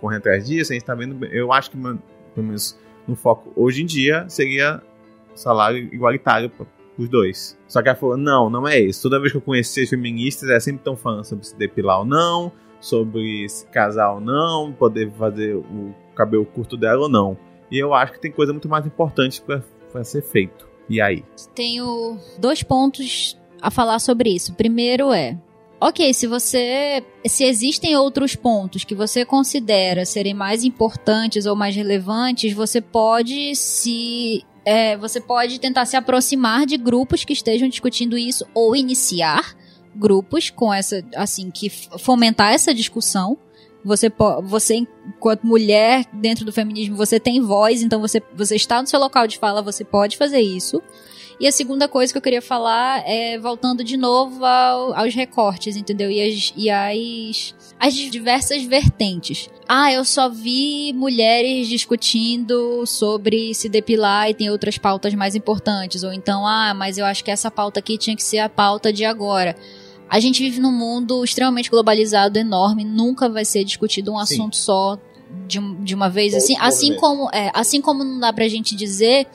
correndo 0.00 0.18
atrás 0.18 0.46
disso. 0.46 0.72
A 0.72 0.74
gente 0.74 0.82
está 0.82 0.94
vendo. 0.94 1.24
Eu 1.26 1.52
acho 1.52 1.70
que, 1.70 1.76
pelo 1.76 1.98
menos 2.36 2.76
no 3.06 3.14
foco 3.16 3.52
hoje 3.56 3.82
em 3.82 3.86
dia, 3.86 4.24
seria 4.28 4.82
salário 5.34 5.78
igualitário 5.94 6.50
os 6.98 7.08
dois. 7.08 7.58
Só 7.66 7.82
que 7.82 7.88
ela 7.88 7.98
falou: 7.98 8.16
não, 8.16 8.50
não 8.50 8.66
é 8.66 8.78
isso. 8.78 9.02
Toda 9.02 9.18
vez 9.18 9.32
que 9.32 9.38
eu 9.38 9.42
conheci 9.42 9.82
as 9.82 9.88
feministas, 9.88 10.48
elas 10.48 10.64
sempre 10.64 10.80
estão 10.80 10.96
falando 10.96 11.24
sobre 11.24 11.46
se 11.46 11.56
depilar 11.56 12.00
ou 12.00 12.04
não, 12.04 12.52
sobre 12.80 13.48
se 13.48 13.66
casar 13.66 14.14
ou 14.14 14.20
não, 14.20 14.72
poder 14.72 15.10
fazer 15.12 15.54
o 15.54 15.94
cabelo 16.14 16.44
curto 16.44 16.76
dela 16.76 17.02
ou 17.02 17.08
não. 17.08 17.36
E 17.70 17.78
eu 17.78 17.94
acho 17.94 18.12
que 18.12 18.20
tem 18.20 18.30
coisa 18.30 18.52
muito 18.52 18.68
mais 18.68 18.86
importante 18.86 19.42
para 19.42 20.04
ser 20.04 20.22
feito. 20.22 20.68
E 20.88 21.00
aí? 21.00 21.24
Tenho 21.54 22.18
dois 22.38 22.62
pontos 22.62 23.38
a 23.60 23.70
falar 23.70 23.98
sobre 23.98 24.30
isso. 24.30 24.52
Primeiro 24.52 25.12
é. 25.12 25.38
Ok, 25.80 26.12
se 26.12 26.26
você. 26.26 27.02
Se 27.26 27.44
existem 27.44 27.96
outros 27.96 28.36
pontos 28.36 28.84
que 28.84 28.94
você 28.94 29.24
considera 29.24 30.04
serem 30.04 30.34
mais 30.34 30.64
importantes 30.64 31.46
ou 31.46 31.56
mais 31.56 31.74
relevantes, 31.74 32.52
você 32.52 32.80
pode 32.80 33.56
se. 33.56 34.44
É, 34.64 34.96
você 34.96 35.20
pode 35.20 35.58
tentar 35.58 35.84
se 35.86 35.96
aproximar 35.96 36.66
de 36.66 36.76
grupos 36.76 37.24
que 37.24 37.32
estejam 37.32 37.68
discutindo 37.68 38.16
isso 38.16 38.46
ou 38.54 38.76
iniciar 38.76 39.56
grupos 39.94 40.50
com 40.50 40.72
essa. 40.72 41.04
assim, 41.14 41.50
que 41.50 41.70
fomentar 41.70 42.52
essa 42.52 42.74
discussão. 42.74 43.36
Você, 43.84 44.12
você, 44.44 44.76
enquanto 44.76 45.44
mulher 45.44 46.06
dentro 46.12 46.44
do 46.44 46.52
feminismo, 46.52 46.96
você 46.96 47.18
tem 47.18 47.40
voz, 47.40 47.82
então 47.82 48.00
você, 48.00 48.22
você 48.32 48.54
está 48.54 48.80
no 48.80 48.86
seu 48.86 49.00
local 49.00 49.26
de 49.26 49.38
fala, 49.38 49.60
você 49.60 49.84
pode 49.84 50.16
fazer 50.16 50.40
isso. 50.40 50.80
E 51.42 51.46
a 51.48 51.50
segunda 51.50 51.88
coisa 51.88 52.12
que 52.12 52.16
eu 52.16 52.22
queria 52.22 52.40
falar 52.40 53.02
é 53.04 53.36
voltando 53.36 53.82
de 53.82 53.96
novo 53.96 54.44
ao- 54.44 54.94
aos 54.94 55.12
recortes, 55.12 55.74
entendeu? 55.74 56.08
E, 56.08 56.22
as, 56.22 56.54
e 56.56 56.70
as, 56.70 57.52
as 57.80 57.94
diversas 57.94 58.62
vertentes. 58.62 59.50
Ah, 59.68 59.92
eu 59.92 60.04
só 60.04 60.28
vi 60.28 60.92
mulheres 60.92 61.66
discutindo 61.66 62.86
sobre 62.86 63.52
se 63.54 63.68
depilar 63.68 64.30
e 64.30 64.34
tem 64.34 64.50
outras 64.50 64.78
pautas 64.78 65.14
mais 65.14 65.34
importantes. 65.34 66.04
Ou 66.04 66.12
então, 66.12 66.46
ah, 66.46 66.72
mas 66.74 66.96
eu 66.96 67.04
acho 67.04 67.24
que 67.24 67.30
essa 67.32 67.50
pauta 67.50 67.80
aqui 67.80 67.98
tinha 67.98 68.14
que 68.14 68.22
ser 68.22 68.38
a 68.38 68.48
pauta 68.48 68.92
de 68.92 69.04
agora. 69.04 69.56
A 70.08 70.20
gente 70.20 70.44
vive 70.44 70.60
num 70.60 70.70
mundo 70.70 71.24
extremamente 71.24 71.68
globalizado, 71.68 72.38
enorme, 72.38 72.84
nunca 72.84 73.28
vai 73.28 73.44
ser 73.44 73.64
discutido 73.64 74.12
um 74.12 74.24
Sim. 74.24 74.34
assunto 74.34 74.54
só 74.56 74.96
de, 75.48 75.58
de 75.82 75.92
uma 75.92 76.08
vez. 76.08 76.34
Assim, 76.34 76.54
assim 76.60 76.94
como, 76.94 77.28
é, 77.32 77.50
assim 77.52 77.80
como 77.80 78.04
não 78.04 78.20
dá 78.20 78.32
pra 78.32 78.46
gente 78.46 78.76
dizer 78.76 79.26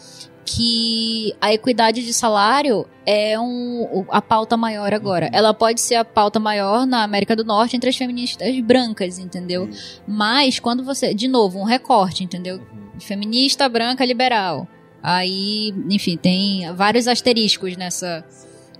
que 0.48 1.36
a 1.42 1.54
equidade 1.54 2.06
de 2.06 2.14
salário 2.14 2.88
é 3.06 3.38
um, 3.38 4.06
a 4.10 4.22
pauta 4.22 4.56
maior 4.56 4.94
agora. 4.94 5.30
Ela 5.34 5.54
pode 5.54 5.82
ser 5.82 5.96
a 5.96 6.06
pauta 6.06 6.40
maior 6.40 6.88
na 6.88 7.04
América 7.04 7.36
do 7.36 7.44
Norte 7.44 7.76
entre 7.76 7.90
as 7.90 7.98
feministas 7.98 8.58
brancas, 8.62 9.20
entendeu? 9.20 9.70
Mas 10.08 10.58
quando 10.58 10.86
você, 10.86 11.14
de 11.14 11.28
novo, 11.28 11.60
um 11.60 11.66
recorte, 11.66 12.24
entendeu? 12.24 12.62
Feminista, 12.98 13.68
branca, 13.68 14.06
liberal. 14.06 14.66
Aí, 15.04 15.74
enfim, 15.90 16.16
tem 16.16 16.74
vários 16.74 17.10
asteriscos 17.10 17.76
nessa 17.76 18.26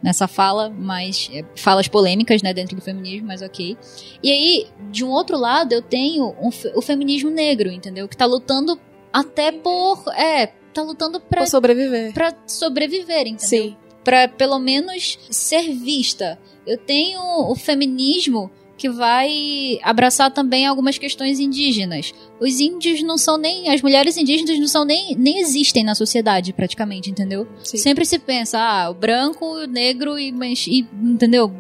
nessa 0.02 0.28
fala, 0.28 0.70
mas 0.70 1.28
é, 1.34 1.44
falas 1.56 1.88
polêmicas, 1.88 2.44
né, 2.44 2.54
dentro 2.54 2.76
do 2.76 2.82
feminismo, 2.84 3.28
mas 3.28 3.42
ok. 3.42 3.76
E 4.22 4.32
aí, 4.32 4.68
de 4.92 5.04
um 5.04 5.10
outro 5.10 5.36
lado, 5.36 5.74
eu 5.74 5.82
tenho 5.82 6.36
um 6.40 6.50
o 6.76 6.82
feminismo 6.82 7.32
negro, 7.32 7.70
entendeu? 7.70 8.08
Que 8.08 8.16
tá 8.16 8.26
lutando 8.26 8.80
até 9.12 9.52
por, 9.52 10.04
é, 10.16 10.54
tá 10.82 10.88
lutando 10.88 11.20
pra 11.20 11.40
Pra 11.42 11.46
sobreviver. 11.46 12.14
para 12.14 12.34
sobreviver, 12.46 13.22
entendeu? 13.28 13.40
Sim. 13.48 13.76
Pra 14.04 14.28
pelo 14.28 14.60
menos 14.60 15.20
ser 15.30 15.74
vista. 15.74 16.40
Eu 16.66 16.78
tenho 16.78 17.20
o 17.22 17.56
feminismo 17.56 18.50
que 18.78 18.90
vai 18.90 19.80
abraçar 19.82 20.32
também 20.32 20.68
algumas 20.68 20.98
questões 21.00 21.40
indígenas. 21.40 22.14
Os 22.40 22.60
índios 22.60 23.02
não 23.02 23.18
são 23.18 23.36
nem. 23.38 23.70
As 23.70 23.82
mulheres 23.82 24.16
indígenas 24.18 24.60
não 24.60 24.68
são 24.68 24.86
nem. 24.86 25.16
nem 25.16 25.40
existem 25.40 25.84
na 25.84 25.96
sociedade, 25.96 26.54
praticamente, 26.54 27.10
entendeu? 27.10 27.48
Sim. 27.64 27.78
Sempre 27.78 28.06
se 28.06 28.20
pensa, 28.20 28.60
ah, 28.60 28.90
o 28.90 28.94
branco, 28.94 29.46
o 29.46 29.66
negro 29.66 30.18
e, 30.20 30.32
mas, 30.32 30.68
e 30.68 30.86
entendeu? 31.02 31.52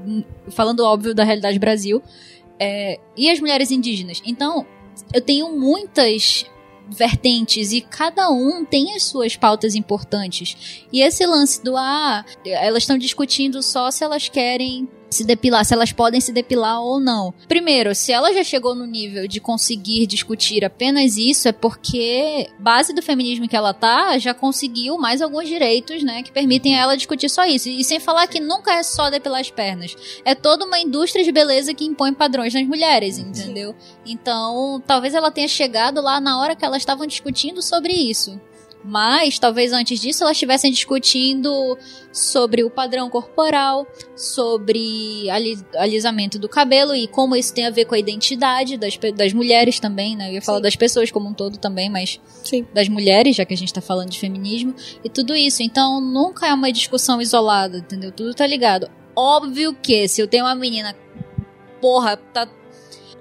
Falando 0.49 0.81
óbvio 0.81 1.15
da 1.15 1.23
realidade 1.23 1.57
Brasil. 1.57 2.03
É, 2.59 2.99
e 3.17 3.29
as 3.29 3.39
mulheres 3.39 3.71
indígenas. 3.71 4.21
Então, 4.25 4.65
eu 5.13 5.21
tenho 5.21 5.51
muitas 5.57 6.45
vertentes 6.89 7.71
e 7.71 7.81
cada 7.81 8.29
um 8.29 8.65
tem 8.65 8.93
as 8.95 9.03
suas 9.03 9.35
pautas 9.35 9.75
importantes. 9.75 10.85
E 10.91 11.01
esse 11.01 11.25
lance 11.25 11.63
do 11.63 11.75
ah, 11.75 12.25
elas 12.45 12.83
estão 12.83 12.97
discutindo 12.97 13.61
só 13.61 13.91
se 13.91 14.03
elas 14.03 14.29
querem 14.29 14.89
se 15.09 15.23
depilar, 15.23 15.65
se 15.65 15.73
elas 15.73 15.91
podem 15.91 16.19
se 16.19 16.31
depilar 16.31 16.81
ou 16.81 16.99
não. 16.99 17.33
Primeiro, 17.47 17.93
se 17.95 18.11
ela 18.11 18.33
já 18.33 18.43
chegou 18.43 18.75
no 18.75 18.85
nível 18.85 19.27
de 19.27 19.39
conseguir 19.39 20.05
discutir 20.05 20.65
apenas 20.65 21.17
isso, 21.17 21.47
é 21.47 21.51
porque 21.51 22.49
base 22.59 22.93
do 22.93 23.01
feminismo 23.01 23.47
que 23.47 23.55
ela 23.55 23.73
tá 23.73 24.17
já 24.17 24.33
conseguiu 24.33 24.97
mais 24.97 25.21
alguns 25.21 25.47
direitos, 25.47 26.03
né, 26.03 26.23
que 26.23 26.31
permitem 26.31 26.75
a 26.75 26.81
ela 26.81 26.97
discutir 26.97 27.29
só 27.29 27.45
isso. 27.45 27.69
E 27.69 27.83
sem 27.83 27.99
falar 27.99 28.27
que 28.27 28.39
nunca 28.39 28.73
é 28.73 28.83
só 28.83 29.09
depilar 29.09 29.41
as 29.41 29.49
pernas. 29.49 29.95
É 30.25 30.35
toda 30.35 30.65
uma 30.65 30.79
indústria 30.79 31.23
de 31.23 31.31
beleza 31.31 31.73
que 31.73 31.85
impõe 31.85 32.13
padrões 32.13 32.53
nas 32.53 32.65
mulheres, 32.65 33.17
entendeu? 33.17 33.75
Então, 34.05 34.81
talvez 34.85 35.13
ela 35.13 35.31
tenha 35.31 35.47
chegado 35.47 36.01
lá 36.01 36.19
na 36.19 36.39
hora 36.39 36.55
que 36.55 36.65
elas 36.65 36.81
estavam 36.81 37.07
discutindo 37.07 37.61
sobre 37.61 37.93
isso. 37.93 38.39
Mas, 38.89 39.37
talvez 39.37 39.73
antes 39.73 39.99
disso, 39.99 40.23
elas 40.23 40.37
estivessem 40.37 40.71
discutindo 40.71 41.77
sobre 42.09 42.63
o 42.63 42.69
padrão 42.69 43.09
corporal, 43.09 43.85
sobre 44.15 45.29
ali- 45.29 45.59
alisamento 45.75 46.39
do 46.39 46.47
cabelo 46.47 46.95
e 46.95 47.05
como 47.05 47.35
isso 47.35 47.53
tem 47.53 47.65
a 47.65 47.69
ver 47.69 47.83
com 47.83 47.95
a 47.95 47.99
identidade 47.99 48.77
das, 48.77 48.97
das 49.13 49.33
mulheres 49.33 49.77
também, 49.77 50.15
né? 50.15 50.29
Eu 50.29 50.35
ia 50.35 50.41
falar 50.41 50.59
Sim. 50.59 50.63
das 50.63 50.75
pessoas 50.77 51.11
como 51.11 51.27
um 51.27 51.33
todo 51.33 51.57
também, 51.57 51.89
mas 51.89 52.21
Sim. 52.45 52.65
das 52.73 52.87
mulheres, 52.87 53.35
já 53.35 53.43
que 53.43 53.53
a 53.53 53.57
gente 53.57 53.73
tá 53.73 53.81
falando 53.81 54.09
de 54.09 54.19
feminismo, 54.19 54.73
e 55.03 55.09
tudo 55.09 55.35
isso. 55.35 55.61
Então, 55.61 55.99
nunca 55.99 56.47
é 56.47 56.53
uma 56.53 56.71
discussão 56.71 57.21
isolada, 57.21 57.79
entendeu? 57.79 58.09
Tudo 58.13 58.33
tá 58.33 58.47
ligado. 58.47 58.89
Óbvio 59.13 59.73
que 59.73 60.07
se 60.07 60.21
eu 60.21 60.29
tenho 60.29 60.45
uma 60.45 60.55
menina, 60.55 60.95
porra, 61.81 62.15
tá 62.15 62.47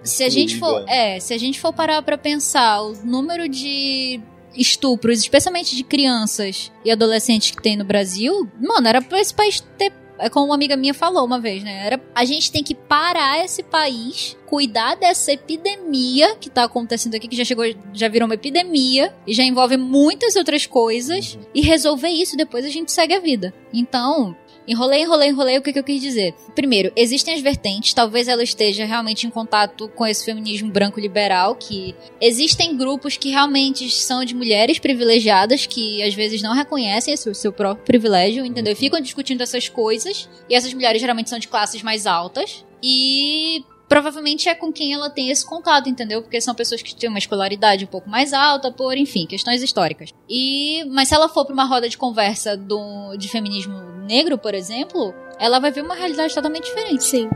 se 0.04 0.22
a 0.22 0.28
gente 0.28 0.56
for, 0.60 0.84
é, 0.88 1.18
se 1.18 1.34
a 1.34 1.38
gente 1.38 1.58
for 1.58 1.72
parar 1.72 2.00
pra 2.02 2.16
pensar 2.16 2.80
o 2.82 2.92
número 3.04 3.48
de 3.48 4.20
estupros, 4.56 5.18
especialmente 5.18 5.76
de 5.76 5.84
crianças 5.84 6.72
e 6.84 6.90
adolescentes 6.90 7.50
que 7.50 7.62
tem 7.62 7.76
no 7.76 7.84
Brasil, 7.84 8.48
mano, 8.60 8.88
era 8.88 9.02
pra 9.02 9.20
esse 9.20 9.34
país 9.34 9.60
ter 9.78 9.92
é 10.18 10.30
como 10.30 10.46
uma 10.46 10.54
amiga 10.54 10.76
minha 10.76 10.94
falou 10.94 11.24
uma 11.24 11.38
vez, 11.38 11.62
né? 11.62 11.86
Era, 11.86 12.00
a 12.14 12.24
gente 12.24 12.50
tem 12.50 12.62
que 12.62 12.74
parar 12.74 13.44
esse 13.44 13.62
país, 13.62 14.36
cuidar 14.46 14.94
dessa 14.94 15.32
epidemia 15.32 16.36
que 16.36 16.48
tá 16.48 16.64
acontecendo 16.64 17.14
aqui, 17.14 17.28
que 17.28 17.36
já 17.36 17.44
chegou, 17.44 17.64
já 17.92 18.08
virou 18.08 18.26
uma 18.26 18.34
epidemia 18.34 19.14
e 19.26 19.34
já 19.34 19.42
envolve 19.42 19.76
muitas 19.76 20.36
outras 20.36 20.66
coisas 20.66 21.38
e 21.54 21.60
resolver 21.60 22.08
isso 22.08 22.36
depois 22.36 22.64
a 22.64 22.70
gente 22.70 22.92
segue 22.92 23.14
a 23.14 23.20
vida. 23.20 23.52
Então, 23.72 24.36
Enrolei, 24.66 25.02
enrolei, 25.02 25.28
enrolei, 25.28 25.58
o 25.58 25.62
que, 25.62 25.72
que 25.72 25.78
eu 25.78 25.84
quis 25.84 26.00
dizer? 26.00 26.34
Primeiro, 26.54 26.92
existem 26.96 27.34
as 27.34 27.40
vertentes, 27.40 27.94
talvez 27.94 28.26
ela 28.26 28.42
esteja 28.42 28.84
realmente 28.84 29.26
em 29.26 29.30
contato 29.30 29.88
com 29.88 30.06
esse 30.06 30.24
feminismo 30.24 30.70
branco 30.70 30.98
liberal, 30.98 31.54
que 31.54 31.94
existem 32.20 32.76
grupos 32.76 33.16
que 33.16 33.30
realmente 33.30 33.88
são 33.90 34.24
de 34.24 34.34
mulheres 34.34 34.78
privilegiadas, 34.78 35.66
que 35.66 36.02
às 36.02 36.14
vezes 36.14 36.42
não 36.42 36.54
reconhecem 36.54 37.14
o 37.14 37.34
seu 37.34 37.52
próprio 37.52 37.84
privilégio, 37.84 38.44
entendeu? 38.44 38.72
E 38.72 38.76
ficam 38.76 39.00
discutindo 39.00 39.42
essas 39.42 39.68
coisas, 39.68 40.28
e 40.48 40.54
essas 40.54 40.74
mulheres 40.74 41.00
geralmente 41.00 41.30
são 41.30 41.38
de 41.38 41.48
classes 41.48 41.82
mais 41.82 42.06
altas, 42.06 42.64
e 42.82 43.64
provavelmente 43.88 44.48
é 44.48 44.54
com 44.54 44.72
quem 44.72 44.92
ela 44.92 45.08
tem 45.10 45.30
esse 45.30 45.44
contato, 45.44 45.88
entendeu? 45.88 46.22
Porque 46.22 46.40
são 46.40 46.54
pessoas 46.54 46.82
que 46.82 46.94
têm 46.94 47.08
uma 47.08 47.18
escolaridade 47.18 47.84
um 47.84 47.88
pouco 47.88 48.08
mais 48.08 48.32
alta, 48.32 48.70
por, 48.70 48.96
enfim, 48.96 49.26
questões 49.26 49.62
históricas. 49.62 50.10
E, 50.28 50.84
mas 50.90 51.08
se 51.08 51.14
ela 51.14 51.28
for 51.28 51.44
para 51.44 51.54
uma 51.54 51.64
roda 51.64 51.88
de 51.88 51.96
conversa 51.96 52.56
do, 52.56 53.16
de 53.16 53.28
feminismo 53.28 53.78
negro, 54.06 54.38
por 54.38 54.54
exemplo, 54.54 55.14
ela 55.38 55.58
vai 55.58 55.70
ver 55.70 55.82
uma 55.82 55.94
realidade 55.94 56.34
totalmente 56.34 56.64
diferente. 56.64 57.04
Sim. 57.04 57.28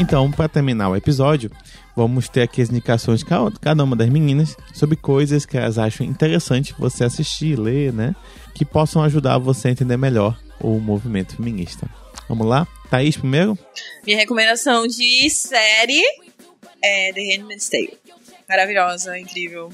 Então, 0.00 0.30
para 0.30 0.48
terminar 0.48 0.88
o 0.90 0.94
episódio, 0.94 1.50
vamos 1.98 2.28
ter 2.28 2.42
aqui 2.42 2.62
as 2.62 2.70
indicações 2.70 3.18
de 3.20 3.26
ca- 3.26 3.50
cada 3.60 3.82
uma 3.82 3.96
das 3.96 4.08
meninas 4.08 4.56
sobre 4.72 4.96
coisas 4.96 5.44
que 5.44 5.56
elas 5.58 5.78
acham 5.78 6.06
interessante 6.06 6.74
você 6.78 7.02
assistir, 7.04 7.58
ler, 7.58 7.92
né? 7.92 8.14
Que 8.54 8.64
possam 8.64 9.02
ajudar 9.02 9.36
você 9.38 9.68
a 9.68 9.70
entender 9.72 9.96
melhor 9.96 10.38
o 10.60 10.78
movimento 10.78 11.36
feminista. 11.36 11.88
Vamos 12.28 12.46
lá? 12.46 12.66
Thaís 12.90 13.16
primeiro? 13.16 13.58
Minha 14.06 14.18
recomendação 14.18 14.86
de 14.86 15.28
série 15.28 16.00
é 16.82 17.12
The 17.12 17.20
Handmaid's 17.36 17.68
Tale. 17.68 17.98
Maravilhosa, 18.48 19.18
incrível. 19.18 19.70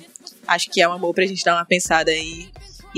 Acho 0.47 0.71
que 0.71 0.81
é 0.81 0.89
uma 0.89 0.99
boa 0.99 1.13
pra 1.15 1.27
gente 1.27 1.45
dar 1.45 1.55
uma 1.57 1.65
pensada 1.65 2.11
aí. 2.11 2.49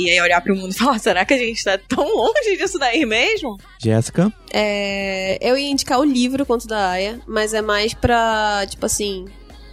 Aí 0.05 0.21
olhar 0.21 0.41
pro 0.43 0.55
mundo 0.55 0.73
e 0.73 0.79
falar, 0.79 0.99
será 0.99 1.25
que 1.25 1.35
a 1.35 1.39
gente 1.39 1.65
tá 1.65 1.79
tão 1.79 2.05
longe 2.15 2.57
disso 2.57 2.79
daí 2.79 3.07
mesmo? 3.07 3.59
Jéssica? 3.83 4.33
É, 4.53 5.39
eu 5.41 5.57
ia 5.57 5.71
indicar 5.71 5.99
o 5.99 6.05
livro 6.05 6.45
Conto 6.45 6.67
da 6.67 6.91
Aya, 6.91 7.21
mas 7.27 7.55
é 7.55 7.63
mais 7.63 7.95
pra, 7.95 8.67
tipo 8.69 8.85
assim, 8.85 9.27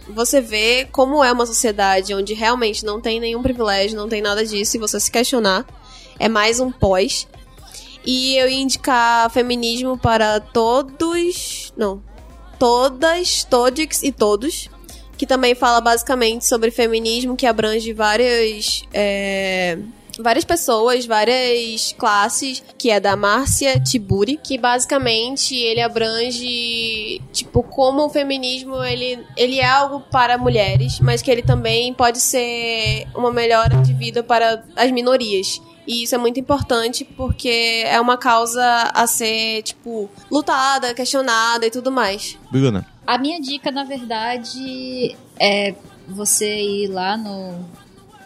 você 0.08 0.40
vê 0.40 0.86
como 0.90 1.22
é 1.22 1.32
uma 1.32 1.46
sociedade 1.46 2.14
onde 2.14 2.34
realmente 2.34 2.84
não 2.84 3.00
tem 3.00 3.20
nenhum 3.20 3.42
privilégio, 3.42 3.96
não 3.96 4.08
tem 4.08 4.20
nada 4.22 4.44
disso, 4.44 4.76
e 4.76 4.80
você 4.80 4.98
se 4.98 5.10
questionar. 5.10 5.66
É 6.18 6.28
mais 6.28 6.60
um 6.60 6.70
pós. 6.70 7.26
E 8.06 8.36
eu 8.36 8.48
ia 8.48 8.60
indicar 8.60 9.30
feminismo 9.30 9.96
para 9.98 10.38
todos. 10.40 11.72
Não. 11.76 12.02
Todas, 12.58 13.44
todes 13.44 14.02
e 14.02 14.12
todos. 14.12 14.68
Que 15.16 15.26
também 15.26 15.54
fala 15.54 15.80
basicamente 15.80 16.46
sobre 16.46 16.70
feminismo 16.70 17.36
que 17.36 17.46
abrange 17.46 17.92
várias. 17.92 18.82
é, 18.92 19.78
várias 20.18 20.44
pessoas, 20.44 21.06
várias 21.06 21.92
classes, 21.92 22.62
que 22.78 22.90
é 22.90 23.00
da 23.00 23.16
Márcia 23.16 23.80
Tiburi, 23.80 24.38
que 24.42 24.58
basicamente 24.58 25.54
ele 25.54 25.80
abrange, 25.80 27.20
tipo, 27.32 27.62
como 27.62 28.06
o 28.06 28.08
feminismo, 28.08 28.82
ele, 28.84 29.24
ele 29.36 29.58
é 29.58 29.66
algo 29.66 30.00
para 30.00 30.38
mulheres, 30.38 31.00
mas 31.00 31.22
que 31.22 31.30
ele 31.30 31.42
também 31.42 31.92
pode 31.94 32.20
ser 32.20 33.06
uma 33.14 33.32
melhora 33.32 33.76
de 33.78 33.92
vida 33.92 34.22
para 34.22 34.64
as 34.76 34.90
minorias. 34.90 35.60
E 35.86 36.02
isso 36.02 36.14
é 36.14 36.18
muito 36.18 36.40
importante 36.40 37.04
porque 37.04 37.82
é 37.86 38.00
uma 38.00 38.16
causa 38.16 38.64
a 38.94 39.06
ser, 39.06 39.62
tipo, 39.62 40.08
lutada, 40.30 40.94
questionada 40.94 41.66
e 41.66 41.70
tudo 41.70 41.92
mais. 41.92 42.38
Bruna? 42.50 42.86
A 43.06 43.18
minha 43.18 43.38
dica, 43.38 43.70
na 43.70 43.84
verdade, 43.84 45.14
é 45.38 45.74
você 46.08 46.60
ir 46.62 46.88
lá 46.88 47.16
no 47.16 47.64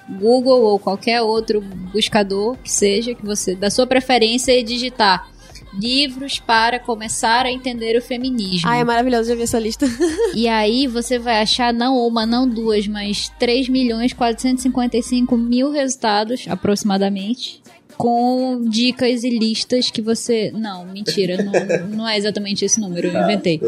Google 0.09 0.63
ou 0.63 0.79
qualquer 0.79 1.23
outro 1.23 1.61
buscador 1.61 2.57
que 2.59 2.71
seja, 2.71 3.15
que 3.15 3.25
você 3.25 3.55
da 3.55 3.71
sua 3.71 3.87
preferência 3.87 4.59
e 4.59 4.63
digitar 4.63 5.29
livros 5.73 6.39
para 6.39 6.79
começar 6.79 7.47
a 7.47 7.53
entender 7.53 7.97
o 7.97 8.03
feminismo. 8.03 8.69
Ai, 8.69 8.81
é 8.81 8.85
maravilhoso, 8.85 9.29
já 9.29 9.35
vi 9.35 9.43
essa 9.43 9.59
lista. 9.59 9.87
E 10.35 10.47
aí 10.47 10.87
você 10.87 11.19
vai 11.19 11.41
achar 11.41 11.73
não 11.73 11.97
uma, 11.97 12.25
não 12.25 12.49
duas, 12.49 12.87
mas 12.87 13.31
3 13.39 13.69
milhões 13.69 14.13
455 14.13 15.37
mil 15.37 15.71
resultados, 15.71 16.47
aproximadamente. 16.49 17.61
Com 17.97 18.65
dicas 18.69 19.25
e 19.25 19.31
listas 19.31 19.91
que 19.91 20.01
você. 20.01 20.53
Não, 20.53 20.87
mentira, 20.87 21.43
não, 21.43 21.53
não 21.97 22.09
é 22.09 22.17
exatamente 22.17 22.65
esse 22.65 22.79
número, 22.79 23.09
eu 23.09 23.23
inventei. 23.23 23.61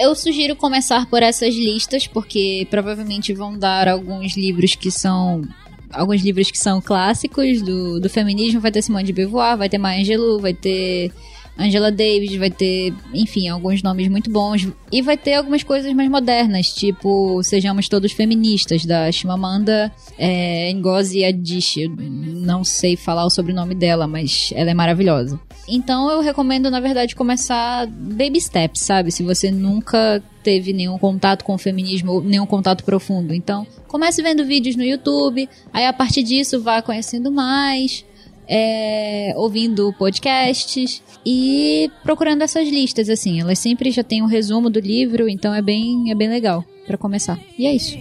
Eu 0.00 0.12
sugiro 0.16 0.56
começar 0.56 1.08
por 1.08 1.22
essas 1.22 1.54
listas, 1.54 2.08
porque 2.08 2.66
provavelmente 2.68 3.32
vão 3.32 3.56
dar 3.56 3.86
alguns 3.86 4.36
livros 4.36 4.74
que 4.74 4.90
são. 4.90 5.42
Alguns 5.92 6.22
livros 6.22 6.50
que 6.50 6.58
são 6.58 6.80
clássicos 6.80 7.62
do, 7.62 8.00
do 8.00 8.08
feminismo. 8.08 8.60
Vai 8.60 8.70
ter 8.70 8.82
Simone 8.82 9.04
de 9.04 9.12
Beauvoir, 9.12 9.56
vai 9.56 9.68
ter 9.68 9.78
Maya 9.78 10.00
Angelou, 10.00 10.40
vai 10.40 10.54
ter 10.54 11.12
Angela 11.60 11.92
Davis, 11.92 12.34
vai 12.36 12.50
ter, 12.50 12.94
enfim, 13.12 13.48
alguns 13.48 13.82
nomes 13.82 14.08
muito 14.08 14.30
bons. 14.30 14.66
E 14.90 15.02
vai 15.02 15.16
ter 15.16 15.34
algumas 15.34 15.62
coisas 15.62 15.92
mais 15.92 16.08
modernas, 16.08 16.72
tipo 16.72 17.42
Sejamos 17.42 17.88
Todos 17.88 18.12
Feministas, 18.12 18.86
da 18.86 19.12
Chimamanda 19.12 19.92
é, 20.18 20.72
Ngozi 20.72 21.24
Adichie. 21.24 21.88
Não 21.88 22.64
sei 22.64 22.96
falar 22.96 23.26
o 23.26 23.30
sobrenome 23.30 23.74
dela, 23.74 24.06
mas 24.06 24.52
ela 24.54 24.70
é 24.70 24.74
maravilhosa. 24.74 25.38
Então 25.68 26.10
eu 26.10 26.20
recomendo, 26.20 26.70
na 26.70 26.80
verdade, 26.80 27.14
começar 27.14 27.86
baby 27.86 28.40
steps, 28.40 28.80
sabe? 28.80 29.12
Se 29.12 29.22
você 29.22 29.50
nunca 29.50 30.22
teve 30.42 30.72
nenhum 30.72 30.98
contato 30.98 31.44
com 31.44 31.54
o 31.54 31.58
feminismo, 31.58 32.20
nenhum 32.20 32.46
contato 32.46 32.82
profundo. 32.82 33.34
Então, 33.34 33.66
comece 33.86 34.22
vendo 34.22 34.44
vídeos 34.44 34.74
no 34.74 34.82
YouTube, 34.82 35.48
aí 35.72 35.86
a 35.86 35.92
partir 35.92 36.22
disso 36.22 36.62
vá 36.62 36.80
conhecendo 36.82 37.30
mais, 37.30 38.04
é, 38.50 39.32
ouvindo 39.36 39.94
podcasts 39.96 41.00
e 41.24 41.88
procurando 42.02 42.42
essas 42.42 42.68
listas, 42.68 43.08
assim. 43.08 43.40
Elas 43.40 43.60
sempre 43.60 43.92
já 43.92 44.02
têm 44.02 44.22
um 44.22 44.26
resumo 44.26 44.68
do 44.68 44.80
livro, 44.80 45.28
então 45.28 45.54
é 45.54 45.62
bem, 45.62 46.10
é 46.10 46.14
bem 46.16 46.28
legal 46.28 46.64
pra 46.84 46.98
começar. 46.98 47.38
E 47.56 47.66
é 47.66 47.74
isso. 47.74 47.96